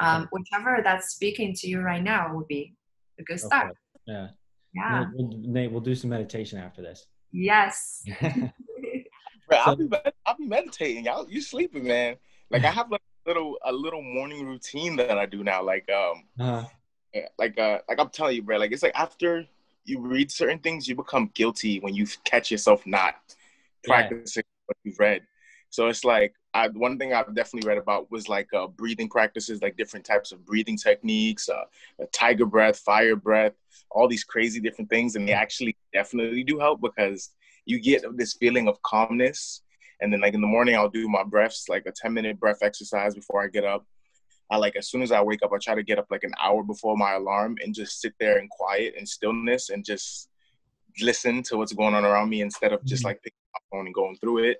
Um, 0.00 0.28
whichever 0.32 0.80
that's 0.82 1.10
speaking 1.10 1.54
to 1.54 1.68
you 1.68 1.80
right 1.80 2.02
now 2.02 2.34
would 2.34 2.48
be 2.48 2.74
a 3.18 3.22
good 3.22 3.40
start. 3.40 3.68
Okay. 3.68 3.76
yeah. 4.06 4.28
Yeah. 4.74 5.04
We'll, 5.14 5.38
Nate, 5.38 5.70
we'll 5.70 5.82
do 5.82 5.94
some 5.94 6.10
meditation 6.10 6.58
after 6.58 6.80
this. 6.82 7.06
Yes. 7.30 8.04
Bro, 8.20 9.58
I'll, 9.58 9.76
be, 9.76 9.88
I'll 10.24 10.36
be 10.36 10.46
meditating. 10.46 11.04
Y'all 11.04 11.28
you 11.28 11.40
sleeping 11.40 11.84
man. 11.84 12.16
Like 12.50 12.64
i 12.64 12.70
have 12.70 12.90
like 12.90 13.00
a 13.00 13.11
little 13.26 13.58
a 13.64 13.72
little 13.72 14.02
morning 14.02 14.46
routine 14.46 14.96
that 14.96 15.18
i 15.18 15.26
do 15.26 15.44
now 15.44 15.62
like 15.62 15.88
um 15.90 16.24
uh-huh. 16.40 16.64
like 17.38 17.58
uh 17.58 17.78
like 17.88 17.98
i'm 17.98 18.08
telling 18.08 18.36
you 18.36 18.42
bro 18.42 18.56
like 18.58 18.72
it's 18.72 18.82
like 18.82 18.94
after 18.94 19.46
you 19.84 20.00
read 20.00 20.30
certain 20.30 20.58
things, 20.58 20.86
you 20.86 20.94
become 20.94 21.30
guilty 21.34 21.80
when 21.80 21.94
you 21.94 22.06
catch 22.24 22.50
yourself 22.50 22.86
not 22.86 23.16
practicing 23.84 24.44
yeah. 24.46 24.66
what 24.66 24.76
you've 24.84 24.98
read. 24.98 25.22
So 25.70 25.88
it's 25.88 26.04
like 26.04 26.34
I, 26.54 26.68
one 26.68 26.98
thing 26.98 27.14
I've 27.14 27.34
definitely 27.34 27.68
read 27.68 27.78
about 27.78 28.10
was 28.10 28.28
like 28.28 28.52
uh, 28.52 28.66
breathing 28.66 29.08
practices, 29.08 29.62
like 29.62 29.76
different 29.76 30.04
types 30.04 30.30
of 30.30 30.44
breathing 30.44 30.76
techniques, 30.76 31.48
uh, 31.48 31.64
tiger 32.12 32.44
breath, 32.44 32.78
fire 32.78 33.16
breath, 33.16 33.54
all 33.90 34.06
these 34.06 34.24
crazy 34.24 34.60
different 34.60 34.90
things, 34.90 35.16
and 35.16 35.26
they 35.26 35.32
actually 35.32 35.76
definitely 35.92 36.44
do 36.44 36.58
help 36.58 36.80
because 36.82 37.30
you 37.64 37.80
get 37.80 38.04
this 38.16 38.34
feeling 38.34 38.68
of 38.68 38.80
calmness. 38.82 39.61
And 40.02 40.12
then 40.12 40.20
like 40.20 40.34
in 40.34 40.40
the 40.40 40.46
morning, 40.48 40.74
I'll 40.74 40.90
do 40.90 41.08
my 41.08 41.22
breaths, 41.22 41.68
like 41.68 41.86
a 41.86 41.92
ten 41.92 42.12
minute 42.12 42.40
breath 42.40 42.58
exercise 42.62 43.14
before 43.14 43.42
I 43.42 43.46
get 43.46 43.64
up. 43.64 43.86
I 44.50 44.56
like 44.56 44.76
as 44.76 44.88
soon 44.88 45.00
as 45.00 45.12
I 45.12 45.22
wake 45.22 45.42
up, 45.42 45.52
I 45.52 45.58
try 45.58 45.76
to 45.76 45.82
get 45.82 45.98
up 45.98 46.08
like 46.10 46.24
an 46.24 46.34
hour 46.42 46.62
before 46.64 46.96
my 46.96 47.12
alarm 47.12 47.56
and 47.62 47.74
just 47.74 48.00
sit 48.00 48.12
there 48.18 48.38
in 48.38 48.48
quiet 48.48 48.94
and 48.98 49.08
stillness 49.08 49.70
and 49.70 49.84
just 49.84 50.28
listen 51.00 51.42
to 51.44 51.56
what's 51.56 51.72
going 51.72 51.94
on 51.94 52.04
around 52.04 52.28
me 52.28 52.42
instead 52.42 52.72
of 52.72 52.84
just 52.84 53.00
mm-hmm. 53.00 53.08
like 53.08 53.22
picking 53.22 53.38
up 53.54 53.62
my 53.62 53.78
phone 53.78 53.86
and 53.86 53.94
going 53.94 54.16
through 54.16 54.38
it. 54.44 54.58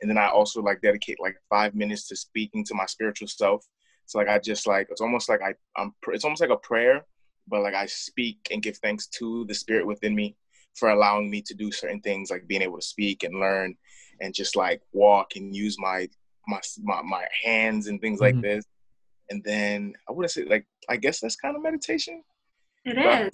And 0.00 0.10
then 0.10 0.18
I 0.18 0.28
also 0.28 0.62
like 0.62 0.80
dedicate 0.80 1.20
like 1.20 1.36
five 1.50 1.74
minutes 1.74 2.08
to 2.08 2.16
speaking 2.16 2.64
to 2.64 2.74
my 2.74 2.86
spiritual 2.86 3.28
self. 3.28 3.64
So 4.06 4.18
like 4.18 4.28
I 4.28 4.38
just 4.38 4.66
like 4.66 4.88
it's 4.90 5.02
almost 5.02 5.28
like 5.28 5.42
I 5.42 5.54
I'm 5.76 5.92
it's 6.08 6.24
almost 6.24 6.40
like 6.40 6.50
a 6.50 6.56
prayer, 6.56 7.04
but 7.46 7.62
like 7.62 7.74
I 7.74 7.86
speak 7.86 8.48
and 8.50 8.62
give 8.62 8.78
thanks 8.78 9.06
to 9.18 9.44
the 9.44 9.54
spirit 9.54 9.86
within 9.86 10.14
me 10.14 10.36
for 10.78 10.90
allowing 10.90 11.30
me 11.30 11.42
to 11.42 11.54
do 11.54 11.70
certain 11.70 12.00
things 12.00 12.30
like 12.30 12.46
being 12.46 12.62
able 12.62 12.78
to 12.78 12.86
speak 12.86 13.24
and 13.24 13.40
learn 13.40 13.74
and 14.20 14.34
just 14.34 14.56
like 14.56 14.80
walk 14.92 15.36
and 15.36 15.54
use 15.54 15.76
my 15.78 16.08
my 16.46 16.60
my, 16.82 17.02
my 17.02 17.24
hands 17.44 17.88
and 17.88 18.00
things 18.00 18.20
mm-hmm. 18.20 18.36
like 18.36 18.42
this 18.42 18.64
and 19.30 19.42
then 19.44 19.94
I 20.08 20.12
wouldn't 20.12 20.30
say 20.30 20.44
like 20.44 20.66
I 20.88 20.96
guess 20.96 21.20
that's 21.20 21.36
kind 21.36 21.56
of 21.56 21.62
meditation. 21.62 22.22
It 22.84 22.96
but 22.96 23.26
is. 23.26 23.30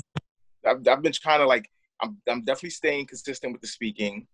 I've, 0.66 0.88
I've 0.88 1.03
been 1.03 1.12
trying 1.12 1.40
to 1.40 1.47
like 1.47 1.70
I'm 2.01 2.18
I'm 2.28 2.45
definitely 2.45 2.70
staying 2.70 3.07
consistent 3.07 3.53
with 3.53 3.62
the 3.62 3.68
speaking. 3.68 4.26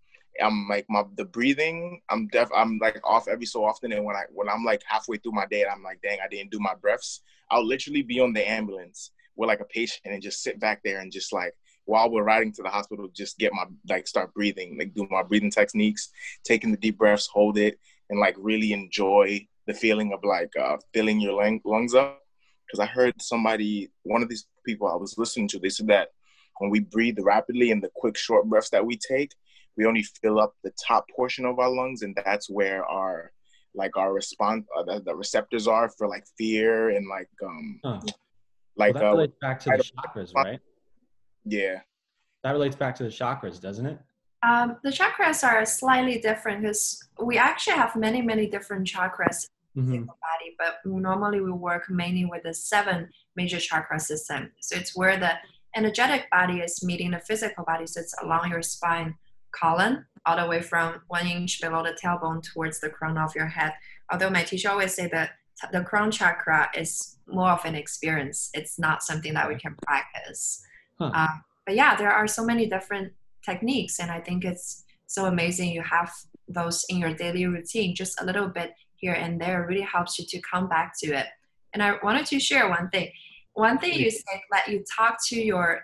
I'm 0.42 0.68
like 0.68 0.86
my 0.88 1.04
the 1.16 1.24
breathing. 1.24 2.00
I'm 2.08 2.28
def 2.28 2.48
I'm 2.54 2.78
like 2.78 3.00
off 3.04 3.28
every 3.28 3.46
so 3.46 3.64
often, 3.64 3.92
and 3.92 4.04
when 4.04 4.16
I 4.16 4.24
when 4.32 4.48
I'm 4.48 4.64
like 4.64 4.82
halfway 4.86 5.18
through 5.18 5.32
my 5.32 5.46
day, 5.46 5.62
and 5.62 5.70
I'm 5.70 5.82
like, 5.82 6.00
dang, 6.02 6.18
I 6.24 6.28
didn't 6.28 6.50
do 6.50 6.60
my 6.60 6.74
breaths. 6.74 7.22
I'll 7.50 7.66
literally 7.66 8.02
be 8.02 8.20
on 8.20 8.32
the 8.32 8.48
ambulance 8.48 9.10
with 9.36 9.48
like 9.48 9.60
a 9.60 9.64
patient 9.64 10.00
and 10.04 10.22
just 10.22 10.42
sit 10.42 10.60
back 10.60 10.80
there 10.84 11.00
and 11.00 11.12
just 11.12 11.32
like 11.32 11.54
while 11.90 12.08
we're 12.08 12.22
riding 12.22 12.52
to 12.52 12.62
the 12.62 12.68
hospital, 12.68 13.08
just 13.12 13.36
get 13.36 13.52
my 13.52 13.64
like 13.88 14.06
start 14.06 14.32
breathing, 14.32 14.78
like 14.78 14.94
do 14.94 15.08
my 15.10 15.24
breathing 15.24 15.50
techniques, 15.50 16.10
taking 16.44 16.70
the 16.70 16.76
deep 16.76 16.96
breaths, 16.96 17.26
hold 17.26 17.58
it, 17.58 17.80
and 18.08 18.20
like 18.20 18.36
really 18.38 18.72
enjoy 18.72 19.44
the 19.66 19.74
feeling 19.74 20.12
of 20.12 20.20
like 20.22 20.52
uh, 20.56 20.76
filling 20.94 21.20
your 21.20 21.34
lungs 21.64 21.94
up. 21.94 22.22
Because 22.64 22.78
I 22.78 22.86
heard 22.86 23.20
somebody, 23.20 23.90
one 24.04 24.22
of 24.22 24.28
these 24.28 24.46
people 24.64 24.86
I 24.86 24.94
was 24.94 25.18
listening 25.18 25.48
to, 25.48 25.58
they 25.58 25.68
said 25.68 25.88
that 25.88 26.10
when 26.58 26.70
we 26.70 26.78
breathe 26.78 27.18
rapidly 27.20 27.72
and 27.72 27.82
the 27.82 27.90
quick 27.96 28.16
short 28.16 28.46
breaths 28.46 28.70
that 28.70 28.86
we 28.86 28.96
take, 28.96 29.32
we 29.76 29.84
only 29.84 30.04
fill 30.22 30.38
up 30.38 30.54
the 30.62 30.72
top 30.86 31.06
portion 31.10 31.44
of 31.44 31.58
our 31.58 31.70
lungs, 31.70 32.02
and 32.02 32.16
that's 32.24 32.48
where 32.48 32.84
our 32.84 33.32
like 33.74 33.96
our 33.96 34.12
response, 34.12 34.64
uh, 34.76 34.82
the, 34.84 35.00
the, 35.00 35.14
receptors 35.14 35.68
are 35.68 35.88
for 35.88 36.08
like 36.08 36.24
fear 36.36 36.90
and 36.90 37.08
like 37.08 37.30
um 37.44 37.80
huh. 37.84 38.00
like 38.76 38.94
well, 38.94 39.16
that 39.16 39.30
uh, 39.30 39.32
back 39.40 39.60
to 39.60 39.70
the 39.70 39.84
chakras, 39.84 40.34
right? 40.34 40.60
Yeah, 41.44 41.80
that 42.42 42.52
relates 42.52 42.76
back 42.76 42.94
to 42.96 43.02
the 43.04 43.10
chakras, 43.10 43.60
doesn't 43.60 43.86
it? 43.86 43.98
Um, 44.42 44.78
the 44.82 44.90
chakras 44.90 45.44
are 45.44 45.64
slightly 45.66 46.18
different 46.18 46.62
because 46.62 47.08
we 47.22 47.36
actually 47.36 47.76
have 47.76 47.94
many, 47.94 48.22
many 48.22 48.46
different 48.46 48.86
chakras 48.86 49.46
mm-hmm. 49.76 49.94
in 49.94 50.00
the 50.00 50.06
body, 50.06 50.56
but 50.58 50.76
normally 50.84 51.40
we 51.40 51.52
work 51.52 51.90
mainly 51.90 52.24
with 52.24 52.42
the 52.44 52.54
seven 52.54 53.10
major 53.36 53.60
chakra 53.60 54.00
system. 54.00 54.50
So 54.60 54.76
it's 54.76 54.96
where 54.96 55.18
the 55.18 55.32
energetic 55.76 56.30
body 56.30 56.60
is 56.60 56.82
meeting 56.82 57.10
the 57.10 57.20
physical 57.20 57.64
body. 57.64 57.86
So 57.86 58.00
it's 58.00 58.14
along 58.22 58.50
your 58.50 58.62
spine 58.62 59.14
column, 59.52 60.06
all 60.24 60.36
the 60.36 60.46
way 60.46 60.62
from 60.62 61.02
one 61.08 61.26
inch 61.26 61.60
below 61.60 61.82
the 61.82 61.96
tailbone 62.02 62.42
towards 62.42 62.80
the 62.80 62.88
crown 62.88 63.18
of 63.18 63.34
your 63.34 63.46
head. 63.46 63.72
Although 64.10 64.30
my 64.30 64.42
teacher 64.42 64.70
always 64.70 64.94
say 64.94 65.08
that 65.08 65.32
the 65.72 65.82
crown 65.82 66.10
chakra 66.10 66.70
is 66.74 67.18
more 67.26 67.50
of 67.50 67.64
an 67.64 67.74
experience. 67.74 68.50
It's 68.54 68.78
not 68.78 69.02
something 69.02 69.34
that 69.34 69.48
we 69.48 69.56
can 69.56 69.76
practice. 69.82 70.64
Huh. 71.00 71.10
Um, 71.14 71.44
but 71.66 71.74
yeah, 71.74 71.96
there 71.96 72.12
are 72.12 72.26
so 72.26 72.44
many 72.44 72.66
different 72.68 73.12
techniques 73.44 73.98
and 73.98 74.10
i 74.10 74.20
think 74.20 74.44
it's 74.44 74.84
so 75.06 75.26
amazing 75.26 75.70
you 75.70 75.82
have 75.82 76.12
those 76.48 76.84
in 76.88 76.98
your 76.98 77.14
daily 77.14 77.46
routine 77.46 77.94
just 77.94 78.20
a 78.20 78.24
little 78.24 78.48
bit 78.48 78.72
here 78.96 79.14
and 79.14 79.40
there 79.40 79.66
really 79.66 79.82
helps 79.82 80.18
you 80.18 80.24
to 80.28 80.40
come 80.42 80.68
back 80.68 80.92
to 81.02 81.12
it. 81.12 81.26
And 81.72 81.82
i 81.82 81.94
wanted 82.02 82.26
to 82.26 82.40
share 82.40 82.68
one 82.68 82.90
thing. 82.90 83.10
One 83.54 83.78
thing 83.78 83.94
you 83.94 84.10
said 84.10 84.40
that 84.52 84.68
you 84.68 84.84
talk 84.96 85.16
to 85.28 85.40
your 85.40 85.80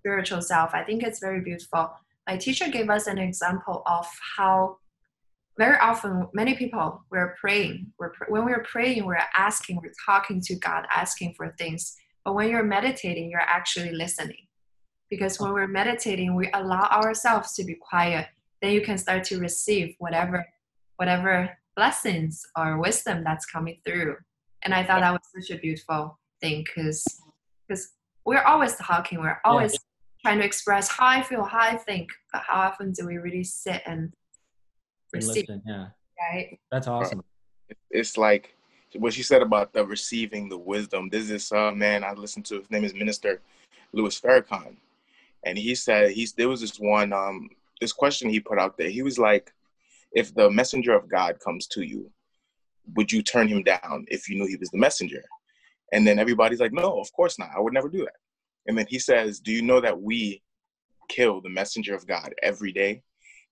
spiritual 0.00 0.40
self 0.40 0.74
i 0.74 0.82
think 0.82 1.02
it's 1.02 1.20
very 1.20 1.40
beautiful. 1.40 1.90
My 2.26 2.36
teacher 2.36 2.68
gave 2.68 2.90
us 2.90 3.06
an 3.06 3.18
example 3.18 3.82
of 3.86 4.06
how 4.36 4.78
very 5.56 5.78
often 5.78 6.28
many 6.32 6.54
people 6.54 7.02
we're 7.10 7.36
praying 7.40 7.92
we're, 7.98 8.12
when 8.28 8.44
we're 8.44 8.64
praying 8.64 9.04
we're 9.04 9.18
asking 9.36 9.76
we're 9.82 9.92
talking 10.06 10.40
to 10.40 10.54
god 10.54 10.86
asking 10.94 11.34
for 11.36 11.54
things 11.58 11.96
but 12.28 12.34
when 12.34 12.50
you're 12.50 12.62
meditating 12.62 13.30
you're 13.30 13.40
actually 13.40 13.90
listening. 13.90 14.44
Because 15.08 15.40
when 15.40 15.54
we're 15.54 15.66
meditating 15.66 16.34
we 16.34 16.50
allow 16.52 16.86
ourselves 17.02 17.54
to 17.54 17.64
be 17.64 17.74
quiet. 17.74 18.26
Then 18.60 18.72
you 18.72 18.82
can 18.82 18.98
start 18.98 19.24
to 19.24 19.38
receive 19.38 19.94
whatever 19.98 20.46
whatever 20.96 21.56
blessings 21.74 22.44
or 22.54 22.78
wisdom 22.78 23.24
that's 23.24 23.46
coming 23.46 23.78
through. 23.82 24.16
And 24.62 24.74
i 24.74 24.84
thought 24.84 25.00
that 25.00 25.12
was 25.12 25.46
such 25.46 25.56
a 25.56 25.58
beautiful 25.58 26.18
thing 26.42 26.64
because 26.66 27.02
because 27.66 27.92
we're 28.26 28.42
always 28.42 28.76
talking. 28.76 29.20
We're 29.20 29.40
always 29.46 29.72
yeah. 29.72 29.78
trying 30.22 30.38
to 30.40 30.44
express 30.44 30.86
how 30.86 31.06
i 31.06 31.22
feel 31.22 31.44
how 31.44 31.60
i 31.60 31.76
think 31.76 32.10
but 32.30 32.42
how 32.46 32.60
often 32.68 32.92
do 32.92 33.06
we 33.06 33.16
really 33.16 33.44
sit 33.44 33.80
and 33.86 34.12
receive 35.14 35.46
and 35.48 35.62
listen, 35.66 35.72
yeah. 35.72 35.86
right? 36.20 36.58
That's 36.70 36.88
awesome. 36.88 37.24
It's 37.90 38.18
like 38.18 38.54
what 38.96 39.12
she 39.12 39.22
said 39.22 39.42
about 39.42 39.72
the 39.72 39.84
receiving 39.84 40.48
the 40.48 40.58
wisdom. 40.58 41.08
This 41.08 41.30
is 41.30 41.52
uh 41.52 41.72
man 41.72 42.04
I 42.04 42.12
listened 42.12 42.46
to. 42.46 42.58
His 42.58 42.70
name 42.70 42.84
is 42.84 42.94
Minister 42.94 43.40
Louis 43.92 44.20
Farrakhan, 44.20 44.76
and 45.44 45.58
he 45.58 45.74
said 45.74 46.10
he's 46.10 46.32
there 46.32 46.48
was 46.48 46.60
this 46.60 46.78
one 46.78 47.12
um 47.12 47.50
this 47.80 47.92
question 47.92 48.28
he 48.28 48.40
put 48.40 48.58
out 48.58 48.76
there. 48.76 48.88
He 48.88 49.02
was 49.02 49.18
like, 49.18 49.52
if 50.12 50.34
the 50.34 50.50
messenger 50.50 50.94
of 50.94 51.08
God 51.08 51.38
comes 51.40 51.66
to 51.68 51.82
you, 51.82 52.10
would 52.94 53.12
you 53.12 53.22
turn 53.22 53.48
him 53.48 53.62
down 53.62 54.06
if 54.08 54.28
you 54.28 54.36
knew 54.36 54.46
he 54.46 54.56
was 54.56 54.70
the 54.70 54.78
messenger? 54.78 55.22
And 55.92 56.06
then 56.06 56.18
everybody's 56.18 56.60
like, 56.60 56.72
no, 56.72 57.00
of 57.00 57.12
course 57.12 57.38
not. 57.38 57.50
I 57.56 57.60
would 57.60 57.72
never 57.72 57.88
do 57.88 58.00
that. 58.00 58.16
And 58.66 58.76
then 58.76 58.86
he 58.88 58.98
says, 58.98 59.40
do 59.40 59.52
you 59.52 59.62
know 59.62 59.80
that 59.80 60.00
we 60.00 60.42
kill 61.08 61.40
the 61.40 61.48
messenger 61.48 61.94
of 61.94 62.06
God 62.06 62.34
every 62.42 62.72
day? 62.72 63.02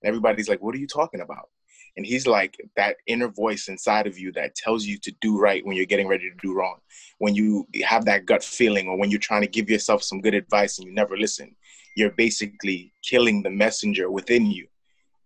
And 0.03 0.09
everybody's 0.09 0.49
like, 0.49 0.63
what 0.63 0.75
are 0.75 0.79
you 0.79 0.87
talking 0.87 1.21
about? 1.21 1.49
And 1.97 2.05
he's 2.05 2.27
like 2.27 2.57
that 2.77 2.97
inner 3.07 3.29
voice 3.29 3.69
inside 3.69 4.07
of 4.07 4.19
you 4.19 4.31
that 4.33 4.55
tells 4.55 4.85
you 4.85 4.99
to 4.99 5.13
do 5.21 5.39
right 5.39 5.65
when 5.65 5.77
you're 5.77 5.87
getting 5.87 6.09
ready 6.09 6.31
to 6.31 6.37
do 6.43 6.55
wrong. 6.55 6.79
When 7.19 7.35
you 7.35 7.67
have 7.85 8.05
that 8.05 8.27
gut 8.27 8.45
feeling 8.45 8.89
or 8.89 8.99
when 8.99 9.11
you're 9.11 9.19
trying 9.19 9.41
to 9.41 9.47
give 9.47 9.71
yourself 9.71 10.03
some 10.03 10.21
good 10.21 10.35
advice 10.35 10.79
and 10.79 10.87
you 10.87 10.93
never 10.93 11.17
listen, 11.17 11.57
you're 11.97 12.11
basically 12.11 12.93
killing 13.03 13.43
the 13.43 13.51
messenger 13.51 14.11
within 14.11 14.51
you. 14.51 14.67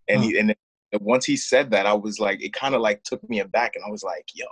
And, 0.09 0.23
he, 0.23 0.39
and 0.39 0.55
once 1.01 1.25
he 1.25 1.37
said 1.37 1.71
that, 1.73 1.87
I 1.87 1.93
was 1.93 2.21
like, 2.21 2.43
it 2.43 2.53
kind 2.53 2.75
of 2.75 2.81
like 2.81 3.03
took 3.03 3.29
me 3.29 3.41
aback 3.41 3.75
and 3.75 3.85
I 3.85 3.91
was 3.91 4.05
like, 4.05 4.27
yo, 4.35 4.47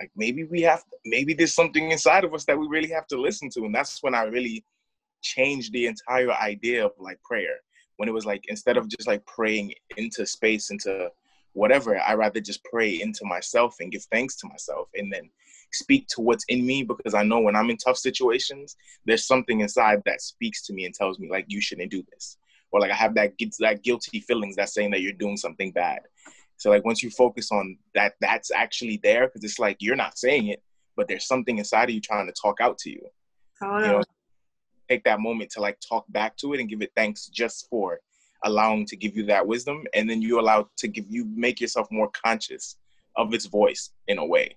like 0.00 0.10
maybe 0.14 0.44
we 0.44 0.62
have, 0.62 0.80
to, 0.80 0.96
maybe 1.04 1.34
there's 1.34 1.54
something 1.54 1.90
inside 1.90 2.24
of 2.24 2.34
us 2.34 2.44
that 2.44 2.58
we 2.58 2.68
really 2.68 2.90
have 2.90 3.06
to 3.08 3.20
listen 3.20 3.50
to. 3.50 3.64
And 3.64 3.74
that's 3.74 4.02
when 4.02 4.14
I 4.14 4.22
really 4.22 4.64
changed 5.22 5.72
the 5.72 5.86
entire 5.86 6.30
idea 6.32 6.84
of 6.86 6.92
like 6.98 7.20
prayer 7.22 7.56
when 7.96 8.08
it 8.08 8.12
was 8.12 8.26
like 8.26 8.44
instead 8.48 8.76
of 8.76 8.88
just 8.88 9.06
like 9.06 9.24
praying 9.26 9.72
into 9.96 10.26
space 10.26 10.70
into 10.70 11.08
whatever 11.52 11.98
i 12.00 12.14
rather 12.14 12.40
just 12.40 12.64
pray 12.64 13.00
into 13.00 13.24
myself 13.24 13.76
and 13.80 13.92
give 13.92 14.04
thanks 14.12 14.36
to 14.36 14.48
myself 14.48 14.88
and 14.94 15.12
then 15.12 15.30
speak 15.72 16.06
to 16.08 16.20
what's 16.20 16.44
in 16.48 16.64
me 16.64 16.82
because 16.82 17.14
i 17.14 17.22
know 17.22 17.40
when 17.40 17.56
i'm 17.56 17.70
in 17.70 17.76
tough 17.76 17.96
situations 17.96 18.76
there's 19.04 19.26
something 19.26 19.60
inside 19.60 20.02
that 20.04 20.20
speaks 20.20 20.62
to 20.64 20.72
me 20.72 20.84
and 20.84 20.94
tells 20.94 21.18
me 21.18 21.28
like 21.30 21.44
you 21.48 21.60
shouldn't 21.60 21.90
do 21.90 22.02
this 22.12 22.38
or 22.72 22.80
like 22.80 22.90
i 22.90 22.94
have 22.94 23.14
that 23.14 23.32
that 23.58 23.82
guilty 23.82 24.20
feelings 24.20 24.56
that's 24.56 24.74
saying 24.74 24.90
that 24.90 25.00
you're 25.00 25.12
doing 25.12 25.36
something 25.36 25.72
bad 25.72 26.00
So 26.58 26.70
like 26.70 26.84
once 26.84 27.02
you 27.02 27.10
focus 27.10 27.52
on 27.52 27.78
that, 27.94 28.14
that's 28.20 28.50
actually 28.50 29.00
there 29.02 29.26
because 29.26 29.44
it's 29.44 29.58
like 29.58 29.76
you're 29.80 29.96
not 29.96 30.18
saying 30.18 30.48
it, 30.48 30.62
but 30.96 31.08
there's 31.08 31.26
something 31.26 31.58
inside 31.58 31.84
of 31.84 31.94
you 31.94 32.00
trying 32.00 32.26
to 32.26 32.32
talk 32.32 32.60
out 32.60 32.78
to 32.78 32.90
you. 32.90 33.02
Totally. 33.62 33.86
You 33.86 33.92
know, 33.92 34.02
take 34.88 35.04
that 35.04 35.20
moment 35.20 35.50
to 35.50 35.60
like 35.60 35.78
talk 35.80 36.04
back 36.08 36.36
to 36.38 36.54
it 36.54 36.60
and 36.60 36.68
give 36.68 36.82
it 36.82 36.92
thanks 36.96 37.26
just 37.26 37.68
for 37.68 38.00
allowing 38.44 38.86
to 38.86 38.96
give 38.96 39.16
you 39.16 39.24
that 39.26 39.46
wisdom, 39.46 39.84
and 39.94 40.08
then 40.08 40.22
you 40.22 40.38
allow 40.40 40.68
to 40.76 40.88
give 40.88 41.06
you 41.08 41.24
make 41.34 41.60
yourself 41.60 41.88
more 41.90 42.10
conscious 42.24 42.76
of 43.16 43.32
its 43.32 43.46
voice 43.46 43.90
in 44.08 44.18
a 44.18 44.24
way. 44.24 44.56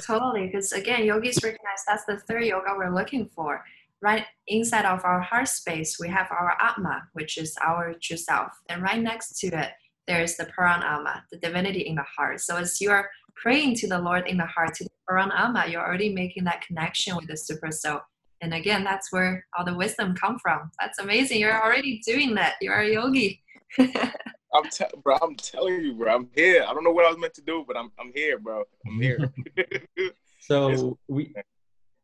Totally, 0.00 0.46
because 0.46 0.72
again, 0.72 1.04
yogis 1.04 1.42
recognize 1.42 1.82
that's 1.86 2.04
the 2.04 2.18
third 2.18 2.44
yoga 2.44 2.74
we're 2.76 2.94
looking 2.94 3.28
for. 3.34 3.64
Right 4.00 4.24
inside 4.46 4.84
of 4.84 5.04
our 5.04 5.20
heart 5.20 5.48
space, 5.48 5.98
we 5.98 6.08
have 6.08 6.28
our 6.30 6.56
Atma, 6.60 7.08
which 7.14 7.36
is 7.36 7.56
our 7.64 7.94
true 8.00 8.16
self. 8.16 8.52
And 8.68 8.80
right 8.80 9.00
next 9.00 9.38
to 9.40 9.48
it, 9.48 9.70
there's 10.06 10.36
the 10.36 10.46
Paramatma, 10.46 11.22
the 11.32 11.38
divinity 11.38 11.80
in 11.80 11.96
the 11.96 12.04
heart. 12.16 12.40
So 12.40 12.56
as 12.56 12.80
you're 12.80 13.10
praying 13.34 13.74
to 13.76 13.88
the 13.88 13.98
Lord 13.98 14.28
in 14.28 14.36
the 14.36 14.46
heart, 14.46 14.74
to 14.74 14.84
the 14.84 14.90
Paramatma, 15.10 15.70
you're 15.70 15.84
already 15.84 16.12
making 16.12 16.44
that 16.44 16.62
connection 16.62 17.16
with 17.16 17.26
the 17.26 17.36
super 17.36 17.72
soul. 17.72 18.00
And 18.40 18.54
again, 18.54 18.84
that's 18.84 19.12
where 19.12 19.44
all 19.56 19.64
the 19.64 19.74
wisdom 19.74 20.14
come 20.14 20.38
from. 20.38 20.70
That's 20.80 20.98
amazing. 20.98 21.40
You're 21.40 21.60
already 21.60 22.00
doing 22.06 22.34
that. 22.36 22.54
You're 22.60 22.80
a 22.80 22.92
yogi. 22.92 23.42
I'm 23.78 24.64
te- 24.70 24.84
bro. 25.02 25.16
I'm 25.20 25.36
telling 25.36 25.82
you, 25.82 25.94
bro. 25.94 26.14
I'm 26.14 26.28
here. 26.34 26.64
I 26.66 26.72
don't 26.72 26.84
know 26.84 26.90
what 26.90 27.04
I 27.04 27.08
was 27.08 27.18
meant 27.18 27.34
to 27.34 27.42
do, 27.42 27.64
but 27.66 27.76
I'm 27.76 27.90
I'm 27.98 28.12
here, 28.14 28.38
bro. 28.38 28.64
I'm 28.86 29.00
here. 29.00 29.32
so 30.40 30.98
we 31.08 31.34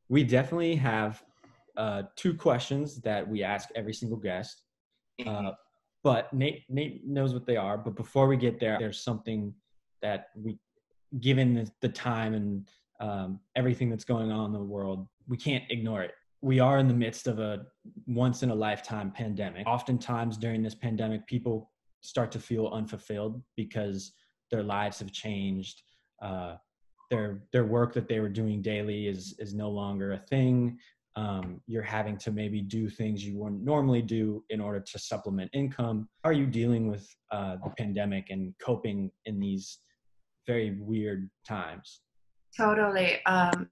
we 0.08 0.24
definitely 0.24 0.76
have 0.76 1.22
uh, 1.76 2.02
two 2.16 2.34
questions 2.34 3.00
that 3.00 3.26
we 3.26 3.42
ask 3.42 3.68
every 3.74 3.94
single 3.94 4.18
guest. 4.18 4.62
Mm-hmm. 5.20 5.46
Uh, 5.46 5.50
but 6.02 6.32
Nate 6.32 6.64
Nate 6.68 7.06
knows 7.06 7.32
what 7.32 7.46
they 7.46 7.56
are. 7.56 7.78
But 7.78 7.96
before 7.96 8.26
we 8.26 8.36
get 8.36 8.60
there, 8.60 8.76
there's 8.78 9.00
something 9.02 9.54
that 10.02 10.26
we, 10.36 10.58
given 11.20 11.54
the, 11.54 11.70
the 11.80 11.88
time 11.88 12.34
and 12.34 12.68
um, 13.00 13.40
everything 13.56 13.88
that's 13.88 14.04
going 14.04 14.30
on 14.30 14.46
in 14.46 14.52
the 14.52 14.58
world, 14.58 15.08
we 15.26 15.38
can't 15.38 15.64
ignore 15.70 16.02
it. 16.02 16.12
We 16.44 16.60
are 16.60 16.78
in 16.78 16.88
the 16.88 16.94
midst 16.94 17.26
of 17.26 17.38
a 17.38 17.64
once 18.06 18.42
in 18.42 18.50
a 18.50 18.54
lifetime 18.54 19.10
pandemic. 19.10 19.66
Oftentimes 19.66 20.36
during 20.36 20.62
this 20.62 20.74
pandemic, 20.74 21.26
people 21.26 21.70
start 22.02 22.30
to 22.32 22.38
feel 22.38 22.66
unfulfilled 22.66 23.42
because 23.56 24.12
their 24.50 24.62
lives 24.62 24.98
have 24.98 25.10
changed. 25.10 25.80
Uh, 26.20 26.56
their 27.10 27.44
their 27.54 27.64
work 27.64 27.94
that 27.94 28.08
they 28.08 28.20
were 28.20 28.28
doing 28.28 28.60
daily 28.60 29.06
is 29.06 29.34
is 29.38 29.54
no 29.54 29.70
longer 29.70 30.12
a 30.12 30.18
thing. 30.18 30.78
Um, 31.16 31.62
you're 31.66 31.90
having 31.98 32.18
to 32.18 32.30
maybe 32.30 32.60
do 32.60 32.90
things 32.90 33.24
you 33.24 33.38
wouldn't 33.38 33.64
normally 33.64 34.02
do 34.02 34.44
in 34.50 34.60
order 34.60 34.80
to 34.80 34.98
supplement 34.98 35.50
income. 35.54 36.10
Are 36.24 36.34
you 36.34 36.46
dealing 36.46 36.90
with 36.90 37.08
uh, 37.32 37.56
the 37.64 37.70
pandemic 37.78 38.26
and 38.28 38.52
coping 38.60 39.10
in 39.24 39.40
these 39.40 39.78
very 40.46 40.76
weird 40.78 41.30
times? 41.48 42.02
Totally. 42.54 43.24
Um, 43.24 43.70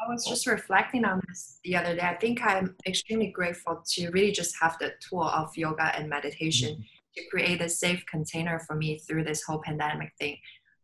I 0.00 0.08
was 0.08 0.24
just 0.24 0.46
reflecting 0.46 1.04
on 1.04 1.20
this 1.28 1.58
the 1.62 1.76
other 1.76 1.94
day. 1.94 2.02
I 2.02 2.14
think 2.14 2.40
I'm 2.42 2.74
extremely 2.86 3.28
grateful 3.28 3.82
to 3.86 4.10
really 4.10 4.32
just 4.32 4.54
have 4.60 4.76
the 4.80 4.92
tool 5.00 5.24
of 5.24 5.54
yoga 5.56 5.94
and 5.96 6.08
meditation 6.08 6.74
mm-hmm. 6.74 6.82
to 7.16 7.28
create 7.30 7.60
a 7.60 7.68
safe 7.68 8.04
container 8.06 8.60
for 8.60 8.76
me 8.76 8.98
through 8.98 9.24
this 9.24 9.42
whole 9.42 9.60
pandemic 9.62 10.12
thing. 10.18 10.38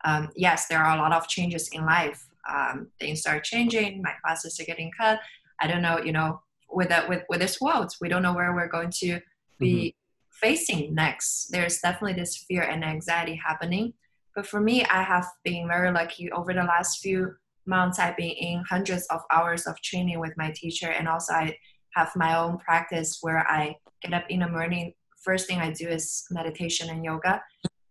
Um, 0.04 0.28
yes, 0.36 0.66
there 0.66 0.82
are 0.82 0.96
a 0.96 1.00
lot 1.00 1.12
of 1.12 1.28
changes 1.28 1.68
in 1.72 1.86
life. 1.86 2.26
Um, 2.48 2.88
things 3.00 3.24
are 3.26 3.40
changing. 3.40 4.02
My 4.02 4.12
classes 4.22 4.60
are 4.60 4.64
getting 4.64 4.90
cut. 4.96 5.20
I 5.60 5.66
don't 5.66 5.82
know, 5.82 5.98
you 5.98 6.12
know, 6.12 6.40
with 6.70 6.88
that 6.90 7.08
with 7.08 7.22
with 7.28 7.40
this 7.40 7.60
world, 7.60 7.92
we 8.00 8.08
don't 8.08 8.22
know 8.22 8.34
where 8.34 8.54
we're 8.54 8.68
going 8.68 8.90
to 8.98 9.20
be 9.58 9.74
mm-hmm. 9.74 10.46
facing 10.46 10.94
next. 10.94 11.48
There's 11.50 11.78
definitely 11.78 12.20
this 12.20 12.36
fear 12.36 12.62
and 12.62 12.84
anxiety 12.84 13.40
happening. 13.44 13.94
But 14.34 14.46
for 14.46 14.60
me, 14.60 14.84
I 14.84 15.02
have 15.02 15.26
been 15.44 15.66
very 15.66 15.90
lucky 15.90 16.30
over 16.30 16.52
the 16.52 16.64
last 16.64 16.98
few 17.00 17.36
months. 17.66 17.98
I've 17.98 18.16
been 18.16 18.30
in 18.30 18.64
hundreds 18.68 19.06
of 19.06 19.20
hours 19.32 19.66
of 19.66 19.80
training 19.82 20.20
with 20.20 20.32
my 20.36 20.52
teacher, 20.54 20.90
and 20.90 21.08
also 21.08 21.32
I 21.32 21.56
have 21.94 22.10
my 22.16 22.36
own 22.36 22.58
practice 22.58 23.18
where 23.22 23.46
I 23.48 23.76
get 24.02 24.14
up 24.14 24.24
in 24.28 24.40
the 24.40 24.48
morning. 24.48 24.92
First 25.24 25.46
thing 25.48 25.58
I 25.58 25.72
do 25.72 25.88
is 25.88 26.24
meditation 26.30 26.90
and 26.90 27.04
yoga, 27.04 27.42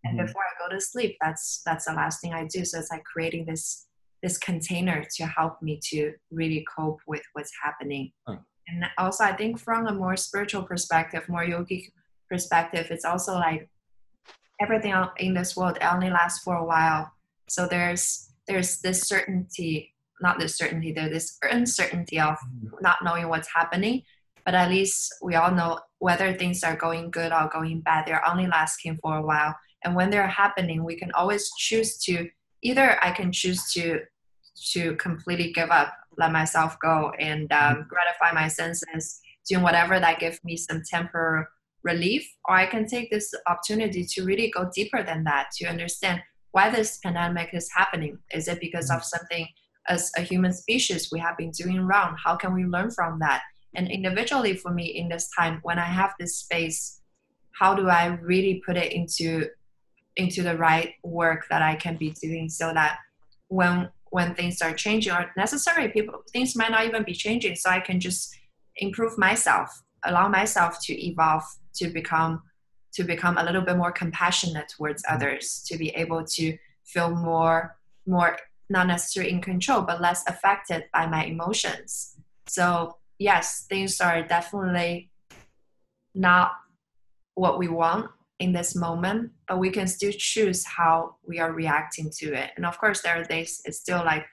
and 0.04 0.16
mm-hmm. 0.16 0.26
before 0.26 0.42
I 0.42 0.68
go 0.68 0.74
to 0.74 0.80
sleep, 0.80 1.16
that's 1.20 1.62
that's 1.64 1.86
the 1.86 1.92
last 1.92 2.20
thing 2.20 2.32
I 2.32 2.46
do. 2.46 2.64
So 2.64 2.78
it's 2.78 2.90
like 2.90 3.04
creating 3.04 3.46
this 3.46 3.86
this 4.22 4.38
container 4.38 5.04
to 5.16 5.26
help 5.26 5.60
me 5.62 5.78
to 5.90 6.12
really 6.30 6.64
cope 6.76 7.00
with 7.06 7.22
what's 7.34 7.52
happening. 7.62 8.12
Huh. 8.26 8.36
And 8.68 8.84
also, 8.98 9.24
I 9.24 9.36
think 9.36 9.60
from 9.60 9.86
a 9.86 9.94
more 9.94 10.16
spiritual 10.16 10.62
perspective, 10.62 11.28
more 11.28 11.44
yogic 11.44 11.90
perspective, 12.28 12.88
it's 12.90 13.04
also 13.04 13.34
like 13.34 13.68
everything 14.60 14.94
in 15.18 15.34
this 15.34 15.56
world 15.56 15.78
only 15.82 16.10
lasts 16.10 16.42
for 16.42 16.56
a 16.56 16.64
while. 16.64 17.12
So 17.48 17.66
there's 17.66 18.25
there's 18.48 18.80
this 18.80 19.02
certainty, 19.02 19.94
not 20.20 20.38
this 20.38 20.56
certainty, 20.56 20.92
there's 20.92 21.10
this 21.10 21.38
uncertainty 21.42 22.20
of 22.20 22.36
not 22.80 22.98
knowing 23.02 23.28
what's 23.28 23.52
happening. 23.52 24.02
But 24.44 24.54
at 24.54 24.70
least 24.70 25.12
we 25.22 25.34
all 25.34 25.50
know 25.50 25.80
whether 25.98 26.32
things 26.32 26.62
are 26.62 26.76
going 26.76 27.10
good 27.10 27.32
or 27.32 27.50
going 27.52 27.80
bad, 27.80 28.06
they're 28.06 28.26
only 28.28 28.46
lasting 28.46 28.98
for 29.02 29.16
a 29.16 29.22
while. 29.22 29.56
And 29.84 29.94
when 29.96 30.10
they're 30.10 30.28
happening, 30.28 30.84
we 30.84 30.96
can 30.96 31.10
always 31.12 31.50
choose 31.58 31.98
to 32.04 32.28
either 32.62 32.98
I 33.02 33.10
can 33.10 33.32
choose 33.32 33.72
to 33.72 34.00
to 34.72 34.96
completely 34.96 35.52
give 35.52 35.70
up, 35.70 35.92
let 36.16 36.32
myself 36.32 36.76
go, 36.82 37.12
and 37.18 37.52
um, 37.52 37.86
gratify 37.88 38.32
my 38.32 38.48
senses, 38.48 39.20
doing 39.48 39.62
whatever 39.62 40.00
that 40.00 40.18
gives 40.18 40.42
me 40.44 40.56
some 40.56 40.82
temporary 40.88 41.44
relief, 41.82 42.26
or 42.48 42.56
I 42.56 42.66
can 42.66 42.86
take 42.86 43.10
this 43.10 43.32
opportunity 43.46 44.04
to 44.04 44.24
really 44.24 44.50
go 44.50 44.70
deeper 44.74 45.02
than 45.02 45.24
that 45.24 45.48
to 45.56 45.66
understand 45.66 46.22
why 46.52 46.70
this 46.70 46.98
pandemic 46.98 47.50
is 47.52 47.70
happening. 47.74 48.18
Is 48.32 48.48
it 48.48 48.60
because 48.60 48.90
of 48.90 49.04
something 49.04 49.46
as 49.88 50.10
a 50.16 50.22
human 50.22 50.52
species 50.52 51.10
we 51.12 51.20
have 51.20 51.36
been 51.36 51.50
doing 51.50 51.80
wrong? 51.80 52.16
How 52.22 52.36
can 52.36 52.54
we 52.54 52.64
learn 52.64 52.90
from 52.90 53.18
that? 53.20 53.42
And 53.74 53.90
individually, 53.90 54.56
for 54.56 54.72
me, 54.72 54.86
in 54.86 55.08
this 55.08 55.28
time, 55.38 55.60
when 55.62 55.78
I 55.78 55.84
have 55.84 56.14
this 56.18 56.38
space, 56.38 57.00
how 57.58 57.74
do 57.74 57.88
I 57.88 58.06
really 58.06 58.62
put 58.64 58.76
it 58.76 58.92
into 58.92 59.48
into 60.16 60.42
the 60.42 60.56
right 60.56 60.94
work 61.02 61.46
that 61.50 61.62
I 61.62 61.76
can 61.76 61.96
be 61.96 62.10
doing 62.22 62.48
so 62.48 62.72
that 62.72 62.98
when 63.48 63.90
when 64.10 64.34
things 64.34 64.62
are 64.62 64.72
changing 64.72 65.12
or 65.12 65.30
necessary 65.36 65.88
people 65.88 66.22
things 66.32 66.56
might 66.56 66.70
not 66.70 66.86
even 66.86 67.02
be 67.02 67.12
changing 67.12 67.54
so 67.54 67.70
I 67.70 67.80
can 67.80 68.00
just 68.00 68.34
improve 68.76 69.18
myself 69.18 69.68
allow 70.04 70.28
myself 70.28 70.78
to 70.84 70.94
evolve 71.06 71.42
to 71.76 71.88
become 71.88 72.42
to 72.96 73.04
become 73.04 73.36
a 73.36 73.44
little 73.44 73.60
bit 73.60 73.76
more 73.76 73.92
compassionate 73.92 74.68
towards 74.68 75.02
mm-hmm. 75.02 75.14
others 75.14 75.62
to 75.68 75.76
be 75.76 75.90
able 75.90 76.24
to 76.24 76.56
feel 76.84 77.10
more 77.10 77.76
more 78.06 78.38
not 78.70 78.86
necessarily 78.86 79.32
in 79.32 79.40
control 79.40 79.82
but 79.82 80.00
less 80.00 80.24
affected 80.26 80.84
by 80.92 81.06
my 81.06 81.24
emotions. 81.24 82.16
So 82.46 82.96
yes 83.18 83.66
things 83.68 84.00
are 84.00 84.22
definitely 84.22 85.10
not 86.14 86.52
what 87.34 87.58
we 87.58 87.68
want 87.68 88.10
in 88.38 88.52
this 88.52 88.74
moment 88.74 89.30
but 89.46 89.58
we 89.58 89.70
can 89.70 89.86
still 89.86 90.12
choose 90.12 90.64
how 90.64 91.16
we 91.26 91.38
are 91.38 91.52
reacting 91.52 92.10
to 92.18 92.32
it. 92.32 92.50
And 92.56 92.64
of 92.64 92.78
course 92.78 93.02
there 93.02 93.20
are 93.20 93.24
days 93.24 93.60
it's 93.66 93.78
still 93.78 94.02
like 94.04 94.24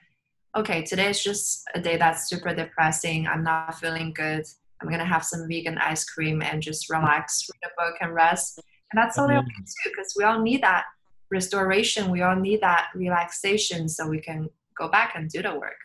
okay 0.56 0.82
today 0.82 1.10
is 1.10 1.22
just 1.22 1.64
a 1.74 1.80
day 1.80 1.98
that's 1.98 2.30
super 2.30 2.54
depressing. 2.54 3.26
I'm 3.26 3.44
not 3.44 3.78
feeling 3.78 4.14
good 4.14 4.46
I'm 4.84 4.90
gonna 4.90 5.04
have 5.04 5.24
some 5.24 5.48
vegan 5.48 5.78
ice 5.78 6.04
cream 6.04 6.42
and 6.42 6.62
just 6.62 6.90
relax, 6.90 7.48
read 7.48 7.70
a 7.70 7.82
book, 7.82 7.96
and 8.00 8.14
rest. 8.14 8.60
And 8.92 9.02
that's 9.02 9.16
totally 9.16 9.38
okay 9.38 9.46
too, 9.46 9.90
because 9.90 10.14
we 10.16 10.24
all 10.24 10.40
need 10.40 10.62
that 10.62 10.84
restoration. 11.30 12.10
We 12.10 12.22
all 12.22 12.36
need 12.36 12.60
that 12.60 12.88
relaxation, 12.94 13.88
so 13.88 14.06
we 14.06 14.20
can 14.20 14.48
go 14.78 14.88
back 14.88 15.14
and 15.16 15.30
do 15.30 15.42
the 15.42 15.54
work. 15.54 15.80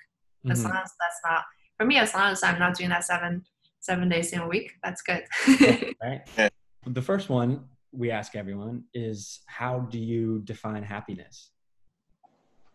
Mm-hmm. 0.45 0.51
As 0.51 0.63
long 0.63 0.73
as 0.73 0.91
that's 0.99 1.19
not 1.25 1.43
for 1.77 1.85
me, 1.85 1.97
as 1.97 2.13
long 2.13 2.31
as 2.31 2.43
I'm 2.43 2.59
not 2.59 2.75
doing 2.75 2.89
that 2.89 3.05
seven 3.05 3.43
seven 3.79 4.09
days 4.09 4.33
in 4.33 4.39
a 4.39 4.47
week, 4.47 4.73
that's 4.83 5.01
good. 5.01 5.23
right. 6.03 6.51
The 6.85 7.01
first 7.01 7.29
one 7.29 7.63
we 7.91 8.11
ask 8.11 8.35
everyone 8.35 8.83
is, 8.93 9.39
how 9.47 9.79
do 9.79 9.97
you 9.97 10.41
define 10.43 10.83
happiness? 10.83 11.51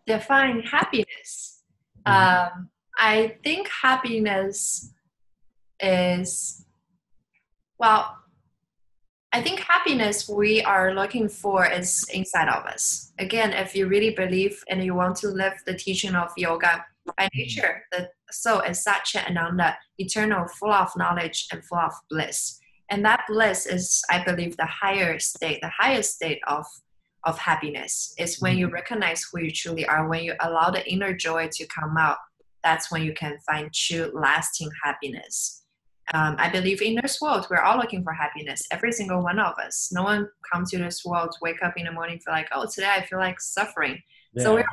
Define 0.06 0.60
happiness. 0.62 1.62
Mm-hmm. 2.06 2.58
Um, 2.58 2.70
I 2.98 3.36
think 3.42 3.68
happiness 3.68 4.92
is 5.84 6.64
well 7.78 8.16
i 9.32 9.40
think 9.42 9.60
happiness 9.60 10.28
we 10.28 10.62
are 10.62 10.94
looking 10.94 11.28
for 11.28 11.66
is 11.66 12.08
inside 12.12 12.48
of 12.48 12.64
us. 12.64 13.12
Again 13.18 13.52
if 13.52 13.76
you 13.76 13.86
really 13.86 14.10
believe 14.10 14.62
and 14.68 14.82
you 14.82 14.94
want 14.94 15.16
to 15.16 15.28
live 15.28 15.54
the 15.66 15.74
teaching 15.74 16.14
of 16.14 16.30
yoga 16.36 16.84
by 17.04 17.24
mm-hmm. 17.24 17.38
nature 17.38 17.84
the 17.92 18.08
soul 18.30 18.60
is 18.60 18.82
such 18.82 19.14
an 19.14 19.36
um, 19.36 19.46
ananda 19.46 19.76
eternal 19.98 20.48
full 20.48 20.72
of 20.72 20.90
knowledge 20.96 21.46
and 21.52 21.64
full 21.64 21.78
of 21.78 21.92
bliss. 22.10 22.58
And 22.90 23.04
that 23.04 23.24
bliss 23.28 23.66
is 23.66 24.02
i 24.10 24.24
believe 24.24 24.56
the 24.56 24.66
higher 24.82 25.18
state 25.18 25.60
the 25.60 25.72
highest 25.82 26.14
state 26.14 26.40
of 26.46 26.64
of 27.24 27.38
happiness 27.38 28.14
is 28.18 28.40
when 28.40 28.56
you 28.56 28.66
mm-hmm. 28.66 28.74
recognize 28.74 29.20
who 29.24 29.40
you 29.40 29.50
truly 29.50 29.86
are. 29.86 30.06
When 30.06 30.22
you 30.24 30.34
allow 30.40 30.68
the 30.70 30.86
inner 30.90 31.14
joy 31.14 31.48
to 31.52 31.66
come 31.66 31.96
out 31.98 32.18
that's 32.64 32.90
when 32.90 33.02
you 33.02 33.12
can 33.12 33.38
find 33.46 33.72
true 33.72 34.10
lasting 34.14 34.70
happiness 34.82 35.63
um, 36.12 36.36
I 36.38 36.50
believe 36.50 36.82
in 36.82 36.96
this 37.00 37.20
world, 37.20 37.46
we're 37.50 37.60
all 37.60 37.78
looking 37.78 38.02
for 38.02 38.12
happiness. 38.12 38.62
Every 38.70 38.92
single 38.92 39.22
one 39.22 39.38
of 39.38 39.54
us. 39.58 39.90
No 39.92 40.02
one 40.02 40.28
comes 40.52 40.70
to 40.72 40.78
this 40.78 41.02
world, 41.04 41.34
wake 41.40 41.62
up 41.62 41.74
in 41.76 41.86
the 41.86 41.92
morning, 41.92 42.18
feel 42.18 42.34
like, 42.34 42.48
oh, 42.52 42.66
today 42.72 42.90
I 42.94 43.06
feel 43.06 43.18
like 43.18 43.40
suffering. 43.40 44.00
Yeah, 44.34 44.42
so 44.44 44.54
we're 44.54 44.64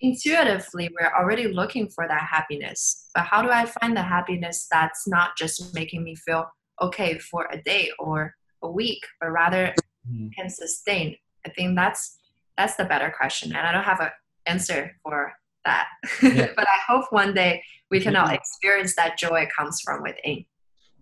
intuitively 0.00 0.90
we're 1.00 1.12
already 1.16 1.48
looking 1.48 1.88
for 1.88 2.06
that 2.08 2.22
happiness. 2.22 3.08
But 3.14 3.24
how 3.24 3.42
do 3.42 3.50
I 3.50 3.66
find 3.66 3.96
the 3.96 4.02
happiness 4.02 4.66
that's 4.70 5.06
not 5.08 5.36
just 5.36 5.74
making 5.74 6.04
me 6.04 6.14
feel 6.16 6.46
okay 6.80 7.18
for 7.18 7.48
a 7.50 7.60
day 7.62 7.90
or 7.98 8.34
a 8.62 8.70
week, 8.70 9.02
but 9.20 9.30
rather 9.30 9.74
Mhm. 10.08 10.32
can 10.34 10.48
sustain? 10.50 11.16
I 11.46 11.50
think 11.50 11.76
that's 11.76 12.18
that's 12.56 12.76
the 12.76 12.84
better 12.84 13.10
question, 13.10 13.54
and 13.56 13.66
I 13.66 13.72
don't 13.72 13.82
have 13.84 14.00
an 14.00 14.10
answer 14.46 14.94
for 15.02 15.32
that. 15.64 15.88
Yeah. 16.22 16.48
but 16.56 16.66
I 16.68 16.78
hope 16.86 17.06
one 17.10 17.32
day 17.34 17.62
we 17.90 18.00
can 18.00 18.14
all 18.16 18.28
experience 18.28 18.94
that 18.96 19.16
joy 19.18 19.48
comes 19.56 19.80
from 19.80 20.02
within. 20.02 20.44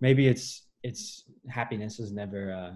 Maybe 0.01 0.27
it's 0.27 0.65
it's 0.83 1.23
happiness 1.47 1.99
is 1.99 2.11
never 2.11 2.51
uh 2.51 2.73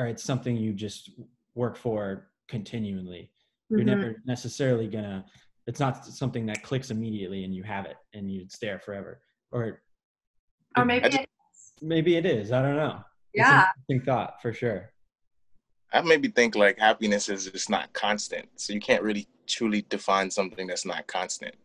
or 0.00 0.06
it's 0.06 0.22
something 0.22 0.56
you 0.56 0.72
just 0.72 1.10
work 1.54 1.76
for 1.76 2.30
continually 2.48 3.30
you're 3.68 3.80
Mhm. 3.80 3.86
never 3.86 4.22
necessarily 4.24 4.88
gonna 4.88 5.24
it's 5.66 5.80
not 5.80 6.04
something 6.06 6.46
that 6.46 6.62
clicks 6.62 6.90
immediately 6.90 7.44
and 7.44 7.54
you 7.54 7.62
have 7.64 7.84
it 7.86 7.96
and 8.14 8.30
you 8.32 8.48
stay 8.48 8.68
there 8.68 8.78
forever 8.80 9.20
or 9.52 9.82
or 10.76 10.84
maybe 10.84 11.04
I 11.04 11.08
just- 11.08 11.28
maybe 11.82 12.16
it 12.16 12.26
is 12.26 12.52
i 12.52 12.62
don't 12.62 12.76
know 12.76 13.02
It's 13.34 13.48
an 13.48 13.56
yeah 13.56 13.68
interesting 13.88 14.02
thought 14.02 14.40
for 14.40 14.52
sure 14.52 14.92
I 15.92 16.00
made 16.02 16.22
me 16.22 16.28
think 16.28 16.54
like 16.54 16.78
happiness 16.78 17.28
is 17.28 17.50
just 17.50 17.68
not 17.68 17.92
constant. 17.92 18.48
So 18.54 18.72
you 18.72 18.78
can't 18.78 19.02
really 19.02 19.26
truly 19.48 19.82
define 19.82 20.30
something 20.30 20.68
that's 20.68 20.86
not 20.86 21.08
constant. 21.08 21.56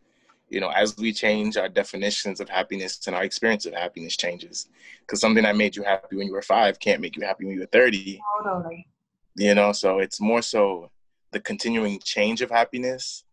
You 0.48 0.60
know, 0.60 0.68
as 0.68 0.96
we 0.96 1.12
change 1.12 1.56
our 1.56 1.68
definitions 1.68 2.40
of 2.40 2.48
happiness 2.48 3.00
and 3.06 3.16
our 3.16 3.24
experience 3.24 3.66
of 3.66 3.74
happiness 3.74 4.16
changes. 4.16 4.68
Because 5.00 5.20
something 5.20 5.42
that 5.42 5.56
made 5.56 5.74
you 5.74 5.82
happy 5.82 6.16
when 6.16 6.26
you 6.26 6.32
were 6.32 6.42
five 6.42 6.78
can't 6.78 7.00
make 7.00 7.16
you 7.16 7.24
happy 7.24 7.44
when 7.44 7.54
you 7.54 7.60
were 7.60 7.66
30. 7.66 8.20
totally 8.44 8.86
You 9.34 9.54
know, 9.54 9.72
so 9.72 9.98
it's 9.98 10.20
more 10.20 10.42
so 10.42 10.90
the 11.32 11.40
continuing 11.40 11.98
change 12.00 12.42
of 12.42 12.50
happiness 12.50 13.24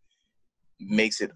makes 0.79 1.21
it 1.21 1.31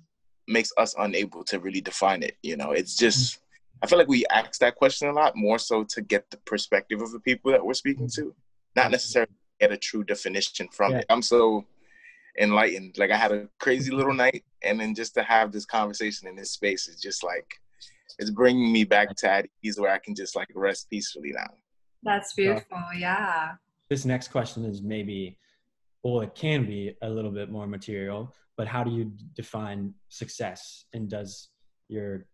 makes 0.47 0.71
us 0.78 0.95
unable 0.97 1.43
to 1.43 1.59
really 1.59 1.82
define 1.82 2.23
it. 2.23 2.38
You 2.41 2.57
know, 2.57 2.71
it's 2.71 2.95
just 2.95 3.36
mm. 3.36 3.39
I 3.84 3.88
feel 3.88 3.99
like 3.99 4.07
we 4.07 4.25
ask 4.32 4.59
that 4.59 4.75
question 4.75 5.07
a 5.07 5.13
lot 5.13 5.36
more 5.36 5.59
so 5.59 5.84
to 5.84 6.01
get 6.01 6.30
the 6.32 6.38
perspective 6.38 7.01
of 7.01 7.11
the 7.11 7.19
people 7.19 7.51
that 7.51 7.63
we're 7.63 7.75
speaking 7.75 8.09
to, 8.15 8.34
not 8.75 8.88
mm. 8.88 8.91
necessarily 8.91 9.32
get 9.59 9.71
a 9.71 9.78
true 9.78 10.03
definition 10.03 10.67
from 10.69 10.93
Yeah. 10.93 10.99
it. 10.99 11.05
I'm 11.09 11.21
so 11.21 11.65
enlightened. 12.39 12.97
Like 12.97 13.11
I 13.11 13.17
had 13.17 13.32
a 13.32 13.49
crazy 13.59 13.91
little 13.91 14.13
night, 14.13 14.43
and 14.64 14.80
then 14.80 14.95
just 14.95 15.14
to 15.16 15.24
have 15.24 15.51
this 15.51 15.66
conversation 15.66 16.28
in 16.28 16.36
this 16.36 16.51
space 16.51 16.88
is 16.88 16.99
just 16.99 17.24
like 17.24 17.47
it's 18.20 18.32
bringing 18.32 18.72
me 18.72 18.84
back 18.84 19.16
to 19.18 19.30
at 19.30 19.47
ease 19.64 19.80
where 19.80 19.91
I 19.91 19.99
can 19.99 20.16
just 20.16 20.36
like 20.36 20.47
rest 20.55 20.89
peacefully 20.89 21.32
now. 21.34 21.53
that's 22.03 22.34
beautiful 22.34 22.82
yeah. 22.97 23.53
This 23.89 24.03
next 24.03 24.30
question 24.30 24.66
is 24.66 24.82
maybe 24.82 25.38
well 26.03 26.22
it 26.22 26.36
can 26.36 26.66
be 26.66 26.95
a 27.01 27.10
little 27.10 27.32
bit 27.32 27.49
more 27.49 27.68
material 27.68 28.34
but 28.58 28.68
how 28.68 28.84
do 28.84 28.91
you 28.91 29.14
define 29.36 29.93
success? 30.10 30.86
And 30.93 31.08
does 31.10 31.49
your 31.88 32.26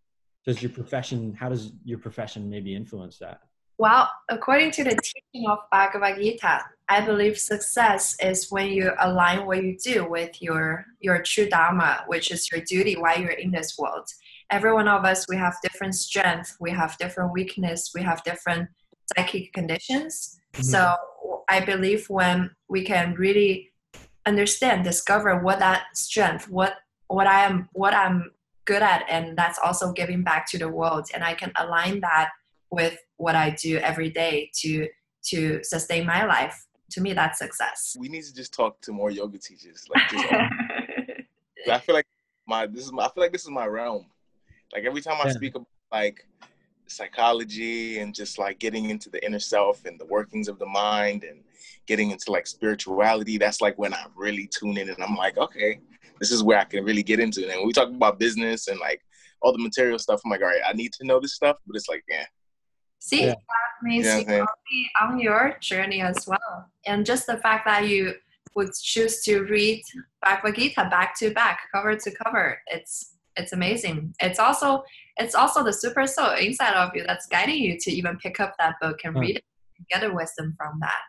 does 0.46 0.62
your 0.64 0.72
profession 0.72 1.34
how 1.34 1.50
does 1.50 1.74
your 1.84 2.00
profession 2.00 2.50
maybe 2.50 2.74
influence 2.76 3.20
that 3.20 3.42
Well, 3.84 4.10
according 4.30 4.72
to 4.78 4.86
the 4.86 4.96
teaching 4.96 5.50
of 5.50 5.60
Bhagavad 5.70 6.16
Gita, 6.16 6.62
I 6.88 7.02
believe 7.02 7.38
success 7.38 8.16
is 8.22 8.50
when 8.50 8.70
you 8.70 8.94
align 8.98 9.46
what 9.46 9.62
you 9.62 9.78
do 9.78 10.10
with 10.10 10.42
your 10.42 10.86
your 11.02 11.22
true 11.22 11.50
dharma, 11.50 12.06
which 12.08 12.32
is 12.32 12.50
your 12.50 12.62
duty 12.62 12.96
while 12.96 13.20
you're 13.20 13.42
in 13.46 13.52
this 13.52 13.78
world. 13.78 14.08
Every 14.50 14.72
one 14.72 14.88
of 14.88 15.04
us, 15.04 15.26
we 15.28 15.36
have 15.36 15.58
different 15.62 15.96
strength, 15.96 16.56
we 16.62 16.72
have 16.72 16.98
different 16.98 17.34
weakness, 17.34 17.92
we 17.94 18.02
have 18.04 18.24
different 18.24 18.70
psychic 19.12 19.52
conditions. 19.52 20.40
Mhm. 20.54 20.64
So 20.64 20.96
I 21.50 21.60
believe 21.60 22.10
when 22.10 22.52
we 22.70 22.86
can 22.86 23.16
really 23.16 23.74
understand, 24.26 24.86
discover 24.86 25.40
what 25.40 25.60
that 25.60 25.82
strength, 25.94 26.48
what 26.48 26.74
what 27.08 27.28
I 27.28 27.44
am, 27.44 27.68
what 27.74 27.94
I'm 27.94 28.32
good 28.64 28.82
at, 28.82 29.04
and 29.10 29.38
that's 29.38 29.60
also 29.60 29.92
giving 29.92 30.24
back 30.24 30.50
to 30.52 30.58
the 30.58 30.70
world, 30.70 31.06
and 31.14 31.22
I 31.22 31.34
can 31.34 31.52
align 31.58 32.00
that 32.00 32.30
with 32.72 32.98
what 33.24 33.36
I 33.36 33.52
do 33.52 33.78
every 33.78 34.10
day 34.10 34.52
to 34.62 34.88
to 35.30 35.64
sustain 35.64 36.06
my 36.06 36.26
life. 36.26 36.56
To 36.92 37.02
me, 37.02 37.14
that's 37.14 37.40
success. 37.40 37.96
We 37.98 38.10
need 38.10 38.24
to 38.26 38.34
just 38.34 38.54
talk 38.54 38.80
to 38.82 38.92
more 38.92 39.10
yoga 39.10 39.38
teachers. 39.38 39.86
Like 39.90 40.08
just 40.10 40.26
um, 40.32 40.50
I 41.72 41.80
feel 41.80 41.96
like 41.96 42.06
my 42.46 42.68
this 42.68 42.86
is 42.86 42.92
my, 42.92 43.06
I 43.06 43.10
feel 43.12 43.24
like 43.24 43.32
this 43.32 43.44
is 43.44 43.50
my 43.50 43.66
realm. 43.66 44.06
Like 44.74 44.84
every 44.84 45.02
time 45.02 45.18
I 45.22 45.28
Yeah. 45.28 45.32
speak 45.40 45.56
about 45.56 45.68
like 45.92 46.28
psychology 46.88 48.00
and 48.00 48.14
just 48.14 48.38
like 48.38 48.60
getting 48.60 48.90
into 48.90 49.10
the 49.10 49.24
inner 49.26 49.40
self 49.40 49.86
and 49.86 50.00
the 50.00 50.06
workings 50.06 50.48
of 50.50 50.60
the 50.60 50.66
mind 50.66 51.24
and 51.24 51.40
getting 51.88 52.12
into 52.12 52.32
like 52.32 52.46
spirituality, 52.46 53.38
that's 53.38 53.62
like 53.62 53.78
when 53.78 53.94
I 53.94 54.06
really 54.16 54.48
tune 54.48 54.78
in 54.78 54.90
and 54.90 55.02
I'm 55.02 55.16
like, 55.16 55.38
okay, 55.38 55.80
this 56.20 56.32
is 56.32 56.44
where 56.44 56.60
I 56.60 56.66
can 56.66 56.84
really 56.84 57.04
get 57.04 57.20
into 57.20 57.48
it. 57.48 57.56
And 57.56 57.66
we 57.66 57.74
talk 57.74 57.90
about 57.90 58.20
business 58.20 58.68
and 58.68 58.80
like 58.80 59.02
all 59.42 59.54
the 59.54 59.64
material 59.64 60.00
stuff, 60.00 60.22
I'm 60.24 60.32
like, 60.32 60.42
all 60.42 60.48
right, 60.48 60.62
I 60.68 60.74
need 60.74 60.92
to 60.94 61.06
know 61.06 61.20
this 61.20 61.36
stuff, 61.36 61.58
but 61.66 61.76
it's 61.76 61.90
like, 61.90 62.04
yeah, 62.10 62.26
See, 63.04 63.26
Yeah. 63.26 63.36
that 63.54 63.72
means 63.82 64.06
Yeah, 64.06 64.20
you're 64.20 64.48
on 65.02 65.20
your 65.20 65.58
journey 65.60 66.00
as 66.02 66.26
well. 66.26 66.72
And 66.86 67.06
just 67.06 67.28
the 67.28 67.38
fact 67.38 67.66
that 67.66 67.90
you 67.90 68.16
would 68.56 68.72
choose 68.74 69.22
to 69.24 69.44
read 69.44 69.84
Bhagavad 70.22 70.56
Gita 70.56 70.88
back 70.90 71.14
to 71.20 71.34
back, 71.34 71.60
cover 71.74 71.98
to 71.98 72.12
cover, 72.24 72.62
it's 72.68 73.18
it's 73.36 73.52
amazing. 73.52 74.16
It's 74.22 74.40
also 74.40 74.86
it's 75.18 75.36
also 75.36 75.66
the 75.66 75.74
super 75.74 76.08
soul 76.08 76.32
inside 76.48 76.76
of 76.76 76.96
you 76.96 77.04
that's 77.06 77.26
guiding 77.26 77.62
you 77.62 77.78
to 77.78 77.92
even 77.92 78.16
pick 78.20 78.40
up 78.40 78.54
that 78.58 78.76
book 78.80 79.00
and 79.04 79.16
Huh. 79.16 79.20
read 79.20 79.36
it 79.36 79.46
and 79.78 79.88
get 79.90 80.10
a 80.10 80.14
wisdom 80.14 80.54
from 80.58 80.80
that. 80.80 81.04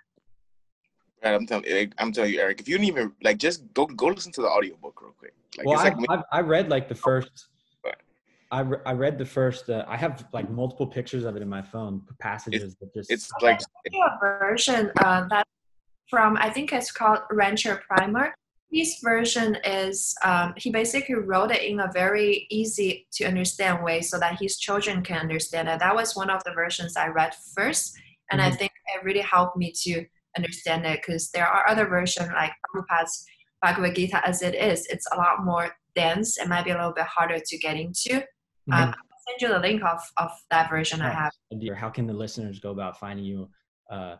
Right, 1.22 1.34
I'm 1.34 1.46
telling 1.46 1.66
you, 1.66 1.90
I'm 1.98 2.10
telling 2.12 2.32
you, 2.32 2.40
Eric, 2.40 2.60
if 2.60 2.66
you 2.68 2.76
didn't 2.76 2.88
even 2.88 3.12
like, 3.22 3.38
just 3.38 3.72
go 3.72 3.86
go 3.86 4.06
listen 4.06 4.32
to 4.32 4.42
the 4.42 4.48
audiobook 4.48 5.00
real 5.00 5.12
quick. 5.12 5.34
Like 5.56 5.66
well 5.68 5.76
it's 5.76 5.84
like 5.84 5.96
I, 6.10 6.14
I, 6.16 6.38
I 6.38 6.40
read 6.40 6.70
like 6.70 6.88
the 6.88 6.96
oh. 6.96 7.08
first 7.08 7.30
Right. 7.30 7.53
I, 8.50 8.60
re- 8.60 8.78
I 8.86 8.92
read 8.92 9.18
the 9.18 9.24
first 9.24 9.68
uh, 9.70 9.84
i 9.88 9.96
have 9.96 10.26
like 10.32 10.50
multiple 10.50 10.86
pictures 10.86 11.24
of 11.24 11.34
it 11.36 11.42
in 11.42 11.48
my 11.48 11.62
phone 11.62 12.02
passages 12.20 12.76
that 12.76 12.94
just 12.94 13.10
it's 13.10 13.30
like 13.42 13.60
a 13.60 14.18
version 14.20 14.92
uh, 14.98 15.26
that 15.28 15.44
from 16.08 16.36
I 16.36 16.50
think 16.50 16.72
it's 16.72 16.92
called 16.92 17.20
Ranchor 17.32 17.80
Prime. 17.82 18.16
His 18.70 18.98
version 19.02 19.56
is 19.64 20.14
um, 20.24 20.54
he 20.56 20.70
basically 20.70 21.14
wrote 21.14 21.50
it 21.50 21.62
in 21.62 21.80
a 21.80 21.90
very 21.92 22.46
easy 22.50 23.06
to 23.14 23.24
understand 23.24 23.84
way 23.84 24.00
so 24.00 24.18
that 24.18 24.40
his 24.40 24.58
children 24.58 25.02
can 25.02 25.18
understand 25.18 25.68
it. 25.68 25.78
That 25.78 25.94
was 25.94 26.16
one 26.16 26.30
of 26.30 26.42
the 26.44 26.52
versions 26.52 26.96
I 26.96 27.08
read 27.08 27.34
first, 27.56 27.96
and 28.30 28.40
I 28.40 28.50
Mhm. 28.50 28.58
think 28.58 28.72
it 28.94 29.04
really 29.04 29.20
helped 29.20 29.56
me 29.56 29.72
to 29.82 30.06
understand 30.36 30.84
it 30.86 31.00
because 31.00 31.30
there 31.30 31.46
are 31.46 31.68
other 31.68 31.86
versions 31.86 32.28
like 32.32 32.52
Prabhupada's 32.74 33.24
Bhagavad 33.62 33.94
Gita 33.94 34.26
as 34.26 34.42
it 34.42 34.54
is. 34.54 34.86
It's 34.86 35.06
a 35.12 35.16
lot 35.16 35.44
more 35.44 35.76
dense 35.94 36.38
and 36.38 36.48
might 36.48 36.64
be 36.64 36.72
a 36.72 36.74
little 36.74 36.92
bit 36.92 37.06
harder 37.06 37.38
to 37.38 37.58
get 37.58 37.76
into. 37.76 38.24
Mhm. 38.70 38.74
Um, 38.74 38.88
I'll 38.88 39.20
send 39.28 39.40
you 39.40 39.48
the 39.48 39.58
link 39.58 39.82
of, 39.84 40.00
of 40.16 40.30
that 40.50 40.70
version 40.70 41.00
I 41.00 41.10
have. 41.10 41.32
idea. 41.52 41.74
How 41.74 41.90
can 41.90 42.06
the 42.06 42.12
listeners 42.14 42.58
go 42.60 42.70
about 42.70 42.98
finding 42.98 43.24
you 43.24 43.50
uh, 43.90 44.16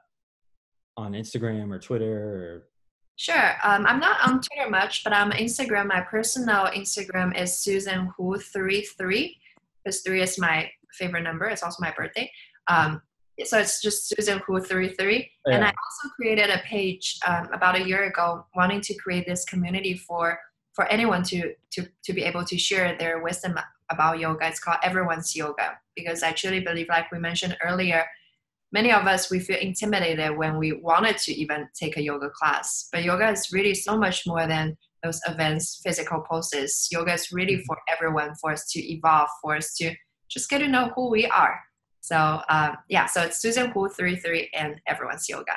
on 0.96 1.12
Instagram 1.12 1.72
or 1.74 1.78
Twitter 1.78 2.12
or 2.12 2.68
Sure. 3.16 3.52
Um, 3.62 3.86
I'm 3.86 4.00
not 4.00 4.20
on 4.26 4.40
Twitter 4.40 4.68
much, 4.68 5.04
but 5.04 5.12
I'm 5.12 5.30
on 5.30 5.38
Instagram. 5.38 5.86
My 5.86 6.00
personal 6.00 6.66
Instagram 6.66 7.40
is 7.40 7.56
Susan 7.56 8.10
Hu 8.16 8.38
three 8.38 8.82
three. 8.82 9.38
Because 9.84 10.00
three 10.00 10.20
is 10.22 10.38
my 10.38 10.68
favorite 10.98 11.22
number. 11.22 11.44
It's 11.46 11.62
also 11.62 11.76
my 11.80 11.92
birthday. 11.96 12.30
Um, 12.68 13.02
so 13.44 13.58
it's 13.58 13.80
just 13.80 14.08
Susan 14.08 14.40
Hu 14.46 14.60
three 14.60 14.94
three. 14.94 15.30
And 15.46 15.62
I 15.64 15.68
also 15.68 16.14
created 16.16 16.50
a 16.50 16.58
page 16.64 17.18
um, 17.26 17.48
about 17.52 17.76
a 17.76 17.86
year 17.86 18.04
ago, 18.04 18.46
wanting 18.56 18.80
to 18.80 18.94
create 18.94 19.26
this 19.26 19.44
community 19.44 19.94
for 19.94 20.38
for 20.72 20.86
anyone 20.86 21.22
to 21.24 21.52
to 21.72 21.86
to 22.04 22.12
be 22.12 22.22
able 22.24 22.44
to 22.44 22.58
share 22.58 22.96
their 22.98 23.22
wisdom 23.22 23.56
about 23.90 24.18
yoga. 24.18 24.46
It's 24.48 24.60
called 24.60 24.78
Everyone's 24.82 25.34
Yoga 25.34 25.78
because 25.96 26.22
I 26.22 26.32
truly 26.32 26.60
believe, 26.60 26.88
like 26.88 27.10
we 27.12 27.18
mentioned 27.18 27.56
earlier, 27.64 28.04
many 28.72 28.92
of 28.92 29.06
us 29.06 29.30
we 29.30 29.38
feel 29.38 29.58
intimidated 29.58 30.36
when 30.36 30.58
we 30.58 30.72
wanted 30.72 31.18
to 31.18 31.32
even 31.32 31.68
take 31.78 31.96
a 31.96 32.02
yoga 32.02 32.30
class. 32.30 32.88
But 32.92 33.04
yoga 33.04 33.30
is 33.30 33.52
really 33.52 33.74
so 33.74 33.96
much 33.96 34.26
more 34.26 34.46
than 34.46 34.76
those 35.02 35.20
advanced 35.26 35.82
physical 35.84 36.20
poses. 36.28 36.88
Yoga 36.90 37.12
is 37.12 37.30
really 37.30 37.62
for 37.64 37.78
everyone 37.88 38.34
for 38.40 38.52
us 38.52 38.66
to 38.72 38.80
evolve 38.80 39.28
for 39.42 39.56
us 39.56 39.74
to 39.74 39.94
just 40.28 40.48
get 40.48 40.58
to 40.58 40.68
know 40.68 40.90
who 40.96 41.10
we 41.10 41.26
are. 41.26 41.60
So 42.00 42.40
um, 42.48 42.76
yeah 42.88 43.06
so 43.06 43.22
it's 43.22 43.40
susan 43.40 43.70
hu 43.70 43.88
33 43.88 44.50
and 44.54 44.80
everyone's 44.86 45.28
yoga. 45.28 45.56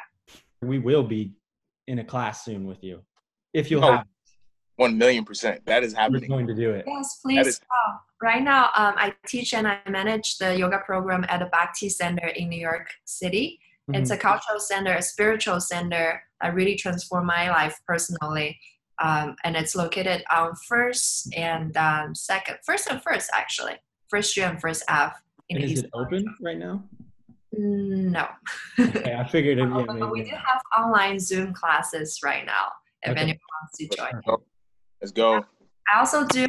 We 0.61 0.79
will 0.79 1.03
be 1.03 1.33
in 1.87 1.99
a 1.99 2.03
class 2.03 2.45
soon 2.45 2.65
with 2.67 2.83
you 2.83 3.01
if 3.53 3.71
you'll 3.71 3.83
Oh, 3.83 3.91
have 3.93 4.05
one 4.77 4.97
million 4.97 5.25
percent. 5.25 5.63
That 5.65 5.83
is 5.83 5.93
we're 5.93 5.99
happening. 5.99 6.29
going 6.29 6.47
to 6.47 6.53
do 6.55 6.71
it 6.71 6.85
yes 6.87 7.19
please 7.21 7.45
is- 7.47 7.59
come. 7.59 7.99
right 8.21 8.41
now 8.43 8.65
um, 8.75 8.93
i 8.97 9.13
teach 9.27 9.53
and 9.53 9.67
i 9.67 9.77
manage 9.89 10.37
the 10.37 10.57
yoga 10.57 10.79
program 10.85 11.25
at 11.29 11.39
the 11.39 11.47
bhakti 11.47 11.89
center 11.89 12.27
in 12.39 12.49
new 12.49 12.59
york 12.59 12.87
city 13.05 13.59
It's 13.93 14.11
a 14.11 14.17
cultural 14.17 14.59
center, 14.59 14.93
a 14.95 15.01
spiritual 15.01 15.59
center 15.61 16.21
that 16.41 16.53
really 16.53 16.75
transformed 16.75 17.25
my 17.25 17.49
life 17.49 17.75
personally. 17.87 18.59
Um, 19.01 19.27
and 19.45 19.55
it's 19.55 19.75
located 19.83 20.19
on 20.29 20.47
First 20.71 21.33
and 21.33 21.71
um, 21.77 22.13
Second, 22.13 22.57
First 22.65 22.91
and 22.91 22.99
First 23.01 23.27
actually, 23.33 23.75
First 24.11 24.31
Street 24.31 24.43
and 24.51 24.59
First 24.59 24.83
Ave 24.89 25.13
in 25.47 25.55
and 25.55 25.63
the 25.63 25.65
is 25.67 25.71
East 25.71 25.85
it 25.85 25.91
open 26.01 26.21
right 26.47 26.59
now? 26.67 26.83
Mm, 27.57 28.11
No. 28.17 28.25
Okay, 28.77 29.15
I 29.15 29.23
figured 29.35 29.57
it. 29.59 29.69
Yeah, 29.69 29.85
but 30.01 30.11
we 30.11 30.21
do 30.29 30.31
have 30.35 30.61
online 30.77 31.17
Zoom 31.29 31.53
classes 31.53 32.19
right 32.21 32.45
now 32.45 32.65
if 33.03 33.11
Okay. 33.11 33.21
anyone 33.21 33.49
wants 33.61 33.77
to 33.79 33.85
join. 33.95 34.15
Let's 35.01 35.11
go. 35.11 35.45
I 35.93 35.99
also 35.99 36.25
do 36.27 36.47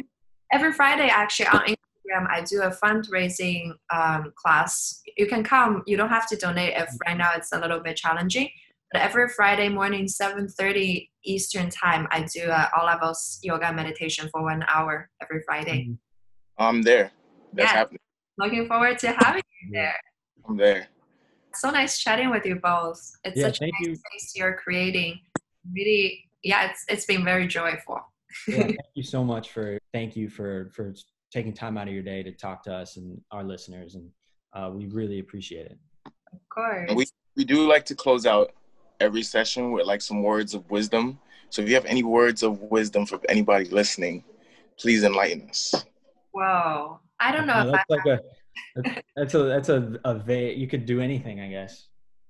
every 0.51 0.73
Friday 0.73 1.07
actually 1.07 1.47
on 1.47 1.61
Instagram. 1.61 2.27
I 2.29 2.41
do 2.41 2.61
a 2.63 2.71
fundraising 2.71 3.73
um, 3.93 4.33
class. 4.35 5.01
You 5.17 5.27
can 5.27 5.43
come. 5.43 5.83
You 5.85 5.97
don't 5.97 6.09
have 6.09 6.27
to 6.29 6.35
donate 6.35 6.73
if 6.75 6.89
right 7.05 7.17
now 7.17 7.31
it's 7.35 7.51
a 7.51 7.59
little 7.59 7.79
bit 7.79 7.95
challenging. 7.95 8.49
But 8.91 9.03
every 9.03 9.29
Friday 9.29 9.69
morning, 9.69 10.07
seven 10.07 10.47
thirty 10.47 11.11
Eastern 11.23 11.69
time, 11.69 12.07
I 12.11 12.25
do 12.35 12.49
a 12.49 12.71
all 12.75 12.85
levels 12.87 13.39
yoga 13.43 13.71
meditation 13.71 14.27
for 14.31 14.41
one 14.41 14.63
hour 14.67 15.09
every 15.21 15.43
Friday. 15.45 15.89
Mhm. 15.89 15.97
I'm 16.57 16.81
there. 16.81 17.11
That's 17.53 17.71
Yeah. 17.71 17.77
happening. 17.77 17.99
Looking 18.39 18.67
forward 18.67 18.97
to 18.99 19.11
having 19.11 19.43
you 19.61 19.71
there. 19.73 19.99
I'm 20.47 20.57
there. 20.57 20.87
So 21.53 21.69
nice 21.69 21.99
chatting 21.99 22.31
with 22.31 22.45
you 22.45 22.55
both. 22.55 22.99
It's 23.23 23.37
Yeah, 23.37 23.47
such 23.47 23.61
a 23.61 23.65
nice 23.65 23.73
you. 23.81 23.95
space 23.95 24.33
you're 24.35 24.55
creating. 24.55 25.19
Really, 25.71 26.27
yeah, 26.41 26.69
it's 26.71 26.83
it's 26.89 27.05
been 27.05 27.23
very 27.23 27.47
joyful. 27.47 27.99
Yeah, 28.47 28.63
thank 28.63 28.77
you 28.95 29.03
so 29.03 29.23
much 29.23 29.51
for 29.51 29.77
thank 29.93 30.15
you 30.15 30.29
for 30.29 30.71
for 30.75 30.93
taking 31.31 31.53
time 31.53 31.77
out 31.77 31.87
of 31.87 31.93
your 31.93 32.03
day 32.03 32.23
to 32.23 32.31
talk 32.31 32.63
to 32.63 32.73
us 32.73 32.97
and 32.97 33.19
our 33.31 33.43
listeners, 33.43 33.95
and 33.95 34.09
uh, 34.53 34.69
we 34.73 34.87
really 34.87 35.19
appreciate 35.19 35.65
it. 35.67 35.77
Of 36.33 36.39
course. 36.49 36.91
We 36.95 37.05
we 37.35 37.45
do 37.45 37.67
like 37.67 37.85
to 37.85 37.95
close 37.95 38.25
out 38.25 38.51
every 38.99 39.23
session 39.23 39.71
with 39.71 39.85
like 39.85 40.01
some 40.01 40.23
words 40.23 40.53
of 40.53 40.69
wisdom. 40.69 41.19
So 41.49 41.61
if 41.61 41.69
you 41.69 41.75
have 41.75 41.85
any 41.85 42.03
words 42.03 42.43
of 42.43 42.61
wisdom 42.61 43.05
for 43.05 43.19
anybody 43.29 43.65
listening, 43.65 44.23
please 44.77 45.03
enlighten 45.03 45.49
us. 45.49 45.73
Whoa. 46.31 46.99
I 47.19 47.31
don't 47.31 47.47
know 47.47 47.55
Yeah, 47.55 47.63
if 47.63 47.73
I 47.73 47.77
that's 47.77 47.89
like 47.89 48.05
a 48.05 48.19
that's- 48.75 49.03
that's 49.15 49.33
a 49.33 49.43
that's 49.43 49.69
a 49.69 49.99
a 50.05 50.13
va- 50.19 50.53
you 50.55 50.67
could 50.67 50.85
do 50.85 51.01
anything, 51.01 51.39
I 51.41 51.49
guess. 51.49 51.87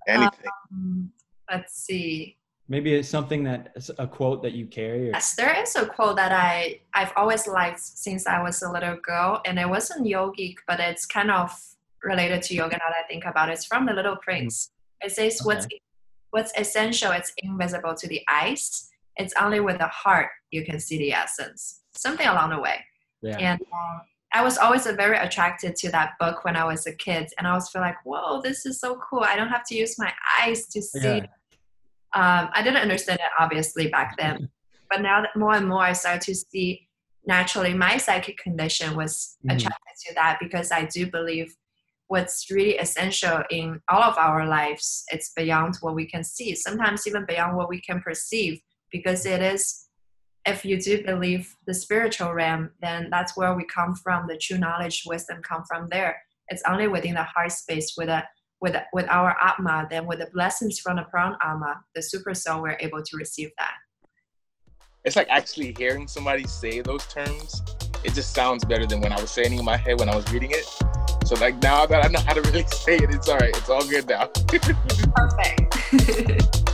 Anything. 0.08 0.50
Um, 0.72 1.12
let's 1.52 1.74
see. 1.74 2.38
Maybe 2.70 2.94
it's 2.94 3.10
something 3.10 3.44
that 3.46 3.76
a 3.98 4.08
quote 4.08 4.44
that 4.44 4.54
you 4.54 4.68
carry. 4.68 5.10
Or, 5.10 5.14
Yes, 5.14 5.34
there 5.34 5.60
is 5.60 5.76
a 5.76 5.88
quote 5.88 6.18
that 6.18 6.32
I 6.32 6.80
I've 6.94 7.12
always 7.16 7.48
liked 7.48 7.80
since 7.80 8.28
I 8.28 8.42
was 8.44 8.62
a 8.62 8.72
little 8.72 8.98
girl, 8.98 9.42
and 9.46 9.58
it 9.58 9.68
wasn't 9.68 10.06
yogic, 10.06 10.56
but 10.68 10.80
it's 10.80 11.08
kind 11.08 11.32
of 11.32 11.52
related 12.04 12.44
to 12.44 12.54
yoga 12.54 12.78
now 12.78 12.90
that 12.90 13.04
I 13.04 13.08
think 13.08 13.26
about 13.26 13.50
it. 13.50 13.54
It's 13.54 13.66
from 13.66 13.88
The 13.88 13.94
Little 13.94 14.18
Prince. 14.18 14.72
It 15.02 15.12
says, 15.12 15.42
"What's 15.44 15.66
what's 16.30 16.54
essential? 16.56 17.12
It's 17.12 17.34
invisible 17.40 17.96
to 17.96 18.08
the 18.08 18.22
eyes. 18.30 18.88
It's 19.18 19.34
only 19.42 19.60
with 19.60 19.80
the 19.80 19.88
heart 19.88 20.30
you 20.52 20.64
can 20.64 20.80
see 20.80 21.00
the 21.00 21.12
essence." 21.14 21.82
Something 21.96 22.28
along 22.28 22.52
the 22.52 22.60
way. 22.60 22.86
yeah. 23.24 23.38
And 23.38 23.60
um, 23.62 24.02
I 24.32 24.44
was 24.44 24.60
always 24.60 24.86
very 24.86 25.18
attracted 25.18 25.76
to 25.78 25.90
that 25.90 26.12
book 26.20 26.46
when 26.46 26.56
I 26.56 26.66
was 26.66 26.86
a 26.86 26.94
kid, 26.94 27.28
and 27.40 27.48
I 27.48 27.54
was 27.56 27.70
feel 27.70 27.82
like, 27.82 27.98
"Whoa, 28.06 28.42
this 28.44 28.68
is 28.68 28.80
so 28.80 29.02
cool! 29.10 29.22
I 29.22 29.36
don't 29.36 29.50
have 29.50 29.66
to 29.70 29.76
use 29.76 29.98
my 29.98 30.14
eyes 30.40 30.68
to 30.68 30.84
see." 30.84 31.00
Yeah. 31.18 31.26
Um, 32.14 32.50
I 32.54 32.62
didn't 32.64 32.82
understand 32.82 33.20
it 33.20 33.32
obviously 33.40 33.88
back 33.88 34.18
then, 34.18 34.50
but 34.90 35.02
now 35.02 35.22
that 35.22 35.36
more 35.36 35.54
and 35.54 35.68
more 35.68 35.84
I 35.84 35.94
start 35.94 36.22
to 36.22 36.36
see 36.36 36.88
naturally 37.26 37.74
my 37.74 37.98
psychic 37.98 38.38
condition 38.38 38.96
was 38.96 39.38
Mhm. 39.46 39.56
attracted 39.58 39.96
to 40.08 40.14
that 40.16 40.40
because 40.40 40.72
I 40.72 40.86
do 40.86 41.06
believe 41.10 41.56
what's 42.08 42.50
really 42.50 42.78
essential 42.78 43.44
in 43.52 43.80
all 43.88 44.02
of 44.02 44.18
our 44.18 44.48
lives 44.48 45.04
it's 45.12 45.32
beyond 45.34 45.76
what 45.82 45.94
we 45.94 46.08
can 46.08 46.24
see 46.24 46.56
sometimes 46.56 47.06
even 47.06 47.24
beyond 47.28 47.56
what 47.56 47.70
we 47.70 47.80
can 47.80 48.02
perceive 48.02 48.60
because 48.92 49.28
it 49.28 49.44
is 49.44 49.90
if 50.46 50.66
you 50.66 50.80
do 50.82 51.04
believe 51.04 51.56
the 51.68 51.74
spiritual 51.74 52.34
realm 52.34 52.72
then 52.82 53.10
that's 53.12 53.38
where 53.38 53.54
we 53.54 53.64
come 53.66 53.96
from 53.96 54.26
the 54.28 54.38
true 54.38 54.58
knowledge 54.58 55.04
wisdom 55.06 55.42
come 55.44 55.64
from 55.68 55.88
there. 55.90 56.22
It's 56.48 56.64
only 56.68 56.88
within 56.88 57.14
the 57.16 57.24
heart 57.24 57.52
space 57.52 57.94
with 57.96 58.10
a 58.10 58.24
with 58.62 58.76
with 58.94 59.08
our 59.10 59.36
atma 59.42 59.88
then 59.90 60.06
with 60.06 60.20
the 60.20 60.30
blessings 60.34 60.80
from 60.80 60.98
the 60.98 61.06
atma 61.44 61.82
the 61.96 62.02
super 62.02 62.34
soul 62.34 62.62
we're 62.62 62.78
able 62.80 63.02
to 63.02 63.18
receive 63.18 63.50
that 63.58 63.74
It's 65.06 65.16
like 65.16 65.30
actually 65.30 65.74
hearing 65.78 66.08
somebody 66.08 66.46
say 66.46 66.82
those 66.82 67.06
terms. 67.08 67.62
It 68.04 68.14
just 68.14 68.34
sounds 68.34 68.66
better 68.66 68.86
than 68.86 69.02
when 69.02 69.12
I 69.12 69.20
was 69.20 69.32
saying 69.32 69.54
it 69.54 69.60
in 69.60 69.66
my 69.66 69.78
head 69.78 70.00
when 70.00 70.10
I 70.10 70.16
was 70.16 70.30
reading 70.32 70.52
it. 70.52 70.66
So 71.26 71.36
like 71.36 71.62
now 71.62 71.86
that 71.86 72.06
I 72.06 72.08
know 72.10 72.20
how 72.20 72.34
to 72.34 72.42
really 72.42 72.66
say 72.86 72.96
it, 72.96 73.10
it's 73.10 73.30
all 73.30 73.38
right. 73.38 73.56
It's 73.56 73.70
all 73.70 73.86
good 73.88 74.08
now. 74.08 74.26
perfect 75.16 76.66